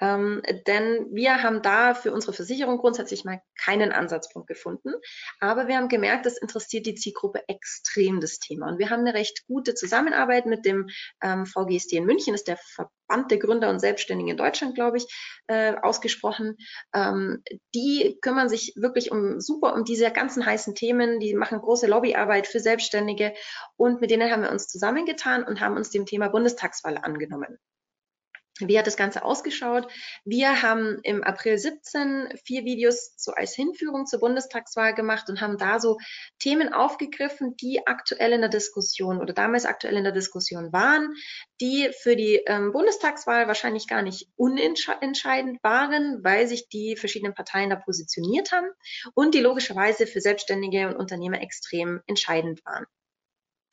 Ähm, 0.00 0.42
denn 0.66 1.06
wir 1.12 1.42
haben 1.42 1.62
da 1.62 1.94
für 1.94 2.12
unsere 2.12 2.32
Versicherung 2.32 2.78
grundsätzlich 2.78 3.24
mal 3.24 3.42
keinen 3.58 3.92
Ansatzpunkt 3.92 4.48
gefunden. 4.48 4.92
Aber 5.40 5.68
wir 5.68 5.76
haben 5.76 5.88
gemerkt, 5.88 6.26
das 6.26 6.38
interessiert 6.38 6.86
die 6.86 6.94
Zielgruppe 6.94 7.42
extrem, 7.48 8.20
das 8.20 8.38
Thema. 8.38 8.68
Und 8.68 8.78
wir 8.78 8.90
haben 8.90 9.00
eine 9.00 9.14
recht 9.14 9.46
gute 9.46 9.74
Zusammenarbeit 9.74 10.46
mit 10.46 10.64
dem 10.64 10.88
ähm, 11.22 11.44
VGSD 11.44 11.96
in 11.96 12.06
München, 12.06 12.34
ist 12.34 12.48
der 12.48 12.56
Verband 12.56 13.30
der 13.30 13.38
Gründer 13.38 13.68
und 13.68 13.80
Selbstständigen 13.80 14.30
in 14.30 14.36
Deutschland, 14.36 14.74
glaube 14.74 14.96
ich, 14.96 15.06
äh, 15.48 15.74
ausgesprochen. 15.82 16.56
Ähm, 16.94 17.42
die 17.74 18.18
kümmern 18.22 18.48
sich 18.48 18.72
wirklich 18.76 19.12
um 19.12 19.40
super 19.40 19.74
um 19.74 19.84
diese 19.84 20.10
ganzen 20.10 20.46
heißen 20.46 20.74
Themen. 20.74 21.20
Die 21.20 21.34
machen 21.34 21.60
große 21.60 21.86
Lobbyarbeit 21.86 22.46
für 22.46 22.60
Selbstständige. 22.60 23.34
Und 23.76 24.00
mit 24.00 24.10
denen 24.10 24.30
haben 24.30 24.42
wir 24.42 24.50
uns 24.50 24.68
zusammengetan 24.68 25.44
und 25.44 25.60
haben 25.60 25.76
uns 25.76 25.90
dem 25.90 26.06
Thema 26.06 26.28
Bundestagswahl 26.28 26.96
angenommen. 26.96 27.58
Wie 28.68 28.78
hat 28.78 28.86
das 28.86 28.96
Ganze 28.96 29.24
ausgeschaut? 29.24 29.90
Wir 30.24 30.62
haben 30.62 30.98
im 31.02 31.22
April 31.22 31.58
17 31.58 32.38
vier 32.44 32.64
Videos 32.64 33.14
so 33.16 33.32
als 33.32 33.54
Hinführung 33.54 34.06
zur 34.06 34.20
Bundestagswahl 34.20 34.94
gemacht 34.94 35.28
und 35.28 35.40
haben 35.40 35.58
da 35.58 35.80
so 35.80 35.98
Themen 36.38 36.72
aufgegriffen, 36.72 37.56
die 37.56 37.86
aktuell 37.86 38.32
in 38.32 38.40
der 38.40 38.50
Diskussion 38.50 39.20
oder 39.20 39.32
damals 39.32 39.64
aktuell 39.64 39.96
in 39.96 40.04
der 40.04 40.12
Diskussion 40.12 40.72
waren, 40.72 41.14
die 41.60 41.90
für 42.02 42.16
die 42.16 42.42
ähm, 42.46 42.72
Bundestagswahl 42.72 43.46
wahrscheinlich 43.46 43.86
gar 43.88 44.02
nicht 44.02 44.28
unentscheidend 44.36 45.62
waren, 45.62 46.22
weil 46.24 46.46
sich 46.46 46.68
die 46.68 46.96
verschiedenen 46.96 47.34
Parteien 47.34 47.70
da 47.70 47.76
positioniert 47.76 48.52
haben 48.52 48.68
und 49.14 49.34
die 49.34 49.40
logischerweise 49.40 50.06
für 50.06 50.20
Selbstständige 50.20 50.88
und 50.88 50.96
Unternehmer 50.96 51.40
extrem 51.40 52.00
entscheidend 52.06 52.64
waren 52.64 52.86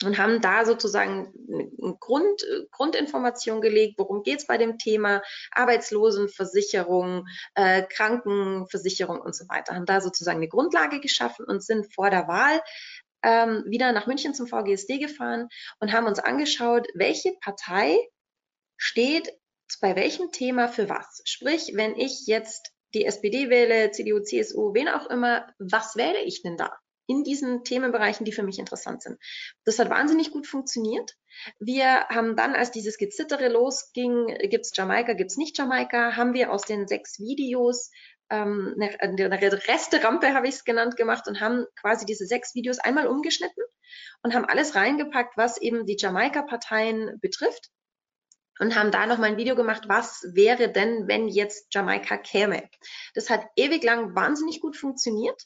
und 0.03 0.17
haben 0.17 0.41
da 0.41 0.65
sozusagen 0.65 1.33
eine 1.49 1.95
Grund, 1.99 2.45
Grundinformation 2.71 3.61
gelegt, 3.61 3.95
worum 3.97 4.23
geht 4.23 4.39
es 4.39 4.47
bei 4.47 4.57
dem 4.57 4.77
Thema 4.77 5.23
Arbeitslosenversicherung, 5.51 7.25
äh, 7.55 7.83
Krankenversicherung 7.83 9.19
und 9.19 9.35
so 9.35 9.47
weiter. 9.49 9.75
Haben 9.75 9.85
da 9.85 10.01
sozusagen 10.01 10.37
eine 10.37 10.49
Grundlage 10.49 10.99
geschaffen 10.99 11.45
und 11.45 11.63
sind 11.63 11.93
vor 11.93 12.09
der 12.09 12.27
Wahl 12.27 12.61
ähm, 13.23 13.63
wieder 13.67 13.91
nach 13.91 14.05
München 14.05 14.35
zum 14.35 14.47
VGSD 14.47 14.99
gefahren 14.99 15.49
und 15.79 15.91
haben 15.91 16.05
uns 16.05 16.19
angeschaut, 16.19 16.87
welche 16.93 17.33
Partei 17.41 17.97
steht 18.77 19.33
bei 19.81 19.95
welchem 19.95 20.31
Thema 20.31 20.67
für 20.67 20.89
was. 20.89 21.21
Sprich, 21.25 21.71
wenn 21.73 21.95
ich 21.95 22.25
jetzt 22.27 22.71
die 22.93 23.05
SPD 23.05 23.49
wähle, 23.49 23.91
CDU, 23.91 24.21
CSU, 24.21 24.73
wen 24.73 24.87
auch 24.87 25.07
immer, 25.07 25.47
was 25.59 25.95
wähle 25.95 26.21
ich 26.21 26.41
denn 26.41 26.55
da? 26.55 26.77
In 27.07 27.23
diesen 27.23 27.63
Themenbereichen, 27.63 28.25
die 28.25 28.31
für 28.31 28.43
mich 28.43 28.59
interessant 28.59 29.01
sind. 29.01 29.17
Das 29.65 29.79
hat 29.79 29.89
wahnsinnig 29.89 30.31
gut 30.31 30.45
funktioniert. 30.45 31.15
Wir 31.59 32.07
haben 32.09 32.35
dann, 32.35 32.55
als 32.55 32.71
dieses 32.71 32.97
Gezittere 32.97 33.47
losging, 33.47 34.27
gibt's 34.49 34.71
Jamaika, 34.75 35.13
gibt's 35.13 35.37
nicht 35.37 35.57
Jamaika, 35.57 36.15
haben 36.15 36.33
wir 36.33 36.51
aus 36.51 36.63
den 36.63 36.87
sechs 36.87 37.19
Videos 37.19 37.91
ähm, 38.29 38.75
eine, 38.79 38.99
eine 38.99 39.67
Resterampe, 39.67 40.33
habe 40.33 40.47
ich 40.47 40.55
es 40.55 40.65
genannt, 40.65 40.97
gemacht 40.97 41.27
und 41.27 41.39
haben 41.39 41.65
quasi 41.79 42.05
diese 42.05 42.25
sechs 42.25 42.55
Videos 42.55 42.79
einmal 42.79 43.07
umgeschnitten 43.07 43.63
und 44.21 44.33
haben 44.33 44.45
alles 44.45 44.75
reingepackt, 44.75 45.37
was 45.37 45.61
eben 45.61 45.85
die 45.85 45.97
Jamaika-Parteien 45.97 47.19
betrifft 47.21 47.69
und 48.59 48.75
haben 48.75 48.91
da 48.91 49.05
noch 49.05 49.17
mal 49.17 49.27
ein 49.27 49.37
Video 49.37 49.55
gemacht, 49.55 49.83
was 49.87 50.25
wäre 50.33 50.71
denn, 50.71 51.07
wenn 51.07 51.27
jetzt 51.27 51.67
Jamaika 51.73 52.17
käme. 52.17 52.69
Das 53.13 53.29
hat 53.29 53.45
ewig 53.55 53.83
lang 53.83 54.15
wahnsinnig 54.15 54.59
gut 54.59 54.75
funktioniert. 54.75 55.43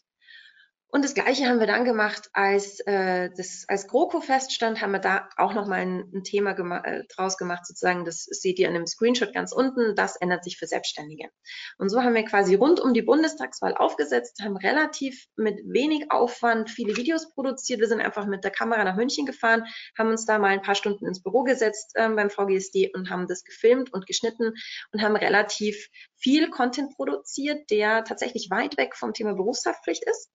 Und 0.93 1.05
das 1.05 1.13
Gleiche 1.13 1.47
haben 1.47 1.61
wir 1.61 1.67
dann 1.67 1.85
gemacht, 1.85 2.29
als 2.33 2.81
äh, 2.81 3.29
das 3.37 3.63
als 3.69 3.87
GroKo 3.87 4.19
feststand, 4.19 4.81
haben 4.81 4.91
wir 4.91 4.99
da 4.99 5.29
auch 5.37 5.53
noch 5.53 5.65
mal 5.65 5.79
ein, 5.79 6.11
ein 6.13 6.23
Thema 6.25 6.51
gema 6.51 6.79
äh, 6.79 7.05
draus 7.15 7.37
gemacht, 7.37 7.65
sozusagen. 7.65 8.03
Das 8.03 8.25
seht 8.25 8.59
ihr 8.59 8.67
in 8.67 8.73
dem 8.73 8.85
Screenshot 8.85 9.33
ganz 9.33 9.53
unten. 9.53 9.95
Das 9.95 10.17
ändert 10.17 10.43
sich 10.43 10.57
für 10.57 10.67
Selbstständige. 10.67 11.29
Und 11.77 11.87
so 11.87 12.03
haben 12.03 12.13
wir 12.13 12.25
quasi 12.25 12.55
rund 12.55 12.81
um 12.81 12.93
die 12.93 13.03
Bundestagswahl 13.03 13.73
aufgesetzt, 13.73 14.41
haben 14.43 14.57
relativ 14.57 15.27
mit 15.37 15.61
wenig 15.63 16.11
Aufwand 16.11 16.69
viele 16.69 16.97
Videos 16.97 17.33
produziert. 17.33 17.79
Wir 17.79 17.87
sind 17.87 18.01
einfach 18.01 18.25
mit 18.25 18.43
der 18.43 18.51
Kamera 18.51 18.83
nach 18.83 18.97
München 18.97 19.25
gefahren, 19.25 19.63
haben 19.97 20.09
uns 20.09 20.25
da 20.25 20.39
mal 20.39 20.49
ein 20.49 20.61
paar 20.61 20.75
Stunden 20.75 21.07
ins 21.07 21.23
Büro 21.23 21.43
gesetzt 21.43 21.93
äh, 21.95 22.09
beim 22.09 22.29
VGSD 22.29 22.91
und 22.93 23.09
haben 23.09 23.27
das 23.27 23.45
gefilmt 23.45 23.93
und 23.93 24.07
geschnitten 24.07 24.51
und 24.91 25.01
haben 25.01 25.15
relativ 25.15 25.87
viel 26.17 26.49
Content 26.49 26.93
produziert, 26.97 27.71
der 27.71 28.03
tatsächlich 28.03 28.49
weit 28.49 28.77
weg 28.77 28.97
vom 28.97 29.13
Thema 29.13 29.35
Berufshaftpflicht 29.35 30.03
ist 30.03 30.29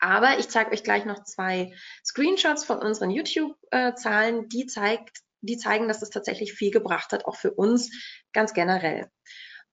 aber 0.00 0.38
ich 0.38 0.48
zeige 0.48 0.72
euch 0.72 0.82
gleich 0.82 1.04
noch 1.04 1.24
zwei 1.24 1.74
Screenshots 2.04 2.64
von 2.64 2.78
unseren 2.78 3.10
YouTube-Zahlen, 3.10 4.48
die 4.48 4.66
zeigt, 4.66 5.18
die 5.40 5.56
zeigen, 5.56 5.88
dass 5.88 6.02
es 6.02 6.10
tatsächlich 6.10 6.52
viel 6.52 6.70
gebracht 6.70 7.12
hat, 7.12 7.24
auch 7.26 7.36
für 7.36 7.52
uns 7.52 7.90
ganz 8.32 8.54
generell. 8.54 9.10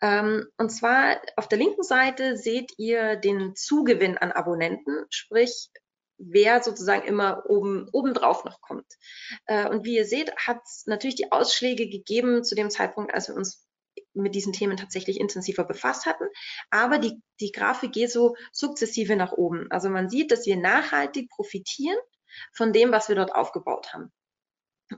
Ähm, 0.02 0.48
und 0.58 0.70
zwar 0.70 1.22
auf 1.36 1.48
der 1.48 1.58
linken 1.58 1.84
Seite 1.84 2.38
seht 2.38 2.74
ihr 2.78 3.16
den 3.16 3.56
Zugewinn 3.56 4.18
an 4.18 4.32
Abonnenten, 4.32 5.06
sprich 5.10 5.70
wer 6.18 6.64
sozusagen 6.64 7.08
immer 7.08 7.44
oben 7.48 7.90
obendrauf 7.92 8.46
noch 8.46 8.62
kommt. 8.62 8.88
Äh, 9.46 9.68
und 9.68 9.86
wie 9.86 9.96
ihr 9.96 10.06
seht, 10.06 10.36
hat 10.36 10.60
es 10.66 10.84
natürlich 10.86 11.16
die 11.16 11.32
Ausschläge 11.32 11.90
gegeben 11.90 12.44
zu 12.44 12.56
dem 12.56 12.70
Zeitpunkt, 12.70 13.14
als 13.14 13.28
wir 13.28 13.36
uns 13.36 13.65
mit 14.16 14.36
diesen 14.36 14.54
Themen 14.54 14.78
tatsächlich 14.78 15.20
intensiver 15.20 15.64
befasst 15.64 16.06
hatten. 16.06 16.26
Aber 16.70 16.98
die, 16.98 17.22
die 17.40 17.52
Grafik 17.52 17.92
geht 17.92 18.12
so 18.12 18.36
sukzessive 18.52 19.16
nach 19.16 19.34
oben. 19.34 19.68
Also 19.70 19.90
man 19.90 20.10
sieht, 20.10 20.32
dass 20.32 20.46
wir 20.46 20.58
nachhaltig 20.58 21.30
profitieren 21.30 21.98
von 22.54 22.74
dem, 22.74 22.92
was 22.92 23.10
wir 23.10 23.16
dort 23.16 23.34
aufgebaut 23.34 23.94
haben. 23.94 24.12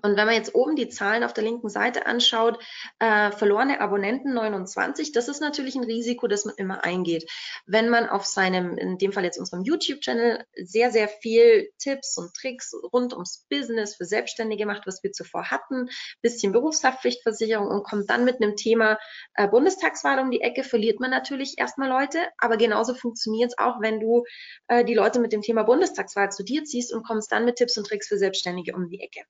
Und 0.01 0.17
wenn 0.17 0.25
man 0.25 0.35
jetzt 0.35 0.55
oben 0.55 0.75
die 0.75 0.89
Zahlen 0.89 1.23
auf 1.23 1.33
der 1.33 1.43
linken 1.43 1.69
Seite 1.69 2.05
anschaut, 2.05 2.63
äh, 2.99 3.31
verlorene 3.31 3.81
Abonnenten 3.81 4.33
29, 4.33 5.11
das 5.11 5.27
ist 5.27 5.41
natürlich 5.41 5.75
ein 5.75 5.83
Risiko, 5.83 6.27
das 6.27 6.45
man 6.45 6.55
immer 6.57 6.83
eingeht. 6.83 7.29
Wenn 7.65 7.89
man 7.89 8.09
auf 8.09 8.25
seinem, 8.25 8.77
in 8.77 8.97
dem 8.97 9.11
Fall 9.11 9.23
jetzt 9.23 9.39
unserem 9.39 9.63
YouTube-Channel, 9.63 10.45
sehr, 10.55 10.91
sehr 10.91 11.07
viel 11.07 11.69
Tipps 11.79 12.17
und 12.17 12.33
Tricks 12.33 12.73
rund 12.93 13.13
ums 13.13 13.45
Business 13.49 13.95
für 13.95 14.05
Selbstständige 14.05 14.65
macht, 14.65 14.87
was 14.87 15.03
wir 15.03 15.11
zuvor 15.11 15.49
hatten, 15.49 15.89
bisschen 16.21 16.51
Berufshaftpflichtversicherung 16.51 17.67
und 17.67 17.83
kommt 17.83 18.09
dann 18.09 18.25
mit 18.25 18.41
einem 18.41 18.55
Thema 18.55 18.97
äh, 19.35 19.47
Bundestagswahl 19.47 20.19
um 20.19 20.31
die 20.31 20.41
Ecke, 20.41 20.63
verliert 20.63 20.99
man 20.99 21.11
natürlich 21.11 21.55
erstmal 21.57 21.89
Leute. 21.89 22.19
Aber 22.37 22.57
genauso 22.57 22.93
funktioniert 22.93 23.51
es 23.51 23.57
auch, 23.57 23.81
wenn 23.81 23.99
du 23.99 24.23
äh, 24.67 24.83
die 24.83 24.93
Leute 24.93 25.19
mit 25.19 25.33
dem 25.33 25.41
Thema 25.41 25.63
Bundestagswahl 25.63 26.31
zu 26.31 26.43
dir 26.43 26.63
ziehst 26.63 26.93
und 26.93 27.05
kommst 27.05 27.31
dann 27.31 27.45
mit 27.45 27.55
Tipps 27.55 27.77
und 27.77 27.87
Tricks 27.87 28.07
für 28.07 28.17
Selbstständige 28.17 28.75
um 28.75 28.89
die 28.89 29.01
Ecke. 29.01 29.21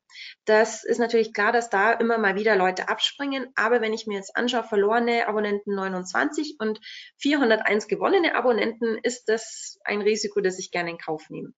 Das 0.60 0.84
ist 0.84 0.98
natürlich 0.98 1.36
klar, 1.36 1.52
dass 1.52 1.70
da 1.70 1.92
immer 1.92 2.18
mal 2.18 2.36
wieder 2.36 2.56
Leute 2.56 2.90
abspringen. 2.90 3.48
Aber 3.54 3.80
wenn 3.80 3.94
ich 3.94 4.08
mir 4.08 4.16
jetzt 4.16 4.36
anschaue, 4.36 4.64
verlorene 4.64 5.28
Abonnenten 5.28 5.76
29 5.76 6.56
und 6.58 6.80
401 7.18 7.88
gewonnene 7.88 8.34
Abonnenten, 8.34 8.98
ist 9.04 9.30
das 9.30 9.78
ein 9.84 10.02
Risiko, 10.02 10.42
das 10.42 10.58
ich 10.58 10.72
gerne 10.72 10.90
in 10.90 10.98
Kauf 10.98 11.30
nehme. 11.30 11.54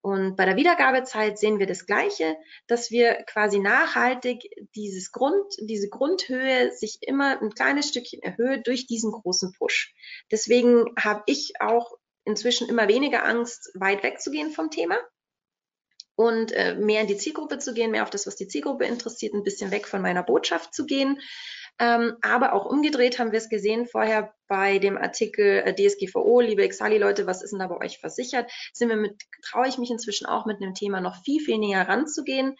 Und 0.00 0.34
bei 0.36 0.46
der 0.46 0.56
Wiedergabezeit 0.56 1.38
sehen 1.38 1.58
wir 1.58 1.66
das 1.66 1.84
Gleiche, 1.84 2.38
dass 2.66 2.90
wir 2.90 3.22
quasi 3.26 3.58
nachhaltig 3.58 4.48
dieses 4.74 5.12
Grund, 5.12 5.52
diese 5.60 5.90
Grundhöhe 5.90 6.72
sich 6.72 7.00
immer 7.02 7.42
ein 7.42 7.50
kleines 7.50 7.88
Stückchen 7.90 8.22
erhöht 8.22 8.66
durch 8.66 8.86
diesen 8.86 9.12
großen 9.12 9.52
Push. 9.58 9.92
Deswegen 10.32 10.86
habe 10.98 11.22
ich 11.26 11.52
auch 11.60 11.98
inzwischen 12.24 12.66
immer 12.70 12.88
weniger 12.88 13.26
Angst, 13.26 13.70
weit 13.74 14.02
wegzugehen 14.02 14.52
vom 14.52 14.70
Thema, 14.70 14.96
und 16.18 16.50
äh, 16.50 16.74
mehr 16.74 17.02
in 17.02 17.06
die 17.06 17.16
Zielgruppe 17.16 17.58
zu 17.58 17.72
gehen, 17.72 17.92
mehr 17.92 18.02
auf 18.02 18.10
das, 18.10 18.26
was 18.26 18.34
die 18.34 18.48
Zielgruppe 18.48 18.84
interessiert, 18.84 19.34
ein 19.34 19.44
bisschen 19.44 19.70
weg 19.70 19.86
von 19.86 20.02
meiner 20.02 20.24
Botschaft 20.24 20.74
zu 20.74 20.84
gehen. 20.84 21.20
Ähm, 21.78 22.16
aber 22.22 22.54
auch 22.54 22.66
umgedreht 22.66 23.20
haben 23.20 23.30
wir 23.30 23.38
es 23.38 23.48
gesehen 23.48 23.86
vorher 23.86 24.34
bei 24.48 24.80
dem 24.80 24.98
Artikel 24.98 25.62
äh, 25.64 25.72
DSGVO, 25.72 26.40
liebe 26.40 26.64
Exali-Leute, 26.64 27.28
was 27.28 27.44
ist 27.44 27.52
denn 27.52 27.60
da 27.60 27.68
bei 27.68 27.76
euch 27.76 28.00
versichert? 28.00 28.50
Sind 28.72 28.88
wir 28.88 28.96
mit, 28.96 29.14
traue 29.48 29.68
ich 29.68 29.78
mich 29.78 29.92
inzwischen 29.92 30.26
auch 30.26 30.44
mit 30.44 30.60
einem 30.60 30.74
Thema 30.74 31.00
noch 31.00 31.22
viel, 31.22 31.40
viel 31.40 31.58
näher 31.58 31.86
ranzugehen 31.86 32.56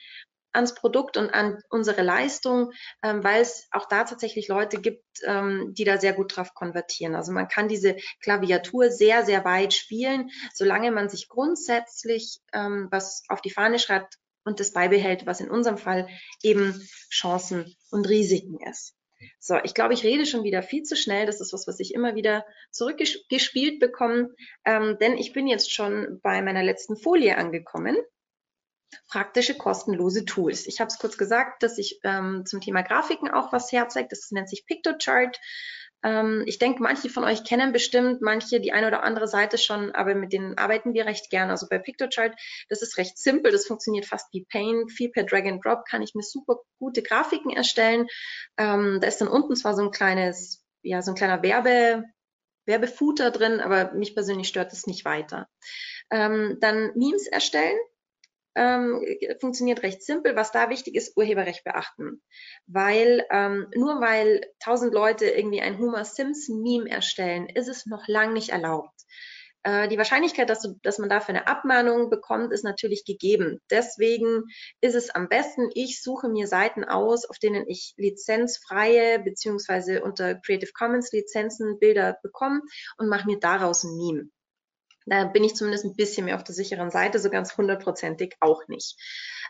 ans 0.53 0.75
Produkt 0.75 1.17
und 1.17 1.31
an 1.31 1.61
unsere 1.71 2.03
Leistung, 2.03 2.73
ähm, 3.03 3.23
weil 3.25 3.43
es 3.43 3.69
auch 3.71 3.87
da 3.87 4.05
tatsächlich 4.05 4.49
Leute 4.49 4.81
gibt, 4.81 5.05
ähm, 5.25 5.75
die 5.75 5.85
da 5.85 5.99
sehr 5.99 6.13
gut 6.13 6.37
drauf 6.37 6.55
konvertieren. 6.55 7.15
Also 7.15 7.33
man 7.33 7.49
kann 7.49 7.69
diese 7.69 7.97
Klaviatur 8.23 8.91
sehr, 8.91 9.25
sehr 9.25 9.45
weit 9.45 9.75
spielen, 9.75 10.31
solange 10.55 10.91
man 10.91 11.09
sich 11.09 11.29
grundsätzlich 11.29 12.41
ähm, 12.53 12.89
was 12.91 13.23
auf 13.29 13.41
die 13.41 13.51
Fahne 13.51 13.79
schreibt 13.79 14.19
und 14.45 14.61
das 14.61 14.73
beibehält, 14.73 15.27
was 15.27 15.41
in 15.41 15.51
unserem 15.51 15.79
Fall 15.79 16.09
eben 16.43 16.89
Chancen 17.11 17.77
und 17.91 18.09
Risiken 18.09 18.59
ist. 18.69 18.95
So, 19.41 19.57
ich 19.65 19.75
glaube, 19.75 19.95
ich 19.95 20.05
rede 20.05 20.27
schon 20.27 20.45
wieder 20.45 20.63
viel 20.63 20.85
zu 20.85 20.97
schnell. 20.97 21.27
Das 21.27 21.41
ist 21.41 21.53
was, 21.53 21.67
was 21.67 21.81
ich 21.81 21.93
immer 21.93 22.15
wieder 22.15 22.45
zurückgespielt 22.71 23.81
bekomme, 23.81 24.35
ähm, 24.65 24.97
denn 25.01 25.19
ich 25.19 25.33
bin 25.33 25.47
jetzt 25.47 25.73
schon 25.73 26.21
bei 26.23 26.41
meiner 26.43 26.63
letzten 26.63 26.97
Folie 26.97 27.37
angekommen. 27.37 27.97
Praktische 29.09 29.57
kostenlose 29.57 30.25
Tools. 30.25 30.67
Ich 30.67 30.81
habe 30.81 30.89
es 30.89 30.99
kurz 30.99 31.19
gesagt, 31.19 31.63
dass 31.63 31.79
ich 31.79 32.01
ähm, 32.05 32.45
zum 32.47 32.61
Thema 32.61 32.83
Grafiken 32.83 33.31
auch 33.31 33.53
was 33.53 33.73
herzeigt. 33.73 34.13
Das 34.13 34.31
nennt 34.31 34.49
sich 34.49 34.67
Pictochart. 34.67 35.39
Ähm, 36.05 36.45
ich 36.47 36.59
denke, 36.59 36.83
manche 36.83 37.09
von 37.09 37.25
euch 37.25 37.45
kennen 37.45 37.73
bestimmt 37.73 38.23
manche 38.23 38.61
die 38.61 38.73
eine 38.73 38.87
oder 38.87 39.03
andere 39.03 39.27
Seite 39.27 39.59
schon, 39.59 39.93
aber 39.93 40.15
mit 40.15 40.33
denen 40.33 40.57
arbeiten 40.57 40.95
wir 40.95 41.07
recht 41.07 41.31
gern. 41.31 41.51
Also 41.51 41.67
bei 41.69 41.79
Pictochart, 41.79 42.39
das 42.69 42.83
ist 42.83 42.99
recht 42.99 43.19
simpel, 43.19 43.51
das 43.51 43.67
funktioniert 43.67 44.07
fast 44.07 44.33
wie 44.33 44.45
Paint. 44.45 44.93
Viel 44.93 45.11
per 45.11 45.25
Drag 45.25 45.45
and 45.45 45.65
Drop 45.65 45.85
kann 45.87 46.03
ich 46.03 46.15
mir 46.15 46.23
super 46.23 46.61
gute 46.79 47.03
Grafiken 47.03 47.51
erstellen. 47.51 48.07
Ähm, 48.57 48.99
da 49.01 49.09
ist 49.09 49.21
dann 49.21 49.29
unten 49.29 49.57
zwar 49.57 49.75
so 49.75 49.83
ein 49.83 49.91
kleines, 49.91 50.65
ja, 50.83 51.03
so 51.03 51.13
ein 51.13 51.17
kleiner 51.17 51.43
Werbe, 51.43 52.05
Werbefooter 52.67 53.31
drin, 53.31 53.61
aber 53.61 53.93
mich 53.95 54.15
persönlich 54.15 54.49
stört 54.49 54.73
es 54.73 54.87
nicht 54.87 55.05
weiter. 55.05 55.49
Ähm, 56.11 56.59
dann 56.61 56.93
Memes 56.95 57.27
erstellen 57.27 57.79
ähm, 58.59 59.03
funktioniert 59.41 59.83
recht 59.83 60.03
simpel. 60.03 60.37
Was 60.37 60.53
da 60.53 60.69
wichtig 60.69 60.97
ist, 60.97 61.17
Urheberrecht 61.17 61.65
beachten. 61.65 62.21
Weil 62.67 63.25
ähm, 63.31 63.69
nur 63.75 64.01
weil 64.01 64.41
tausend 64.63 64.93
Leute 64.93 65.27
irgendwie 65.27 65.61
ein 65.61 65.79
Homer 65.79 66.05
Simpson 66.05 66.63
Meme 66.63 66.91
erstellen, 66.91 67.49
ist 67.49 67.69
es 67.69 67.87
noch 67.87 68.09
lang 68.09 68.33
nicht 68.33 68.51
erlaubt. 68.51 68.99
Äh, 69.63 69.89
die 69.89 69.99
Wahrscheinlichkeit, 69.99 70.49
dass, 70.51 70.63
du, 70.63 70.79
dass 70.83 70.99
man 70.99 71.09
dafür 71.09 71.35
eine 71.35 71.47
Abmahnung 71.47 72.11
bekommt, 72.11 72.53
ist 72.53 72.65
natürlich 72.65 73.05
gegeben. 73.05 73.61
Deswegen 73.71 74.45
ist 74.81 74.95
es 74.95 75.11
am 75.11 75.29
besten, 75.29 75.69
ich 75.75 76.03
suche 76.03 76.29
mir 76.29 76.47
Seiten 76.47 76.85
aus, 76.85 77.29
auf 77.29 77.39
denen 77.39 77.67
ich 77.69 77.95
lizenzfreie 77.97 79.19
beziehungsweise 79.19 80.03
unter 80.03 80.37
Creative 80.37 80.73
Commons 80.73 81.13
Lizenzen 81.13 81.79
Bilder 81.79 82.19
bekomme 82.23 82.63
und 82.97 83.09
mache 83.09 83.27
mir 83.27 83.39
daraus 83.39 83.85
ein 83.85 83.97
Meme. 83.97 84.31
Da 85.09 85.25
bin 85.25 85.45
ich 85.45 85.55
zumindest 85.55 85.85
ein 85.85 85.97
bisschen 85.97 86.27
mehr 86.27 86.37
auf 86.37 86.45
der 86.45 86.55
sicheren 86.55 86.91
Seite, 86.91 87.19
so 87.19 87.31
ganz 87.31 87.57
hundertprozentig 87.57 88.37
auch 88.41 88.67
nicht. 88.69 88.97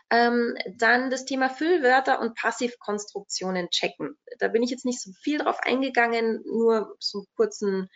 Ähm, 0.09 0.55
dann 0.77 1.09
das 1.09 1.25
Thema 1.25 1.49
Füllwörter 1.49 2.19
und 2.19 2.35
Passivkonstruktionen 2.35 3.69
checken. 3.69 4.17
Da 4.39 4.47
bin 4.47 4.63
ich 4.63 4.71
jetzt 4.71 4.85
nicht 4.85 5.01
so 5.01 5.11
viel 5.21 5.39
drauf 5.39 5.59
eingegangen, 5.61 6.41
nur 6.45 6.95
so 6.99 7.19
einen 7.19 7.27
kurzen 7.35 7.89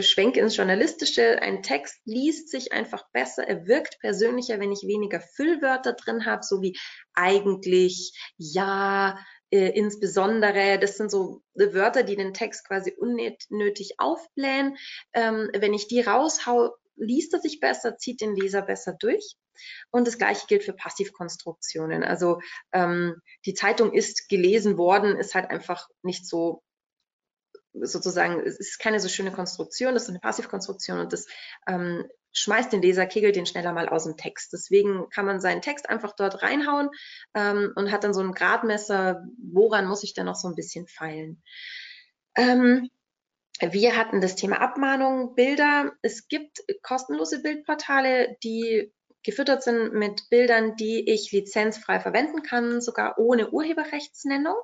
Schwenk 0.00 0.36
ins 0.36 0.56
Journalistische. 0.56 1.40
Ein 1.40 1.62
Text 1.62 2.00
liest 2.04 2.50
sich 2.50 2.72
einfach 2.72 3.04
besser, 3.12 3.46
er 3.46 3.66
wirkt 3.66 3.98
persönlicher, 4.00 4.58
wenn 4.60 4.72
ich 4.72 4.82
weniger 4.82 5.20
Füllwörter 5.20 5.92
drin 5.92 6.26
habe, 6.26 6.42
so 6.42 6.62
wie 6.62 6.76
eigentlich, 7.14 8.12
ja, 8.36 9.18
äh, 9.50 9.70
insbesondere, 9.70 10.78
das 10.78 10.96
sind 10.96 11.10
so 11.10 11.42
Wörter, 11.54 12.02
die 12.02 12.16
den 12.16 12.34
Text 12.34 12.66
quasi 12.66 12.92
unnötig 12.96 13.94
aufblähen. 13.98 14.76
Ähm, 15.12 15.50
wenn 15.56 15.72
ich 15.72 15.86
die 15.86 16.00
raushau, 16.00 16.74
liest 16.96 17.32
er 17.34 17.40
sich 17.40 17.60
besser, 17.60 17.96
zieht 17.96 18.20
den 18.20 18.34
Leser 18.34 18.62
besser 18.62 18.94
durch. 18.98 19.36
Und 19.90 20.06
das 20.06 20.18
Gleiche 20.18 20.46
gilt 20.46 20.64
für 20.64 20.72
Passivkonstruktionen. 20.72 22.02
Also 22.02 22.40
ähm, 22.72 23.20
die 23.44 23.54
Zeitung 23.54 23.92
ist 23.92 24.28
gelesen 24.28 24.76
worden, 24.76 25.16
ist 25.16 25.34
halt 25.34 25.50
einfach 25.50 25.88
nicht 26.02 26.26
so 26.26 26.62
sozusagen, 27.82 28.40
es 28.40 28.58
ist 28.58 28.78
keine 28.78 29.00
so 29.00 29.08
schöne 29.08 29.32
Konstruktion, 29.32 29.94
das 29.94 30.04
ist 30.04 30.08
eine 30.08 30.20
Passivkonstruktion 30.20 30.98
und 30.98 31.12
das 31.12 31.26
ähm, 31.66 32.06
schmeißt 32.32 32.72
den 32.72 32.82
Leser, 32.82 33.06
kegelt 33.06 33.36
den 33.36 33.46
schneller 33.46 33.72
mal 33.72 33.88
aus 33.88 34.04
dem 34.04 34.16
Text. 34.16 34.52
Deswegen 34.52 35.08
kann 35.10 35.26
man 35.26 35.40
seinen 35.40 35.62
Text 35.62 35.88
einfach 35.88 36.14
dort 36.14 36.42
reinhauen 36.42 36.90
ähm, 37.34 37.72
und 37.76 37.90
hat 37.90 38.04
dann 38.04 38.14
so 38.14 38.20
ein 38.20 38.32
Gradmesser, 38.32 39.24
woran 39.38 39.86
muss 39.86 40.02
ich 40.02 40.14
dann 40.14 40.26
noch 40.26 40.36
so 40.36 40.48
ein 40.48 40.54
bisschen 40.54 40.86
feilen. 40.86 41.42
Ähm, 42.34 42.90
wir 43.60 43.96
hatten 43.96 44.20
das 44.20 44.36
Thema 44.36 44.60
Abmahnung, 44.60 45.34
Bilder. 45.34 45.92
Es 46.02 46.28
gibt 46.28 46.62
kostenlose 46.82 47.42
Bildportale, 47.42 48.36
die 48.42 48.92
gefüttert 49.26 49.62
sind 49.62 49.92
mit 49.92 50.30
Bildern, 50.30 50.76
die 50.76 51.10
ich 51.10 51.32
lizenzfrei 51.32 52.00
verwenden 52.00 52.42
kann, 52.42 52.80
sogar 52.80 53.18
ohne 53.18 53.50
Urheberrechtsnennung. 53.50 54.56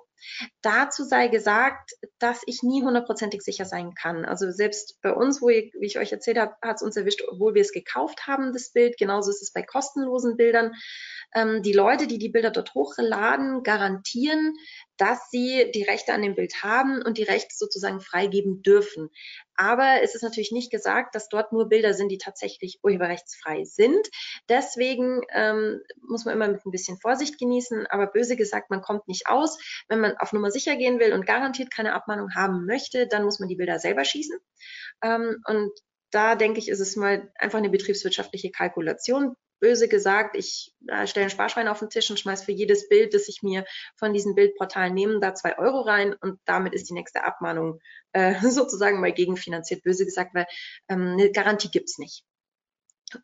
Dazu 0.62 1.04
sei 1.04 1.28
gesagt, 1.28 1.92
dass 2.18 2.42
ich 2.46 2.62
nie 2.62 2.82
hundertprozentig 2.82 3.42
sicher 3.42 3.64
sein 3.64 3.94
kann. 3.94 4.24
Also 4.24 4.50
selbst 4.52 5.00
bei 5.02 5.12
uns, 5.12 5.42
wo 5.42 5.48
ich, 5.48 5.74
wie 5.78 5.86
ich 5.86 5.98
euch 5.98 6.12
erzählt 6.12 6.38
habe, 6.38 6.54
hat 6.62 6.76
es 6.76 6.82
uns 6.82 6.96
erwischt, 6.96 7.22
obwohl 7.26 7.54
wir 7.54 7.62
es 7.62 7.72
gekauft 7.72 8.26
haben, 8.26 8.52
das 8.52 8.70
Bild. 8.72 8.96
Genauso 8.98 9.30
ist 9.30 9.42
es 9.42 9.52
bei 9.52 9.62
kostenlosen 9.62 10.36
Bildern. 10.36 10.72
Ähm, 11.34 11.62
die 11.62 11.72
Leute, 11.72 12.06
die 12.06 12.18
die 12.18 12.28
Bilder 12.28 12.50
dort 12.50 12.74
hochladen, 12.74 13.62
garantieren, 13.64 14.54
dass 14.96 15.30
sie 15.30 15.70
die 15.74 15.82
Rechte 15.82 16.12
an 16.12 16.22
dem 16.22 16.36
Bild 16.36 16.62
haben 16.62 17.02
und 17.02 17.18
die 17.18 17.24
Rechte 17.24 17.56
sozusagen 17.56 18.00
freigeben 18.00 18.62
dürfen. 18.62 19.08
Aber 19.56 20.02
es 20.02 20.14
ist 20.14 20.22
natürlich 20.22 20.52
nicht 20.52 20.70
gesagt, 20.70 21.14
dass 21.14 21.28
dort 21.28 21.52
nur 21.52 21.68
Bilder 21.68 21.94
sind, 21.94 22.08
die 22.08 22.18
tatsächlich 22.18 22.80
urheberrechtsfrei 22.82 23.64
sind. 23.64 24.08
Deswegen 24.48 25.22
ähm, 25.32 25.80
muss 26.08 26.24
man 26.24 26.34
immer 26.34 26.48
mit 26.48 26.64
ein 26.64 26.70
bisschen 26.70 26.98
Vorsicht 26.98 27.38
genießen. 27.38 27.86
Aber 27.88 28.06
böse 28.06 28.36
gesagt, 28.36 28.70
man 28.70 28.82
kommt 28.82 29.08
nicht 29.08 29.26
aus. 29.26 29.58
Wenn 29.88 30.00
man 30.00 30.16
auf 30.16 30.32
Nummer 30.32 30.50
sicher 30.50 30.76
gehen 30.76 31.00
will 31.00 31.12
und 31.12 31.26
garantiert 31.26 31.70
keine 31.70 31.92
Abmahnung 31.92 32.34
haben 32.34 32.66
möchte, 32.66 33.06
dann 33.06 33.24
muss 33.24 33.40
man 33.40 33.48
die 33.48 33.56
Bilder 33.56 33.78
selber 33.78 34.04
schießen. 34.04 34.38
Ähm, 35.02 35.42
und 35.46 35.70
da 36.10 36.34
denke 36.34 36.58
ich, 36.58 36.68
ist 36.68 36.80
es 36.80 36.96
mal 36.96 37.32
einfach 37.38 37.58
eine 37.58 37.70
betriebswirtschaftliche 37.70 38.50
Kalkulation 38.50 39.34
böse 39.62 39.88
gesagt, 39.88 40.36
ich 40.36 40.74
äh, 40.88 41.06
stelle 41.06 41.26
ein 41.26 41.30
Sparschwein 41.30 41.68
auf 41.68 41.78
den 41.78 41.88
Tisch 41.88 42.10
und 42.10 42.18
schmeiß 42.18 42.42
für 42.42 42.50
jedes 42.52 42.88
Bild, 42.88 43.14
das 43.14 43.28
ich 43.28 43.42
mir 43.42 43.64
von 43.96 44.12
diesen 44.12 44.34
Bildportalen 44.34 44.92
nehme, 44.92 45.20
da 45.20 45.34
zwei 45.34 45.56
Euro 45.56 45.82
rein 45.82 46.14
und 46.14 46.40
damit 46.44 46.74
ist 46.74 46.90
die 46.90 46.94
nächste 46.94 47.22
Abmahnung 47.22 47.80
äh, 48.12 48.34
sozusagen 48.50 49.00
mal 49.00 49.12
gegenfinanziert, 49.12 49.84
böse 49.84 50.04
gesagt, 50.04 50.34
weil 50.34 50.46
ähm, 50.88 51.12
eine 51.12 51.30
Garantie 51.30 51.70
gibt's 51.70 51.98
nicht. 51.98 52.24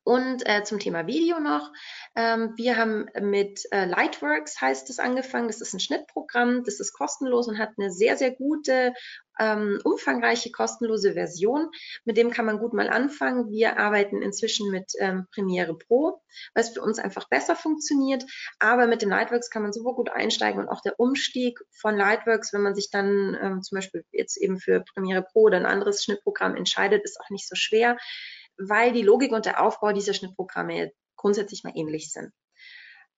Und 0.05 0.49
äh, 0.49 0.65
zum 0.65 0.79
Thema 0.79 1.07
Video 1.07 1.41
noch. 1.41 1.73
Ähm, 2.17 2.53
wir 2.57 2.77
haben 2.77 3.07
mit 3.21 3.63
äh, 3.71 3.87
Lightworks 3.87 4.61
heißt 4.61 4.91
es 4.91 4.99
angefangen. 4.99 5.49
Das 5.49 5.61
ist 5.61 5.75
ein 5.75 5.81
Schnittprogramm, 5.81 6.65
das 6.65 6.81
ist 6.81 6.93
kostenlos 6.93 7.49
und 7.49 7.59
hat 7.59 7.71
eine 7.79 7.91
sehr, 7.91 8.17
sehr 8.17 8.31
gute, 8.31 8.95
ähm, 9.39 9.81
umfangreiche, 9.85 10.51
kostenlose 10.51 11.15
Version. 11.15 11.71
Mit 12.05 12.17
dem 12.17 12.31
kann 12.31 12.45
man 12.45 12.59
gut 12.59 12.73
mal 12.73 12.89
anfangen. 12.89 13.51
Wir 13.51 13.79
arbeiten 13.79 14.23
inzwischen 14.23 14.71
mit 14.71 14.93
ähm, 14.99 15.27
Premiere 15.33 15.77
Pro, 15.77 16.21
weil 16.55 16.65
es 16.65 16.71
für 16.71 16.83
uns 16.83 16.99
einfach 16.99 17.29
besser 17.29 17.57
funktioniert. 17.57 18.25
Aber 18.59 18.87
mit 18.87 19.03
dem 19.03 19.11
Lightworks 19.11 19.51
kann 19.51 19.63
man 19.63 19.73
super 19.73 19.95
gut 19.95 20.11
einsteigen 20.11 20.61
und 20.61 20.69
auch 20.69 20.81
der 20.81 20.99
Umstieg 20.99 21.61
von 21.73 21.97
Lightworks, 21.97 22.53
wenn 22.53 22.63
man 22.63 22.75
sich 22.75 22.91
dann 22.91 23.39
ähm, 23.41 23.63
zum 23.63 23.77
Beispiel 23.77 24.05
jetzt 24.11 24.37
eben 24.37 24.59
für 24.59 24.83
Premiere 24.95 25.23
Pro 25.23 25.43
oder 25.43 25.59
ein 25.59 25.67
anderes 25.67 26.03
Schnittprogramm 26.03 26.57
entscheidet, 26.57 27.05
ist 27.05 27.21
auch 27.21 27.31
nicht 27.31 27.49
so 27.49 27.55
schwer 27.55 27.97
weil 28.59 28.93
die 28.93 29.03
Logik 29.03 29.33
und 29.33 29.47
der 29.47 29.63
Aufbau 29.63 29.93
dieser 29.93 30.15
Schnittprogramme 30.15 30.93
grundsätzlich 31.17 31.65
mal 31.65 31.73
ähnlich 31.75 32.13
sind. 32.13 32.33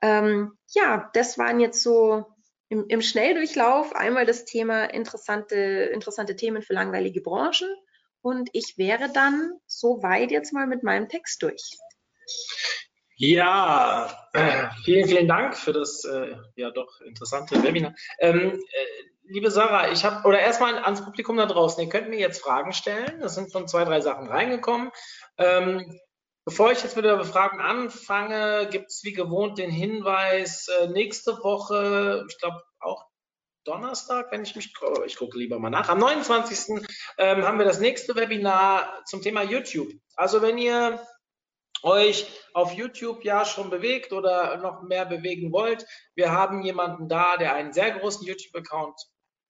Ähm, 0.03 0.53
ja, 0.73 1.11
das 1.13 1.39
waren 1.39 1.61
jetzt 1.61 1.83
so 1.83 2.25
im, 2.69 2.87
im, 2.89 3.03
Schnelldurchlauf 3.03 3.95
einmal 3.95 4.25
das 4.25 4.45
Thema 4.45 4.85
interessante, 4.85 5.57
interessante 5.57 6.37
Themen 6.37 6.63
für 6.63 6.73
langweilige 6.73 7.21
Branchen. 7.21 7.69
Und 8.23 8.51
ich 8.53 8.75
wäre 8.77 9.11
dann 9.13 9.53
soweit 9.67 10.31
jetzt 10.31 10.53
mal 10.53 10.67
mit 10.67 10.83
meinem 10.83 11.09
Text 11.09 11.43
durch. 11.43 11.63
Ja, 13.17 14.31
äh, 14.33 14.69
vielen, 14.85 15.07
vielen 15.07 15.29
Dank 15.29 15.57
für 15.57 15.73
das 15.73 16.05
äh, 16.05 16.37
ja 16.57 16.71
doch 16.71 17.01
interessante 17.03 17.63
Webinar. 17.63 17.95
Ähm, 18.19 18.53
äh, 18.53 18.87
liebe 19.31 19.51
Sarah, 19.51 19.91
ich 19.91 20.05
habe, 20.05 20.27
oder 20.27 20.41
erstmal 20.41 20.77
ans 20.79 21.05
Publikum 21.05 21.37
da 21.37 21.47
draußen, 21.47 21.83
ihr 21.83 21.89
könnt 21.89 22.09
mir 22.09 22.19
jetzt 22.19 22.43
Fragen 22.43 22.73
stellen. 22.73 23.21
Das 23.21 23.35
sind 23.35 23.53
schon 23.53 23.69
zwei, 23.69 23.85
drei 23.85 24.01
Sachen 24.01 24.29
reingekommen. 24.29 24.91
Ähm, 25.39 25.99
bevor 26.45 26.73
ich 26.73 26.83
jetzt 26.83 26.97
mit 26.97 27.05
der 27.05 27.17
Befragung 27.17 27.61
anfange, 27.61 28.69
gibt 28.71 28.89
es 28.89 29.03
wie 29.05 29.13
gewohnt 29.13 29.59
den 29.59 29.71
Hinweis, 29.71 30.69
äh, 30.69 30.89
nächste 30.89 31.33
Woche, 31.43 32.27
ich 32.29 32.39
glaube 32.39 32.61
auch 32.81 33.05
Donnerstag, 33.65 34.33
wenn 34.33 34.43
ich 34.43 34.57
mich, 34.57 34.73
ich 35.07 35.17
gucke 35.17 35.39
lieber 35.39 35.59
mal 35.59 35.71
nach, 35.71 35.89
am 35.89 35.99
29. 35.99 36.87
Ähm, 37.19 37.45
haben 37.45 37.59
wir 37.59 37.67
das 37.67 37.79
nächste 37.79 38.17
Webinar 38.17 39.05
zum 39.05 39.23
Thema 39.23 39.43
YouTube. 39.43 39.93
Also 40.17 40.43
wenn 40.43 40.59
ihr 40.59 41.01
euch 41.83 42.27
auf 42.53 42.73
YouTube 42.73 43.25
ja 43.25 43.45
schon 43.45 43.71
bewegt 43.71 44.13
oder 44.13 44.57
noch 44.57 44.83
mehr 44.83 45.05
bewegen 45.07 45.53
wollt, 45.53 45.87
wir 46.15 46.33
haben 46.33 46.63
jemanden 46.63 47.09
da, 47.09 47.37
der 47.37 47.55
einen 47.55 47.73
sehr 47.73 47.91
großen 47.93 48.27
YouTube-Account 48.27 49.01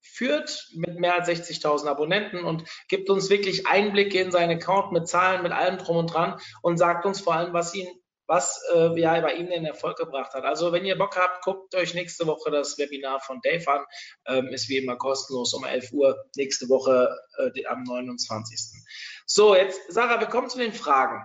führt 0.02 0.68
mit 0.74 0.98
mehr 0.98 1.14
als 1.14 1.28
60.000 1.28 1.86
Abonnenten 1.86 2.44
und 2.44 2.64
gibt 2.88 3.10
uns 3.10 3.30
wirklich 3.30 3.66
Einblicke 3.66 4.20
in 4.20 4.30
seinen 4.30 4.58
Account 4.58 4.92
mit 4.92 5.08
Zahlen, 5.08 5.42
mit 5.42 5.52
allem 5.52 5.78
drum 5.78 5.96
und 5.96 6.12
dran 6.12 6.40
und 6.62 6.78
sagt 6.78 7.06
uns 7.06 7.20
vor 7.20 7.34
allem, 7.34 7.52
was 7.52 7.74
ihn 7.74 7.88
was 8.30 8.62
äh, 8.72 8.96
ja 8.98 9.20
bei 9.20 9.34
ihm 9.34 9.48
den 9.48 9.66
Erfolg 9.66 9.96
gebracht 9.96 10.32
hat. 10.34 10.44
Also 10.44 10.70
wenn 10.70 10.84
ihr 10.84 10.96
Bock 10.96 11.16
habt, 11.16 11.42
guckt 11.42 11.74
euch 11.74 11.94
nächste 11.94 12.28
Woche 12.28 12.52
das 12.52 12.78
Webinar 12.78 13.18
von 13.20 13.40
Dave 13.42 13.68
an. 13.68 13.84
Ähm, 14.24 14.46
ist 14.52 14.68
wie 14.68 14.76
immer 14.76 14.96
kostenlos 14.96 15.52
um 15.52 15.64
11 15.64 15.92
Uhr 15.92 16.16
nächste 16.36 16.68
Woche 16.68 17.10
äh, 17.38 17.66
am 17.66 17.82
29. 17.82 18.84
So, 19.26 19.56
jetzt 19.56 19.80
Sarah, 19.88 20.20
wir 20.20 20.28
kommen 20.28 20.48
zu 20.48 20.58
den 20.58 20.72
Fragen. 20.72 21.24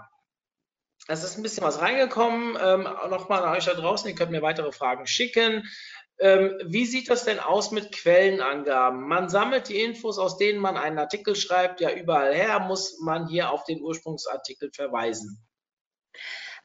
es 1.08 1.24
ist 1.24 1.38
ein 1.38 1.44
bisschen 1.44 1.64
was 1.64 1.80
reingekommen. 1.80 2.58
Ähm, 2.60 2.90
Nochmal 3.10 3.44
an 3.44 3.56
euch 3.56 3.66
da 3.66 3.76
draußen, 3.76 4.10
ihr 4.10 4.16
könnt 4.16 4.32
mir 4.32 4.42
weitere 4.42 4.72
Fragen 4.72 5.06
schicken. 5.06 5.70
Ähm, 6.18 6.58
wie 6.64 6.86
sieht 6.86 7.10
das 7.10 7.26
denn 7.26 7.40
aus 7.40 7.72
mit 7.72 7.92
Quellenangaben? 7.92 9.08
Man 9.08 9.28
sammelt 9.30 9.68
die 9.68 9.82
Infos, 9.82 10.18
aus 10.18 10.38
denen 10.38 10.60
man 10.60 10.78
einen 10.78 10.98
Artikel 10.98 11.36
schreibt, 11.36 11.82
ja 11.82 11.92
überall 11.92 12.34
her, 12.34 12.60
muss 12.60 13.00
man 13.02 13.28
hier 13.28 13.52
auf 13.52 13.66
den 13.66 13.82
Ursprungsartikel 13.82 14.72
verweisen. 14.74 15.46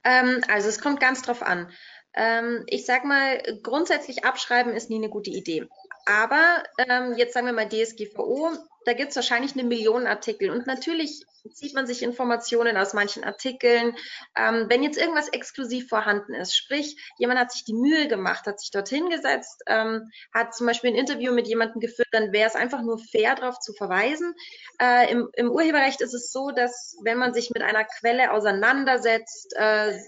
Ähm, 0.05 0.43
also 0.49 0.69
es 0.69 0.81
kommt 0.81 1.01
ganz 1.01 1.23
drauf 1.23 1.43
an. 1.43 1.73
Ähm, 2.15 2.65
ich 2.67 2.87
sag 2.87 3.05
mal, 3.05 3.43
grundsätzlich 3.63 4.25
abschreiben 4.25 4.73
ist 4.73 4.89
nie 4.89 4.97
eine 4.97 5.11
gute 5.11 5.31
Idee. 5.31 5.69
Aber 6.07 6.63
ähm, 6.79 7.15
jetzt 7.17 7.35
sagen 7.35 7.47
wir 7.47 7.53
mal 7.53 7.69
DSGVO, 7.69 8.53
da 8.85 8.93
gibt 8.93 9.11
es 9.11 9.17
wahrscheinlich 9.17 9.53
eine 9.53 9.65
Million 9.65 10.07
Artikel. 10.07 10.51
Und 10.51 10.67
natürlich 10.67 11.25
zieht 11.53 11.75
man 11.75 11.87
sich 11.87 12.03
Informationen 12.03 12.77
aus 12.77 12.93
manchen 12.93 13.25
Artikeln. 13.25 13.97
Ähm, 14.37 14.67
wenn 14.69 14.83
jetzt 14.83 14.99
irgendwas 14.99 15.29
exklusiv 15.29 15.89
vorhanden 15.89 16.35
ist, 16.35 16.57
sprich, 16.57 16.97
jemand 17.19 17.41
hat 17.41 17.53
sich 17.53 17.65
die 17.65 17.75
Mühe 17.75 18.09
gemacht, 18.09 18.47
hat 18.47 18.61
sich 18.61 18.71
dorthin 18.71 19.09
gesetzt, 19.09 19.63
ähm, 19.67 20.11
hat 20.35 20.55
zum 20.55 20.67
Beispiel 20.67 20.91
ein 20.91 20.97
Interview 20.97 21.33
mit 21.33 21.49
jemandem 21.49 21.81
geführt, 21.81 22.09
dann 22.13 22.33
wäre 22.33 22.49
es 22.49 22.57
einfach 22.57 22.83
nur 22.83 22.99
fair, 22.99 23.35
darauf 23.35 23.59
zu 23.59 23.73
verweisen. 23.73 24.35
Äh, 24.81 25.11
im, 25.13 25.29
im, 25.35 25.51
Urheberrecht 25.51 26.01
ist 26.01 26.15
es 26.15 26.31
so, 26.31 26.51
dass 26.51 26.97
wenn 27.03 27.19
man 27.19 27.33
sich 27.35 27.51
mit 27.51 27.63
einer 27.63 27.85
Quelle 27.85 28.33
auseinandersetzt 28.33 29.55
äh, 29.57 29.99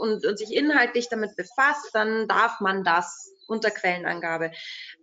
und, 0.00 0.26
und 0.26 0.38
sich 0.38 0.54
inhaltlich 0.54 1.08
damit 1.08 1.36
befasst, 1.36 1.90
dann 1.92 2.28
darf 2.28 2.60
man 2.60 2.84
das 2.84 3.31
unter 3.46 3.70
Quellenangabe. 3.70 4.52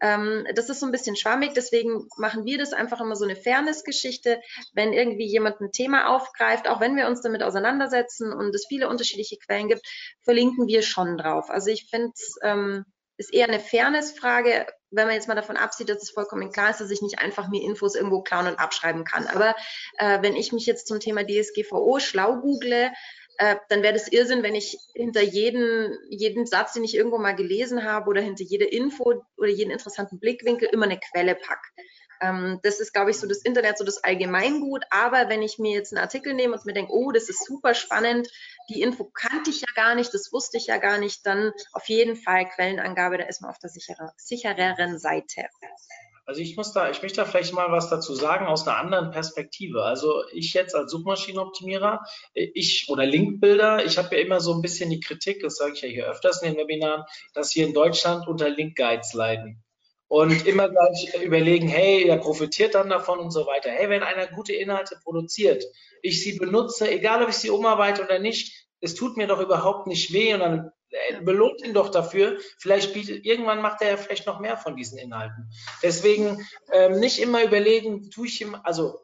Ähm, 0.02 0.46
das 0.56 0.70
ist 0.70 0.80
so 0.80 0.86
ein 0.86 0.92
bisschen 0.92 1.16
schwammig, 1.16 1.54
deswegen 1.54 2.08
machen 2.18 2.46
wir 2.46 2.58
das 2.58 2.74
einfach 2.74 3.02
immer 3.02 3.16
so 3.16 3.26
eine 3.26 3.36
Fairness-Geschichte. 3.36 4.42
Wenn 4.74 4.94
irgendwie 4.94 5.28
jemand 5.28 5.62
ein 5.62 5.72
Thema 5.72 6.16
aufgreift, 6.16 6.68
auch 6.68 6.80
wenn 6.80 6.96
wir 6.96 7.08
uns 7.08 7.22
damit 7.22 7.44
auseinandersetzen 7.44 8.32
und 8.34 8.54
es 8.56 8.68
viele 8.68 8.90
unterschiedliche 8.90 9.38
Quellen 9.38 9.68
gibt, 9.68 9.86
verlinken 10.24 10.68
wir 10.68 10.82
schon 10.82 11.18
drauf. 11.18 11.50
Also 11.50 11.70
ich 11.70 11.90
finde 11.90 12.12
es 12.14 12.38
ähm, 12.42 12.86
ist 13.20 13.34
eher 13.34 13.50
eine 13.50 13.60
Fairness-Frage, 13.60 14.66
wenn 14.92 15.06
man 15.06 15.16
jetzt 15.16 15.28
mal 15.28 15.36
davon 15.36 15.58
absieht, 15.58 15.90
dass 15.90 16.02
es 16.02 16.10
vollkommen 16.10 16.54
klar 16.54 16.70
ist, 16.70 16.80
dass 16.80 16.90
ich 16.90 17.02
nicht 17.02 17.20
einfach 17.20 17.50
mir 17.50 17.62
Infos 17.62 17.96
irgendwo 17.96 18.22
klauen 18.22 18.48
und 18.48 18.58
abschreiben 18.58 19.04
kann. 19.04 19.28
Aber 19.28 19.56
äh, 19.98 20.22
wenn 20.22 20.38
ich 20.38 20.54
mich 20.54 20.66
jetzt 20.66 20.88
zum 20.88 21.02
Thema 21.02 21.26
DSGVO 21.26 22.00
schlau 22.00 22.38
google, 22.38 22.92
äh, 23.40 23.56
dann 23.70 23.82
wäre 23.82 23.94
das 23.94 24.10
Irrsinn, 24.10 24.44
wenn 24.44 24.54
ich 24.54 24.78
hinter 24.94 25.22
jeden, 25.22 25.98
jeden 26.10 26.46
Satz, 26.46 26.74
den 26.74 26.84
ich 26.84 26.94
irgendwo 26.94 27.18
mal 27.18 27.36
gelesen 27.36 27.86
habe 27.86 28.10
oder 28.10 28.22
hinter 28.22 28.44
jede 28.44 28.66
Info 28.66 29.24
oder 29.38 29.50
jeden 29.50 29.72
interessanten 29.72 30.20
Blickwinkel 30.20 30.68
immer 30.70 30.86
eine 30.86 31.00
Quelle 31.00 31.36
pack. 31.36 31.62
Ähm, 32.22 32.60
das 32.64 32.82
ist, 32.82 32.92
glaube 32.92 33.12
ich, 33.12 33.18
so 33.18 33.28
das 33.28 33.38
Internet, 33.44 33.78
so 33.78 33.86
das 33.86 34.04
Allgemeingut. 34.04 34.84
Aber 34.90 35.30
wenn 35.30 35.42
ich 35.42 35.58
mir 35.58 35.72
jetzt 35.72 35.94
einen 35.94 36.04
Artikel 36.04 36.34
nehme 36.34 36.54
und 36.54 36.66
mir 36.66 36.74
denke, 36.74 36.92
oh, 36.92 37.14
das 37.14 37.30
ist 37.30 37.46
super 37.46 37.74
spannend, 37.74 38.28
die 38.70 38.82
Info 38.82 39.06
kannte 39.06 39.52
ich 39.52 39.62
ja 39.62 39.74
gar 39.74 39.96
nicht, 39.96 40.14
das 40.14 40.34
wusste 40.34 40.58
ich 40.58 40.68
ja 40.68 40.76
gar 40.76 40.98
nicht, 40.98 41.26
dann 41.26 41.54
auf 41.72 41.88
jeden 41.88 42.18
Fall 42.18 42.46
Quellenangabe, 42.50 43.20
da 43.20 43.24
ist 43.24 43.42
man 43.42 43.52
auf 43.52 43.60
der 43.60 43.70
sicherer, 43.70 44.12
sichereren 44.18 45.00
Seite. 45.00 45.46
Also 46.30 46.42
ich 46.42 46.56
muss 46.56 46.74
da, 46.74 46.92
ich 46.92 47.02
möchte 47.02 47.16
da 47.22 47.26
vielleicht 47.26 47.54
mal 47.54 47.72
was 47.72 47.90
dazu 47.90 48.14
sagen 48.14 48.46
aus 48.46 48.68
einer 48.68 48.78
anderen 48.78 49.10
Perspektive. 49.10 49.82
Also 49.82 50.22
ich 50.32 50.54
jetzt 50.54 50.76
als 50.76 50.92
Suchmaschinenoptimierer, 50.92 52.06
ich 52.36 52.86
oder 52.88 53.04
Linkbilder, 53.04 53.84
ich 53.84 53.98
habe 53.98 54.16
ja 54.16 54.22
immer 54.22 54.40
so 54.40 54.54
ein 54.54 54.62
bisschen 54.62 54.92
die 54.92 55.00
Kritik, 55.00 55.42
das 55.42 55.56
sage 55.56 55.74
ich 55.74 55.82
ja 55.82 55.88
hier 55.88 56.06
öfters 56.06 56.44
in 56.44 56.50
den 56.50 56.58
Webinaren, 56.60 57.04
dass 57.34 57.56
wir 57.56 57.66
in 57.66 57.74
Deutschland 57.74 58.28
unter 58.28 58.48
Link-Guides 58.48 59.14
leiden. 59.14 59.64
Und 60.08 60.46
immer 60.46 60.70
gleich 60.70 61.16
überlegen, 61.20 61.68
hey, 61.68 62.06
der 62.06 62.18
profitiert 62.18 62.76
dann 62.76 62.90
davon 62.90 63.18
und 63.18 63.32
so 63.32 63.48
weiter. 63.48 63.72
Hey, 63.72 63.90
wenn 63.90 64.04
einer 64.04 64.28
gute 64.28 64.54
Inhalte 64.54 65.00
produziert, 65.04 65.64
ich 66.04 66.22
sie 66.22 66.38
benutze, 66.38 66.92
egal 66.92 67.24
ob 67.24 67.30
ich 67.30 67.38
sie 67.38 67.50
umarbeite 67.50 68.04
oder 68.04 68.20
nicht, 68.20 68.68
es 68.82 68.94
tut 68.94 69.18
mir 69.18 69.26
doch 69.26 69.40
überhaupt 69.40 69.88
nicht 69.88 70.14
weh 70.14 70.36
und 70.36 70.42
dann 70.42 70.72
belohnt 71.22 71.64
ihn 71.64 71.74
doch 71.74 71.90
dafür. 71.90 72.38
Vielleicht 72.58 72.94
bietet, 72.94 73.26
irgendwann 73.26 73.62
macht 73.62 73.82
er 73.82 73.92
ja 73.92 73.98
vielleicht 73.98 74.26
noch 74.26 74.40
mehr 74.40 74.58
von 74.58 74.76
diesen 74.76 74.98
Inhalten. 74.98 75.52
Deswegen 75.84 76.48
ähm, 76.72 77.00
nicht 77.00 77.20
immer 77.20 77.44
überlegen, 77.44 78.10
tue 78.10 78.28
ich 78.28 78.42
ihm, 78.42 78.56
also 78.64 79.00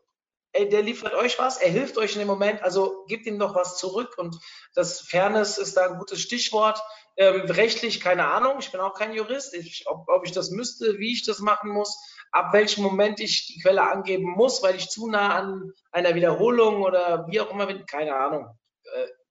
ey, 0.55 0.69
der 0.69 0.81
liefert 0.81 1.13
euch 1.13 1.37
was, 1.37 1.57
er 1.57 1.69
hilft 1.69 1.97
euch 1.97 2.13
in 2.13 2.19
dem 2.19 2.27
Moment, 2.27 2.63
also 2.63 3.05
gebt 3.07 3.25
ihm 3.25 3.39
doch 3.39 3.55
was 3.55 3.77
zurück 3.77 4.15
und 4.17 4.37
das 4.73 5.01
Fairness 5.01 5.57
ist 5.57 5.75
da 5.75 5.85
ein 5.87 5.97
gutes 5.97 6.21
Stichwort. 6.21 6.81
Ähm, 7.17 7.41
rechtlich 7.41 8.01
keine 8.01 8.27
Ahnung, 8.27 8.57
ich 8.59 8.71
bin 8.71 8.81
auch 8.81 8.93
kein 8.93 9.13
Jurist, 9.13 9.53
ich, 9.53 9.85
ob, 9.87 10.07
ob 10.09 10.25
ich 10.25 10.31
das 10.31 10.51
müsste, 10.51 10.97
wie 10.97 11.13
ich 11.13 11.25
das 11.25 11.39
machen 11.39 11.69
muss, 11.71 11.97
ab 12.31 12.51
welchem 12.51 12.83
Moment 12.83 13.19
ich 13.19 13.47
die 13.47 13.61
Quelle 13.61 13.83
angeben 13.83 14.29
muss, 14.29 14.63
weil 14.63 14.75
ich 14.75 14.89
zu 14.89 15.07
nah 15.09 15.35
an 15.35 15.71
einer 15.91 16.15
Wiederholung 16.15 16.81
oder 16.81 17.25
wie 17.29 17.39
auch 17.39 17.51
immer 17.51 17.67
bin, 17.67 17.85
keine 17.85 18.15
Ahnung. 18.15 18.47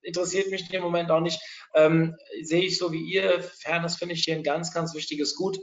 Interessiert 0.05 0.51
mich 0.51 0.69
dem 0.69 0.83
Moment 0.83 1.11
auch 1.11 1.21
nicht. 1.21 1.41
Ähm, 1.75 2.17
sehe 2.43 2.63
ich 2.63 2.79
so 2.79 2.93
wie 2.93 3.03
ihr. 3.03 3.43
Fairness 3.43 3.97
finde 3.97 4.15
ich 4.15 4.25
hier 4.25 4.37
ein 4.37 4.43
ganz, 4.43 4.73
ganz 4.73 4.95
wichtiges 4.95 5.35
Gut. 5.35 5.59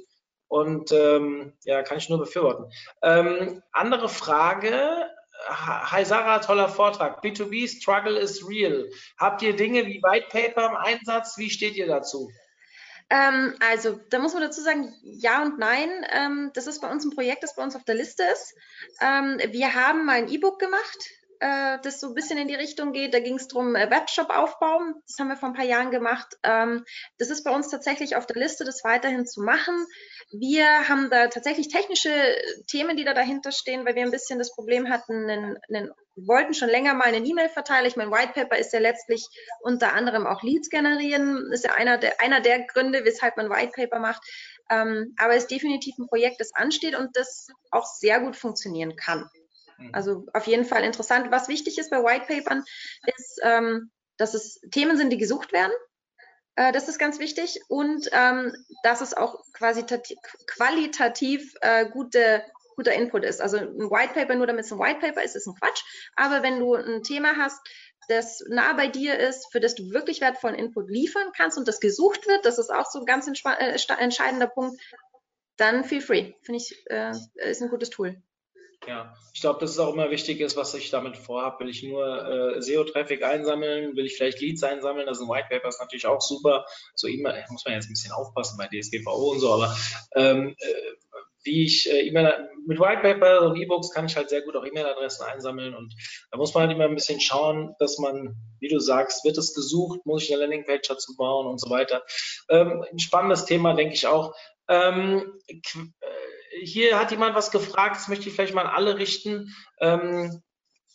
Und 0.48 0.92
ähm, 0.92 1.54
ja, 1.64 1.82
kann 1.82 1.98
ich 1.98 2.10
nur 2.10 2.20
befürworten. 2.20 2.66
Ähm, 3.02 3.64
andere 3.72 4.10
Frage. 4.10 5.08
Hi 5.48 6.04
Sarah, 6.04 6.40
toller 6.40 6.68
Vortrag. 6.70 7.24
B2B 7.24 7.68
Struggle 7.68 8.20
is 8.20 8.48
real. 8.48 8.90
Habt 9.18 9.42
ihr 9.42 9.56
Dinge 9.56 9.86
wie 9.86 10.02
White 10.04 10.28
Paper 10.30 10.70
im 10.70 10.76
Einsatz? 10.76 11.38
Wie 11.38 11.50
steht 11.50 11.76
ihr 11.76 11.88
dazu? 11.88 12.30
Ähm, 13.10 13.56
also, 13.60 14.00
da 14.10 14.20
muss 14.20 14.34
man 14.34 14.44
dazu 14.44 14.62
sagen, 14.62 14.94
ja 15.04 15.42
und 15.42 15.58
nein. 15.58 15.90
Ähm, 16.12 16.52
das 16.54 16.68
ist 16.68 16.82
bei 16.82 16.92
uns 16.92 17.06
ein 17.06 17.12
Projekt, 17.12 17.44
das 17.44 17.56
bei 17.56 17.64
uns 17.64 17.76
auf 17.76 17.84
der 17.84 17.96
Liste 17.96 18.24
ist. 18.24 18.54
Ähm, 19.02 19.40
wir 19.52 19.74
haben 19.74 20.06
mal 20.06 20.18
ein 20.18 20.30
E-Book 20.30 20.60
gemacht 20.60 20.98
äh, 21.42 21.80
das 21.82 22.00
so 22.00 22.08
ein 22.08 22.14
bisschen 22.14 22.38
in 22.38 22.48
die 22.48 22.56
Richtung 22.56 22.94
geht. 22.94 23.14
Da 23.14 23.20
ging 23.20 23.36
es 23.36 23.48
darum, 23.48 23.76
äh, 23.76 23.90
Webshop 23.90 24.30
aufbauen. 24.30 24.94
Das 25.08 25.18
haben 25.20 25.28
wir 25.28 25.38
vor 25.38 25.50
ein 25.50 25.56
paar 25.56 25.66
Jahren 25.66 25.90
gemacht. 25.90 26.38
Ähm, 26.44 26.86
das 27.18 27.30
ist 27.30 27.44
bei 27.44 27.52
uns 27.52 27.70
tatsächlich 27.70 28.16
auf 28.16 28.28
der 28.28 28.38
Liste, 28.38 28.64
das 28.64 28.84
weiterhin 28.84 29.26
zu 29.26 29.42
machen. 29.42 29.86
Wir 30.32 30.88
haben 30.88 31.10
da 31.10 31.28
tatsächlich 31.28 31.68
technische 31.68 32.12
Themen, 32.68 32.96
die 32.96 33.04
da 33.04 33.14
dahinter 33.14 33.52
stehen, 33.52 33.86
weil 33.86 33.96
wir 33.96 34.04
ein 34.04 34.12
bisschen 34.12 34.38
das 34.38 34.54
Problem 34.54 34.90
hatten, 34.90 35.30
einen, 35.30 35.58
einen 35.68 35.92
wollten 36.16 36.54
schon 36.54 36.70
länger 36.70 36.94
mal 36.94 37.06
einen 37.06 37.26
E-Mail-Verteiler. 37.26 37.88
Ich 37.88 37.96
meine, 37.96 38.12
White 38.12 38.34
Paper 38.34 38.58
ist 38.58 38.74
ja 38.74 38.80
letztlich 38.80 39.26
unter 39.62 39.94
anderem 39.94 40.28
auch 40.28 40.44
Leads 40.44 40.70
generieren. 40.70 41.52
Ist 41.52 41.66
ja 41.66 41.74
einer 41.74 41.98
der, 41.98 42.22
einer 42.22 42.42
der 42.42 42.68
Gründe, 42.68 43.04
weshalb 43.04 43.38
man 43.38 43.50
White 43.50 43.72
Paper 43.76 44.00
macht. 44.00 44.22
Ähm, 44.70 45.16
aber 45.18 45.36
es 45.36 45.44
ist 45.44 45.52
definitiv 45.52 45.98
ein 45.98 46.08
Projekt, 46.08 46.40
das 46.40 46.54
ansteht 46.54 46.96
und 46.96 47.18
das 47.18 47.48
auch 47.72 47.86
sehr 47.86 48.20
gut 48.20 48.36
funktionieren 48.36 48.96
kann. 48.96 49.28
Mhm. 49.82 49.90
Also 49.94 50.26
auf 50.34 50.48
jeden 50.48 50.66
Fall 50.66 50.84
interessant. 50.84 51.32
Was 51.32 51.48
wichtig 51.48 51.78
ist 51.78 51.90
bei 51.90 52.04
White 52.04 52.26
Papern, 52.28 52.64
ist, 53.18 53.40
ähm, 53.44 53.92
dass 54.18 54.34
es 54.34 54.60
Themen 54.72 54.98
sind, 54.98 55.10
die 55.10 55.18
gesucht 55.18 55.52
werden. 55.54 55.74
Äh, 56.56 56.72
das 56.72 56.88
ist 56.88 57.00
ganz 57.00 57.20
wichtig. 57.20 57.62
Und 57.68 58.10
ähm, 58.12 58.54
dass 58.84 59.02
es 59.02 59.14
auch 59.14 59.44
quasi 59.54 59.84
qualitativ 60.48 61.54
äh, 61.62 61.90
gute, 61.90 62.44
guter 62.76 62.94
Input 62.94 63.24
ist. 63.24 63.42
Also 63.42 63.58
ein 63.58 63.90
White 63.90 64.14
Paper, 64.14 64.36
nur 64.36 64.48
damit 64.48 64.66
es 64.66 64.72
ein 64.72 64.80
White 64.80 65.00
Paper 65.00 65.24
ist, 65.24 65.36
ist 65.36 65.48
ein 65.48 65.56
Quatsch. 65.56 65.84
Aber 66.16 66.44
wenn 66.44 66.60
du 66.60 66.76
ein 66.76 67.04
Thema 67.04 67.36
hast, 67.38 67.60
das 68.08 68.44
nah 68.50 68.74
bei 68.74 68.88
dir 68.88 69.18
ist, 69.20 69.52
für 69.52 69.60
das 69.60 69.76
du 69.76 69.92
wirklich 69.92 70.22
wertvollen 70.22 70.56
Input 70.56 70.90
liefern 70.90 71.32
kannst 71.36 71.58
und 71.58 71.68
das 71.68 71.80
gesucht 71.80 72.28
wird, 72.28 72.46
das 72.46 72.58
ist 72.58 72.70
auch 72.70 72.90
so 72.90 73.00
ein 73.00 73.06
ganz 73.06 73.28
äh, 73.28 73.78
entscheidender 74.00 74.48
Punkt, 74.48 74.82
dann 75.58 75.84
feel 75.84 76.02
free. 76.02 76.34
Finde 76.42 76.58
ich, 76.58 76.86
äh, 76.90 77.12
ist 77.36 77.62
ein 77.62 77.70
gutes 77.70 77.90
Tool. 77.90 78.22
Ja, 78.88 79.14
ich 79.34 79.42
glaube, 79.42 79.60
das 79.60 79.72
ist 79.72 79.80
auch 79.80 79.94
immer 79.94 80.10
wichtig 80.10 80.40
ist, 80.40 80.58
was 80.58 80.74
ich 80.74 80.90
damit 80.90 81.16
vorhabe. 81.16 81.60
Will 81.60 81.70
ich 81.70 81.84
nur 81.84 82.56
äh, 82.56 82.62
SEO-Traffic 82.62 83.24
einsammeln? 83.24 83.96
Will 83.96 84.06
ich 84.08 84.16
vielleicht 84.16 84.42
Leads 84.42 84.64
einsammeln? 84.64 85.06
Das 85.06 85.20
ist 85.20 85.24
ein 85.24 85.30
White 85.30 85.48
Paper 85.50 85.68
ist 85.68 85.80
natürlich 85.80 86.08
auch 86.08 86.20
super. 86.20 86.66
So 86.96 87.08
immer 87.08 87.36
muss 87.50 87.64
man 87.64 87.76
jetzt 87.76 87.90
ein 87.90 87.94
bisschen 87.94 88.12
aufpassen 88.12 88.58
bei 88.58 88.68
DSGVO 88.68 89.32
und 89.32 89.40
so, 89.40 89.54
aber 89.54 89.76
ähm, 90.16 90.56
äh, 90.58 90.92
wie 91.44 91.66
ich 91.66 91.92
äh, 91.92 92.08
E-Mail 92.08 92.50
mit 92.68 92.80
White 92.80 93.02
Paper 93.02 93.44
und 93.44 93.56
E-Books 93.56 93.92
kann 93.92 94.06
ich 94.06 94.16
halt 94.16 94.30
sehr 94.30 94.42
gut 94.42 94.56
auch 94.56 94.66
E-Mail-Adressen 94.66 95.26
einsammeln 95.26 95.76
und 95.76 95.94
da 96.32 96.38
muss 96.38 96.54
man 96.54 96.64
halt 96.64 96.76
immer 96.76 96.86
ein 96.86 96.96
bisschen 96.96 97.20
schauen, 97.20 97.76
dass 97.80 97.98
man, 97.98 98.36
wie 98.60 98.68
du 98.68 98.80
sagst, 98.80 99.26
wird 99.26 99.38
es 99.38 99.54
gesucht, 99.54 100.06
muss 100.06 100.24
ich 100.24 100.32
eine 100.32 100.42
Landingpage 100.42 100.88
dazu 100.88 101.16
bauen 101.16 101.48
und 101.48 101.60
so 101.60 101.70
weiter. 101.70 102.04
Ähm, 102.50 102.84
ein 102.92 103.00
spannendes 103.00 103.46
Thema, 103.46 103.74
denke 103.74 103.96
ich 103.96 104.08
auch. 104.08 104.36
Ähm, 104.68 105.34
hier 106.60 107.00
hat 107.00 107.12
jemand 107.12 107.36
was 107.36 107.52
gefragt, 107.52 107.98
das 107.98 108.08
möchte 108.08 108.28
ich 108.28 108.36
vielleicht 108.36 108.54
mal 108.54 108.66
an 108.66 108.76
alle 108.76 108.98
richten, 108.98 109.56
ähm, 109.80 110.42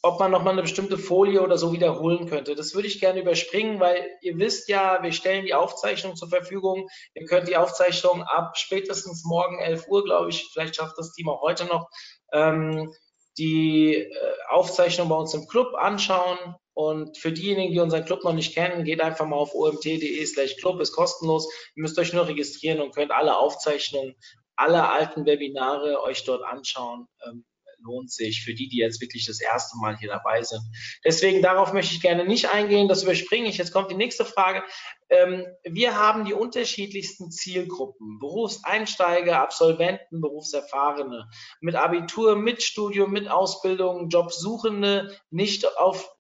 ob 0.03 0.21
man 0.21 0.31
nochmal 0.31 0.53
eine 0.53 0.63
bestimmte 0.63 0.99
Folie 0.99 1.43
oder 1.43 1.59
so 1.59 1.73
wiederholen 1.73 2.29
könnte. 2.29 2.55
Das 2.55 2.75
würde 2.75 2.89
ich 2.89 3.01
gerne 3.01 3.21
überspringen, 3.21 3.81
weil 3.81 4.09
ihr 4.21 4.39
wisst 4.39 4.69
ja, 4.69 5.03
wir 5.03 5.13
stellen 5.13 5.45
die 5.45 5.55
Aufzeichnung 5.55 6.15
zur 6.17 6.29
Verfügung. 6.29 6.89
Ihr 7.15 7.27
könnt 7.27 7.49
die 7.49 7.57
Aufzeichnung 7.57 8.23
ab 8.23 8.57
spätestens 8.57 9.25
morgen 9.25 9.59
11 9.59 9.89
Uhr, 9.89 10.05
glaube 10.05 10.31
ich, 10.31 10.49
vielleicht 10.53 10.77
schafft 10.77 10.99
das 10.99 11.13
Team 11.13 11.29
auch 11.29 11.43
heute 11.43 11.65
noch, 11.65 11.89
ähm, 12.33 12.93
die 13.39 13.95
äh, 13.95 14.09
Aufzeichnung 14.49 15.09
bei 15.09 15.17
uns 15.17 15.35
im 15.35 15.47
Club 15.49 15.75
anschauen. 15.75 16.39
Und 16.73 17.17
für 17.17 17.33
diejenigen, 17.33 17.73
die 17.73 17.81
unseren 17.81 18.05
Club 18.05 18.23
noch 18.23 18.35
nicht 18.35 18.55
kennen, 18.55 18.85
geht 18.85 19.01
einfach 19.01 19.27
mal 19.27 19.37
auf 19.37 19.55
omt.de 19.55 20.25
slash 20.27 20.57
club, 20.57 20.79
ist 20.81 20.93
kostenlos. 20.93 21.49
Ihr 21.75 21.83
müsst 21.83 21.99
euch 21.99 22.13
nur 22.13 22.29
registrieren 22.29 22.81
und 22.81 22.95
könnt 22.95 23.13
alle 23.13 23.39
Aufzeichnungen 23.39 24.15
alle 24.57 24.89
alten 24.89 25.27
Webinare 25.27 26.03
euch 26.03 26.25
dort 26.25 26.43
anschauen. 26.43 27.07
Ähm, 27.27 27.45
lohnt 27.87 28.11
sich 28.11 28.43
für 28.43 28.55
die, 28.55 28.69
die 28.69 28.79
jetzt 28.79 29.01
wirklich 29.01 29.27
das 29.27 29.41
erste 29.41 29.79
Mal 29.79 29.97
hier 29.97 30.09
dabei 30.09 30.43
sind. 30.43 30.63
Deswegen 31.05 31.43
darauf 31.43 31.73
möchte 31.73 31.95
ich 31.95 32.01
gerne 32.01 32.25
nicht 32.25 32.51
eingehen, 32.53 32.89
das 32.89 33.03
überspringe 33.03 33.49
ich. 33.49 33.59
Jetzt 33.59 33.73
kommt 33.73 33.91
die 33.91 33.97
nächste 33.97 34.25
Frage. 34.25 34.63
Ähm, 35.09 35.47
wir 35.63 35.97
haben 35.97 36.25
die 36.25 36.35
unterschiedlichsten 36.35 37.31
Zielgruppen. 37.31 38.19
Berufseinsteiger, 38.19 39.41
Absolventen, 39.41 40.21
Berufserfahrene. 40.21 41.29
Mit 41.61 41.77
Abitur, 41.77 42.37
mit 42.37 42.63
Studium, 42.63 43.13
mit 43.13 43.29
Ausbildung, 43.29 44.09
Jobsuchende, 44.09 45.17
nicht 45.31 45.79
auf 45.79 46.11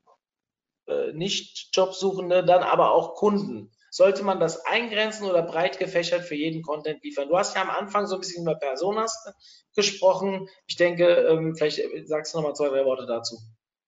äh, 0.87 1.13
nicht 1.13 1.71
Jobsuchende, 1.73 2.45
dann 2.45 2.63
aber 2.63 2.93
auch 2.93 3.15
Kunden. 3.15 3.73
Sollte 3.97 4.25
man 4.25 4.39
das 4.39 4.67
eingrenzen 4.67 5.27
oder 5.27 5.41
breit 5.41 5.79
gefächert 5.79 6.21
für 6.21 6.35
jeden 6.35 6.61
Content 6.61 7.03
liefern? 7.03 7.29
Du 7.29 7.39
hast 7.39 7.57
ja 7.57 7.63
am 7.63 7.71
Anfang 7.71 8.07
so 8.07 8.17
ein 8.17 8.21
bisschen 8.21 8.43
über 8.43 8.55
Personas 8.55 9.25
gesprochen. 9.75 10.51
Ich 10.67 10.77
denke, 10.77 11.07
ähm, 11.07 11.57
vielleicht 11.57 11.81
sagst 12.07 12.35
du 12.35 12.39
noch 12.39 12.49
mal 12.49 12.53
zwei, 12.53 12.69
drei 12.69 12.85
Worte 12.85 13.07
dazu. 13.07 13.39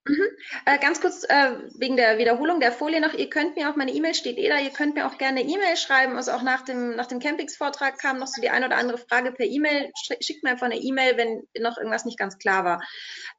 Mhm. 0.09 0.24
Äh, 0.64 0.78
ganz 0.78 1.00
kurz 1.00 1.24
äh, 1.24 1.52
wegen 1.76 1.96
der 1.96 2.18
Wiederholung 2.18 2.61
der 2.61 2.72
Folie 2.72 3.00
noch, 3.00 3.12
ihr 3.12 3.28
könnt 3.28 3.56
mir 3.56 3.70
auch, 3.70 3.76
meine 3.76 3.92
E-Mail 3.92 4.14
steht 4.14 4.38
eh 4.38 4.48
da, 4.48 4.59
ihr 4.59 4.70
könnt 4.70 4.94
mir 4.94 5.06
auch 5.06 5.18
gerne 5.18 5.42
E-Mail 5.42 5.76
schreiben. 5.76 6.16
Also 6.16 6.32
auch 6.32 6.42
nach 6.42 6.62
dem, 6.62 6.96
nach 6.96 7.06
dem 7.06 7.20
Campings-Vortrag 7.20 7.98
kam 7.98 8.18
noch 8.18 8.26
so 8.26 8.40
die 8.40 8.50
eine 8.50 8.66
oder 8.66 8.76
andere 8.76 8.98
Frage 8.98 9.32
per 9.32 9.46
E-Mail. 9.46 9.92
Schickt 10.20 10.42
mir 10.42 10.50
einfach 10.50 10.66
eine 10.66 10.78
E-Mail, 10.78 11.16
wenn 11.18 11.42
noch 11.62 11.76
irgendwas 11.76 12.06
nicht 12.06 12.18
ganz 12.18 12.38
klar 12.38 12.64
war. 12.64 12.80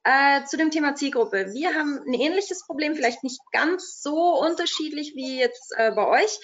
Äh, 0.04 0.44
zu 0.44 0.56
dem 0.56 0.70
Thema 0.70 0.94
Zielgruppe. 0.94 1.52
Wir 1.52 1.74
haben 1.74 2.00
ein 2.06 2.14
ähnliches 2.14 2.64
Problem, 2.64 2.94
vielleicht 2.94 3.24
nicht 3.24 3.40
ganz 3.52 4.00
so 4.00 4.38
unterschiedlich 4.40 5.12
wie 5.14 5.38
jetzt 5.38 5.74
äh, 5.76 5.90
bei 5.90 6.06
euch, 6.06 6.38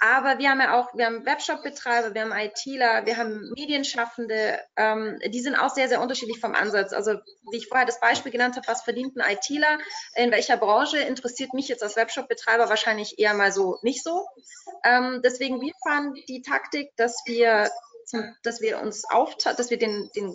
aber 0.00 0.38
wir 0.38 0.50
haben 0.50 0.60
ja 0.60 0.78
auch, 0.78 0.94
wir 0.94 1.06
haben 1.06 1.24
Webshop-Betreiber, 1.24 2.14
wir 2.14 2.22
haben 2.22 2.32
ITler, 2.32 3.06
wir 3.06 3.16
haben 3.16 3.50
Medienschaffende, 3.54 4.58
ähm, 4.76 5.18
die 5.24 5.40
sind 5.40 5.54
auch 5.54 5.70
sehr, 5.70 5.88
sehr 5.88 6.00
unterschiedlich 6.00 6.40
vom 6.40 6.54
Ansatz. 6.54 6.92
Also 6.92 7.12
wie 7.50 7.56
ich 7.56 7.68
vorher 7.68 7.86
das 7.86 8.00
Beispiel 8.00 8.32
genannt 8.32 8.56
habe, 8.56 8.66
was 8.66 8.82
verdient 8.82 9.16
ein 9.16 9.36
ITler? 9.36 9.67
Hersteller, 9.68 9.78
in 10.14 10.30
welcher 10.30 10.56
Branche, 10.56 10.98
interessiert 10.98 11.54
mich 11.54 11.68
jetzt 11.68 11.82
als 11.82 11.96
Webshop-Betreiber 11.96 12.68
wahrscheinlich 12.68 13.18
eher 13.18 13.34
mal 13.34 13.52
so 13.52 13.78
nicht 13.82 14.02
so. 14.02 14.26
Ähm, 14.84 15.20
deswegen, 15.24 15.60
wir 15.60 15.72
fahren 15.86 16.14
die 16.28 16.42
Taktik, 16.42 16.90
dass 16.96 17.22
wir 17.26 17.70
dass 18.42 18.62
wir 18.62 18.80
uns 18.80 19.04
aufteilen, 19.04 19.58
dass 19.58 19.68
wir 19.68 19.78
den, 19.78 20.08
den, 20.16 20.34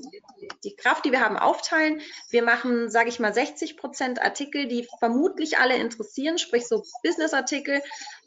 die 0.63 0.75
Kraft, 0.75 1.05
die 1.05 1.11
wir 1.11 1.21
haben, 1.21 1.37
aufteilen. 1.37 2.01
Wir 2.29 2.43
machen, 2.43 2.91
sage 2.91 3.09
ich 3.09 3.19
mal, 3.19 3.33
60 3.33 3.77
Prozent 3.77 4.21
Artikel, 4.21 4.67
die 4.67 4.87
vermutlich 4.99 5.57
alle 5.57 5.77
interessieren, 5.77 6.37
sprich 6.37 6.67
so 6.67 6.83
Business-Artikel, 7.01 7.81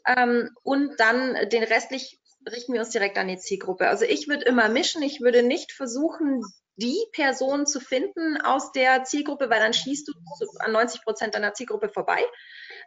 ähm, 0.05 0.49
und 0.63 0.99
dann 0.99 1.47
den 1.47 1.63
restlich 1.63 2.19
richten 2.45 2.73
wir 2.73 2.81
uns 2.81 2.89
direkt 2.89 3.17
an 3.17 3.29
die 3.29 3.37
Zielgruppe. 3.37 3.87
Also 3.87 4.03
ich 4.03 4.27
würde 4.27 4.43
immer 4.43 4.67
mischen. 4.67 5.01
Ich 5.01 5.21
würde 5.21 5.43
nicht 5.43 5.71
versuchen, 5.71 6.43
die 6.77 6.97
Person 7.11 7.65
zu 7.65 7.79
finden 7.79 8.39
aus 8.41 8.71
der 8.71 9.03
Zielgruppe, 9.03 9.49
weil 9.49 9.59
dann 9.59 9.73
schießt 9.73 10.07
du 10.07 10.13
an 10.59 10.71
90 10.71 11.03
Prozent 11.03 11.35
deiner 11.35 11.53
Zielgruppe 11.53 11.89
vorbei. 11.89 12.23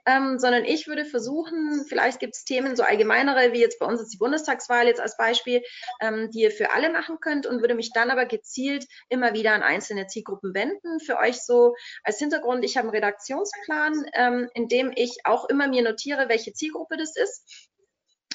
Ähm, 0.07 0.38
sondern 0.38 0.64
ich 0.64 0.86
würde 0.86 1.05
versuchen, 1.05 1.84
vielleicht 1.86 2.20
gibt 2.20 2.34
es 2.34 2.45
Themen 2.45 2.74
so 2.74 2.82
allgemeinere, 2.82 3.53
wie 3.53 3.61
jetzt 3.61 3.78
bei 3.78 3.86
uns 3.86 4.01
ist 4.01 4.14
die 4.14 4.18
Bundestagswahl 4.18 4.86
jetzt 4.86 5.01
als 5.01 5.16
Beispiel, 5.16 5.62
ähm, 6.01 6.30
die 6.30 6.41
ihr 6.41 6.51
für 6.51 6.70
alle 6.72 6.91
machen 6.91 7.18
könnt 7.20 7.47
und 7.47 7.61
würde 7.61 7.74
mich 7.74 7.93
dann 7.93 8.11
aber 8.11 8.24
gezielt 8.24 8.86
immer 9.11 9.34
wieder 9.34 9.53
an 9.53 9.62
einzelne 9.62 10.07
Zielgruppen 10.07 10.55
wenden. 10.55 11.01
Für 11.01 11.18
euch 11.18 11.43
so 11.43 11.74
als 12.03 12.18
Hintergrund, 12.18 12.64
ich 12.64 12.76
habe 12.76 12.88
einen 12.88 12.95
Redaktionsplan, 12.95 14.07
ähm, 14.14 14.49
in 14.55 14.68
dem 14.68 14.91
ich 14.95 15.18
auch 15.24 15.49
immer 15.49 15.68
mir 15.68 15.82
notiere, 15.82 16.28
welche 16.28 16.55
Zielgruppe 16.55 16.97
das 16.97 17.16
ist 17.16 17.69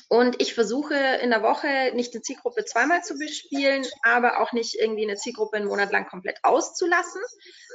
und 0.07 0.41
ich 0.41 0.53
versuche 0.53 0.93
in 0.93 1.31
der 1.31 1.41
Woche 1.41 1.91
nicht 1.95 2.13
eine 2.13 2.21
Zielgruppe 2.21 2.63
zweimal 2.65 3.01
zu 3.03 3.17
bespielen, 3.17 3.85
aber 4.03 4.39
auch 4.39 4.53
nicht 4.53 4.75
irgendwie 4.75 5.03
eine 5.03 5.15
Zielgruppe 5.15 5.57
einen 5.57 5.67
Monat 5.67 5.91
lang 5.91 6.07
komplett 6.07 6.39
auszulassen. 6.43 7.21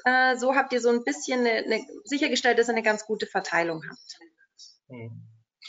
Äh, 0.04 0.36
so 0.36 0.54
habt 0.54 0.72
ihr 0.72 0.80
so 0.80 0.90
ein 0.90 1.02
bisschen 1.02 1.40
eine, 1.40 1.64
eine, 1.64 1.86
sichergestellt, 2.04 2.58
dass 2.58 2.68
ihr 2.68 2.74
eine 2.74 2.82
ganz 2.82 3.04
gute 3.04 3.26
Verteilung 3.26 3.82
habt. 3.88 4.18
Hm. 4.88 5.26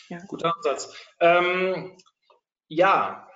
Ja. 0.09 0.19
Guter 0.27 0.53
Ansatz. 0.55 0.93
Ähm, 1.19 1.97
ja, 2.67 3.27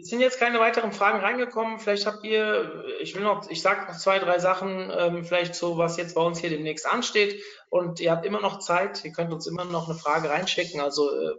es 0.00 0.08
sind 0.08 0.20
jetzt 0.20 0.38
keine 0.38 0.58
weiteren 0.58 0.92
Fragen 0.92 1.20
reingekommen. 1.20 1.78
Vielleicht 1.78 2.06
habt 2.06 2.24
ihr, 2.24 2.84
ich 3.00 3.14
will 3.14 3.22
noch, 3.22 3.50
ich 3.50 3.60
sage 3.60 3.86
noch 3.86 3.98
zwei, 3.98 4.18
drei 4.18 4.38
Sachen, 4.38 4.90
ähm, 4.96 5.24
vielleicht 5.24 5.54
so, 5.54 5.76
was 5.76 5.96
jetzt 5.96 6.14
bei 6.14 6.22
uns 6.22 6.38
hier 6.38 6.50
demnächst 6.50 6.86
ansteht. 6.86 7.42
Und 7.68 8.00
ihr 8.00 8.10
habt 8.10 8.24
immer 8.24 8.40
noch 8.40 8.60
Zeit. 8.60 9.04
Ihr 9.04 9.12
könnt 9.12 9.32
uns 9.32 9.46
immer 9.46 9.64
noch 9.64 9.88
eine 9.88 9.98
Frage 9.98 10.30
reinschicken. 10.30 10.80
Also 10.80 11.10
äh, 11.10 11.34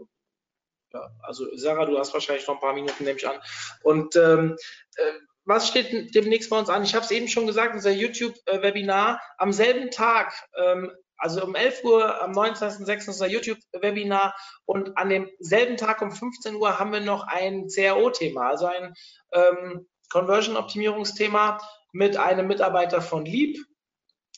ja, 0.94 1.10
also 1.22 1.46
Sarah, 1.56 1.86
du 1.86 1.98
hast 1.98 2.14
wahrscheinlich 2.14 2.48
noch 2.48 2.56
ein 2.56 2.62
paar 2.62 2.74
Minuten, 2.74 3.04
nehme 3.04 3.18
ich 3.18 3.28
an. 3.28 3.40
Und 3.82 4.16
ähm, 4.16 4.56
äh, 4.96 5.14
was 5.46 5.68
steht 5.68 6.16
demnächst 6.16 6.50
bei 6.50 6.58
uns 6.58 6.70
an? 6.70 6.84
Ich 6.84 6.96
habe 6.96 7.04
es 7.04 7.12
eben 7.12 7.28
schon 7.28 7.48
gesagt, 7.48 7.74
unser 7.74 7.92
YouTube-Webinar 7.92 9.20
am 9.38 9.52
selben 9.52 9.92
Tag, 9.92 10.34
ähm, 10.58 10.92
also 11.18 11.44
um 11.44 11.56
11 11.56 11.84
Uhr 11.84 12.22
am 12.22 12.32
19.06. 12.32 13.08
unser 13.08 13.28
YouTube-Webinar 13.28 14.36
und 14.66 14.98
an 14.98 15.10
demselben 15.10 15.78
Tag 15.78 16.02
um 16.02 16.12
15 16.12 16.56
Uhr 16.56 16.80
haben 16.80 16.92
wir 16.92 17.02
noch 17.02 17.28
ein 17.28 17.68
CRO-Thema, 17.68 18.50
also 18.50 18.68
ein 18.68 18.94
ähm, 19.32 19.88
Conversion-Optimierungsthema 20.12 21.60
mit 21.92 22.18
einem 22.18 22.48
Mitarbeiter 22.48 23.02
von 23.02 23.26
Leap 23.26 23.58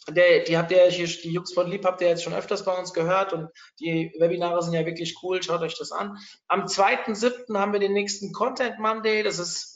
der, 0.09 0.43
die 0.43 0.57
habt 0.57 0.71
ihr 0.71 0.85
hier, 0.87 1.07
die 1.07 1.31
Jungs 1.31 1.53
von 1.53 1.69
Lieb 1.69 1.85
habt 1.85 2.01
ihr 2.01 2.09
jetzt 2.09 2.23
schon 2.23 2.33
öfters 2.33 2.63
bei 2.63 2.77
uns 2.77 2.93
gehört 2.93 3.33
und 3.33 3.49
die 3.79 4.13
Webinare 4.19 4.61
sind 4.61 4.73
ja 4.73 4.85
wirklich 4.85 5.15
cool. 5.23 5.41
Schaut 5.41 5.61
euch 5.61 5.77
das 5.77 5.91
an. 5.91 6.17
Am 6.47 6.65
2.7. 6.65 7.57
haben 7.57 7.73
wir 7.73 7.79
den 7.79 7.93
nächsten 7.93 8.31
Content 8.31 8.79
Monday. 8.79 9.23
Das 9.23 9.39
ist 9.39 9.75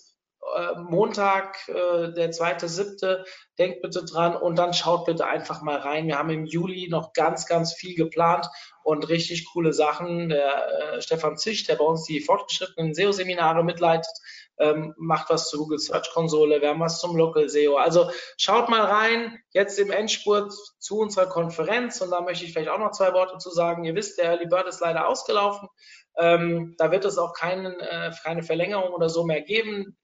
äh, 0.55 0.79
Montag, 0.79 1.67
äh, 1.67 2.13
der 2.13 2.31
2.7. 2.31 3.25
Denkt 3.57 3.81
bitte 3.81 4.05
dran 4.05 4.35
und 4.35 4.57
dann 4.57 4.73
schaut 4.73 5.05
bitte 5.05 5.25
einfach 5.25 5.61
mal 5.61 5.77
rein. 5.77 6.07
Wir 6.07 6.17
haben 6.17 6.29
im 6.29 6.45
Juli 6.45 6.87
noch 6.89 7.13
ganz, 7.13 7.45
ganz 7.45 7.73
viel 7.73 7.95
geplant 7.95 8.47
und 8.83 9.09
richtig 9.09 9.45
coole 9.51 9.73
Sachen. 9.73 10.29
Der 10.29 10.95
äh, 10.95 11.01
Stefan 11.01 11.37
Zisch, 11.37 11.65
der 11.65 11.75
bei 11.75 11.85
uns 11.85 12.03
die 12.05 12.21
fortgeschrittenen 12.21 12.93
SEO-Seminare 12.93 13.63
mitleitet, 13.63 14.13
ähm, 14.59 14.93
macht 14.97 15.29
was 15.29 15.49
zur 15.49 15.59
Google 15.59 15.79
Search 15.79 16.11
Konsole, 16.11 16.61
wir 16.61 16.69
haben 16.69 16.79
was 16.79 16.99
zum 16.99 17.15
Local 17.15 17.47
SEO. 17.47 17.77
Also 17.77 18.11
schaut 18.37 18.69
mal 18.69 18.81
rein, 18.81 19.41
jetzt 19.51 19.79
im 19.79 19.91
Endspurt 19.91 20.53
zu 20.79 20.99
unserer 20.99 21.27
Konferenz 21.27 22.01
und 22.01 22.11
da 22.11 22.21
möchte 22.21 22.45
ich 22.45 22.53
vielleicht 22.53 22.69
auch 22.69 22.79
noch 22.79 22.91
zwei 22.91 23.13
Worte 23.13 23.37
zu 23.37 23.49
sagen. 23.49 23.85
Ihr 23.85 23.95
wisst, 23.95 24.17
der 24.17 24.25
Early 24.25 24.47
Bird 24.47 24.67
ist 24.67 24.81
leider 24.81 25.07
ausgelaufen. 25.07 25.69
Ähm, 26.17 26.75
da 26.77 26.91
wird 26.91 27.05
es 27.05 27.17
auch 27.17 27.33
keinen, 27.33 27.79
äh, 27.79 28.11
keine 28.23 28.43
Verlängerung 28.43 28.93
oder 28.93 29.09
so 29.09 29.23
mehr 29.23 29.41
geben. 29.41 29.97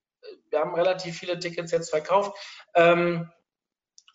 Wir 0.49 0.59
haben 0.59 0.73
relativ 0.73 1.17
viele 1.17 1.37
Tickets 1.37 1.71
jetzt 1.71 1.89
verkauft 1.89 2.37
ähm, 2.73 3.29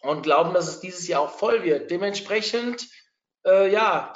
und 0.00 0.22
glauben, 0.22 0.54
dass 0.54 0.68
es 0.68 0.80
dieses 0.80 1.06
Jahr 1.06 1.20
auch 1.20 1.30
voll 1.30 1.62
wird. 1.62 1.90
Dementsprechend, 1.90 2.88
äh, 3.46 3.70
ja, 3.70 4.12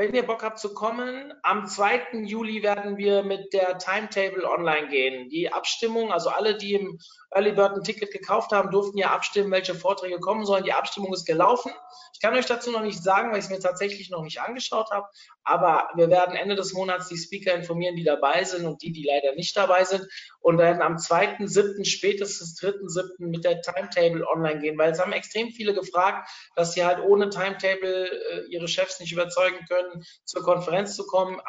wenn 0.00 0.14
ihr 0.14 0.26
Bock 0.26 0.42
habt 0.42 0.58
zu 0.58 0.72
kommen, 0.72 1.34
am 1.42 1.66
2. 1.66 2.22
Juli 2.24 2.62
werden 2.62 2.96
wir 2.96 3.22
mit 3.22 3.52
der 3.52 3.76
Timetable 3.76 4.48
online 4.48 4.88
gehen. 4.88 5.28
Die 5.28 5.52
Abstimmung, 5.52 6.10
also 6.10 6.30
alle, 6.30 6.56
die 6.56 6.72
im 6.72 6.98
Early 7.32 7.52
Bird 7.52 7.76
ein 7.76 7.84
Ticket 7.84 8.10
gekauft 8.10 8.50
haben, 8.50 8.70
durften 8.70 8.96
ja 8.96 9.10
abstimmen, 9.10 9.52
welche 9.52 9.74
Vorträge 9.74 10.18
kommen 10.18 10.46
sollen. 10.46 10.64
Die 10.64 10.72
Abstimmung 10.72 11.12
ist 11.12 11.26
gelaufen. 11.26 11.70
Ich 12.14 12.20
kann 12.20 12.34
euch 12.34 12.46
dazu 12.46 12.70
noch 12.72 12.82
nicht 12.82 13.02
sagen, 13.02 13.30
weil 13.30 13.38
ich 13.38 13.44
es 13.44 13.50
mir 13.50 13.60
tatsächlich 13.60 14.10
noch 14.10 14.22
nicht 14.22 14.40
angeschaut 14.40 14.90
habe. 14.90 15.06
Aber 15.44 15.88
wir 15.94 16.10
werden 16.10 16.34
Ende 16.34 16.56
des 16.56 16.72
Monats 16.72 17.08
die 17.08 17.16
Speaker 17.16 17.54
informieren, 17.54 17.94
die 17.94 18.02
dabei 18.02 18.42
sind 18.44 18.66
und 18.66 18.82
die, 18.82 18.92
die 18.92 19.04
leider 19.04 19.34
nicht 19.36 19.56
dabei 19.56 19.84
sind. 19.84 20.08
Und 20.40 20.58
werden 20.58 20.82
am 20.82 20.96
2.7., 20.96 21.84
spätestens 21.84 22.58
3.7. 22.60 23.26
mit 23.26 23.44
der 23.44 23.60
Timetable 23.60 24.26
online 24.26 24.60
gehen. 24.60 24.78
Weil 24.78 24.92
es 24.92 25.00
haben 25.00 25.12
extrem 25.12 25.50
viele 25.50 25.74
gefragt, 25.74 26.28
dass 26.56 26.72
sie 26.72 26.84
halt 26.84 27.00
ohne 27.00 27.28
Timetable 27.28 28.06
äh, 28.06 28.46
ihre 28.48 28.66
Chefs 28.66 28.98
nicht 28.98 29.12
überzeugen 29.12 29.64
können, 29.68 29.89
zur 30.24 30.42
Konferenz 30.42 30.96
zu 30.96 31.06
kommen, 31.06 31.40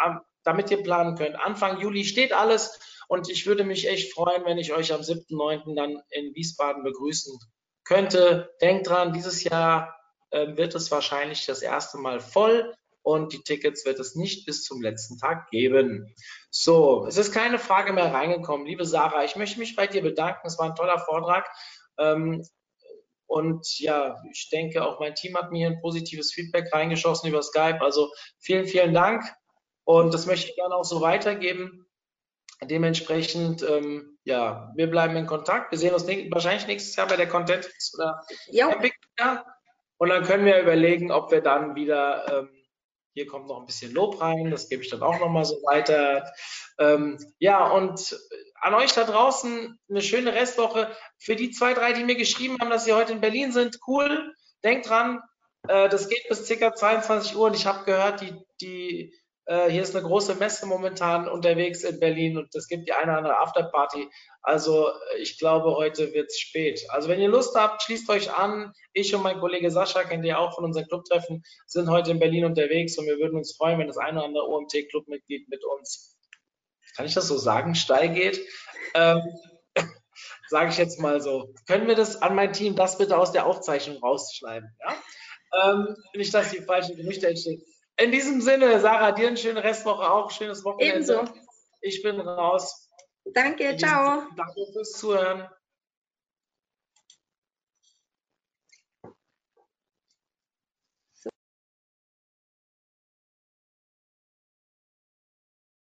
damit 0.44 0.72
ihr 0.72 0.84
planen 0.84 1.16
könnt. 1.16 1.36
Anfang 1.36 1.80
Juli 1.80 2.04
steht 2.06 2.34
alles. 2.34 2.80
Und 3.08 3.30
ich 3.30 3.46
würde 3.46 3.66
mich 3.66 3.90
echt 3.90 4.14
freuen, 4.14 4.46
wenn 4.46 4.58
ich 4.58 4.72
euch 4.72 4.94
am 4.94 5.02
7.9. 5.02 5.76
dann 5.76 6.02
in 6.12 6.34
Wiesbaden 6.34 6.82
begrüßen 6.84 7.38
könnte. 7.84 8.50
Denkt 8.62 8.88
dran, 8.88 9.12
dieses 9.12 9.44
Jahr 9.44 9.94
äh, 10.30 10.56
wird 10.56 10.76
es 10.76 10.92
wahrscheinlich 10.92 11.46
das 11.46 11.62
erste 11.62 11.98
Mal 11.98 12.22
voll 12.22 12.74
und 13.04 13.34
die 13.34 13.42
Tickets 13.42 13.86
wird 13.86 14.00
es 14.00 14.16
nicht 14.16 14.46
bis 14.46 14.64
zum 14.64 14.82
letzten 14.82 15.18
Tag 15.18 15.50
geben. 15.50 16.16
So, 16.52 17.06
es 17.06 17.18
ist 17.18 17.34
keine 17.34 17.60
Frage 17.60 17.94
mehr 17.94 18.14
reingekommen. 18.14 18.66
Liebe 18.66 18.86
Sarah, 18.86 19.24
ich 19.24 19.36
möchte 19.36 19.60
mich 19.60 19.76
bei 19.76 19.88
dir 19.88 20.02
bedanken. 20.02 20.48
Es 20.48 20.58
war 20.58 20.68
ein 20.68 20.76
toller 20.76 21.00
Vortrag. 21.00 21.50
Ähm, 21.98 22.46
und 23.32 23.80
ja, 23.80 24.22
ich 24.30 24.50
denke, 24.50 24.86
auch 24.86 25.00
mein 25.00 25.16
Team 25.16 25.38
hat 25.38 25.54
mir 25.54 25.68
ein 25.68 25.80
positives 25.80 26.34
Feedback 26.34 26.68
reingeschossen 26.74 27.30
über 27.30 27.42
Skype. 27.42 27.80
Also 27.80 28.12
vielen, 28.40 28.66
vielen 28.66 28.94
Dank. 28.94 29.24
Und 29.86 30.14
das 30.14 30.26
möchte 30.26 30.50
ich 30.50 30.56
gerne 30.58 30.76
auch 30.76 30.84
so 30.84 31.00
weitergeben. 31.00 31.88
Dementsprechend, 32.62 33.64
ähm, 33.64 34.18
ja, 34.26 34.74
wir 34.76 34.92
bleiben 34.92 35.16
in 35.16 35.28
Kontakt. 35.28 35.72
Wir 35.72 35.80
sehen 35.80 35.94
uns 35.94 36.06
wahrscheinlich 36.06 36.68
nächstes 36.68 36.94
Jahr 36.98 37.08
bei 37.08 37.16
der 37.16 37.30
Content 37.30 37.70
oder 37.94 38.22
Epic. 38.48 38.98
Ja. 39.18 39.46
Und 39.98 40.10
dann 40.10 40.24
können 40.24 40.44
wir 40.44 40.60
überlegen, 40.60 41.10
ob 41.10 41.32
wir 41.32 41.40
dann 41.40 41.76
wieder, 41.76 42.26
ähm, 42.30 42.50
hier 43.14 43.28
kommt 43.28 43.48
noch 43.48 43.62
ein 43.62 43.66
bisschen 43.66 43.94
Lob 43.94 44.20
rein, 44.20 44.52
das 44.52 44.68
gebe 44.68 44.84
ich 44.84 44.90
dann 44.90 45.04
auch 45.04 45.20
nochmal 45.22 45.46
so 45.46 45.56
weiter. 45.64 46.30
Ähm, 46.80 47.18
ja, 47.40 47.66
und 47.72 48.14
an 48.62 48.76
euch 48.76 48.94
da 48.94 49.04
draußen 49.04 49.80
eine 49.90 50.02
schöne 50.02 50.34
Restwoche. 50.34 50.96
Für 51.18 51.36
die 51.36 51.52
zwei, 51.52 51.74
drei, 51.74 51.94
die 51.94 52.04
mir 52.04 52.16
geschrieben 52.16 52.58
haben, 52.62 52.70
dass 52.70 52.86
sie 52.86 52.94
heute 52.94 53.12
in 53.12 53.22
Berlin 53.22 53.52
sind, 53.52 53.80
cool. 53.88 54.34
Denkt 54.64 54.88
dran, 54.88 55.20
äh, 55.68 55.90
das 55.90 56.08
geht 56.08 56.28
bis 56.30 56.48
ca. 56.48 56.74
22 56.74 57.36
Uhr 57.36 57.48
und 57.48 57.56
ich 57.56 57.66
habe 57.66 57.86
gehört, 57.86 58.22
die, 58.22 58.36
die, 58.62 59.20
äh, 59.46 59.70
hier 59.70 59.82
ist 59.82 59.96
eine 59.96 60.06
große 60.06 60.36
Messe 60.36 60.68
momentan 60.68 61.28
unterwegs 61.28 61.84
in 61.84 62.00
Berlin 62.00 62.38
und 62.38 62.54
es 62.54 62.68
gibt 62.68 62.88
die 62.88 62.94
eine 62.94 63.12
oder 63.12 63.18
andere 63.18 63.38
Afterparty. 63.40 64.08
Also 64.44 64.90
äh, 64.90 65.18
ich 65.20 65.40
glaube, 65.40 65.76
heute 65.76 66.14
wird 66.14 66.28
es 66.28 66.40
spät. 66.40 66.86
Also 66.90 67.10
wenn 67.10 67.20
ihr 67.20 67.30
Lust 67.30 67.56
habt, 67.56 67.82
schließt 67.82 68.10
euch 68.12 68.32
an. 68.32 68.74
Ich 68.94 69.16
und 69.16 69.24
mein 69.24 69.40
Kollege 69.40 69.72
Sascha, 69.72 70.04
kennt 70.04 70.26
ihr 70.26 70.38
auch 70.38 70.54
von 70.54 70.66
unseren 70.66 70.88
Clubtreffen, 70.88 71.44
sind 71.66 71.90
heute 71.90 72.12
in 72.12 72.20
Berlin 72.20 72.46
unterwegs 72.46 72.98
und 73.00 73.08
wir 73.08 73.18
würden 73.18 73.38
uns 73.38 73.56
freuen, 73.56 73.80
wenn 73.80 73.88
das 73.88 73.98
eine 73.98 74.20
oder 74.20 74.28
andere 74.28 74.48
OMT-Clubmitglied 74.50 75.50
mit 75.50 75.66
uns, 75.66 76.11
kann 76.96 77.06
ich 77.06 77.14
das 77.14 77.28
so 77.28 77.38
sagen, 77.38 77.76
steil 77.76 78.10
geht. 78.10 78.40
Ähm, 78.94 79.22
Sage 80.50 80.70
ich 80.70 80.78
jetzt 80.78 81.00
mal 81.00 81.22
so. 81.22 81.54
Können 81.68 81.88
wir 81.88 81.96
das 81.96 82.22
an 82.22 82.36
mein 82.36 82.54
Team, 82.54 82.76
das 82.76 82.98
bitte 82.98 83.18
aus 83.18 83.32
der 83.32 83.46
Aufzeichnung 83.46 83.98
rausschneiden? 83.98 84.76
Ja? 84.80 85.72
Ähm, 85.72 85.96
nicht, 86.14 86.34
dass 86.34 86.52
die 86.52 86.62
falschen 86.62 86.96
Gerüchte 86.96 87.28
entstehen. 87.28 87.62
In 87.98 88.12
diesem 88.12 88.42
Sinne, 88.42 88.80
Sarah, 88.80 89.12
dir 89.12 89.28
eine 89.28 89.38
schöne 89.38 89.64
Restwoche 89.64 90.10
auch, 90.10 90.32
schönes 90.32 90.64
Wochenende. 90.64 90.96
Ebenso. 90.96 91.24
Ich 91.82 92.02
bin 92.02 92.20
raus. 92.20 92.90
Danke, 93.34 93.76
ciao. 93.78 94.24
Danke 94.36 94.66
fürs 94.74 94.92
Zuhören. 94.94 95.48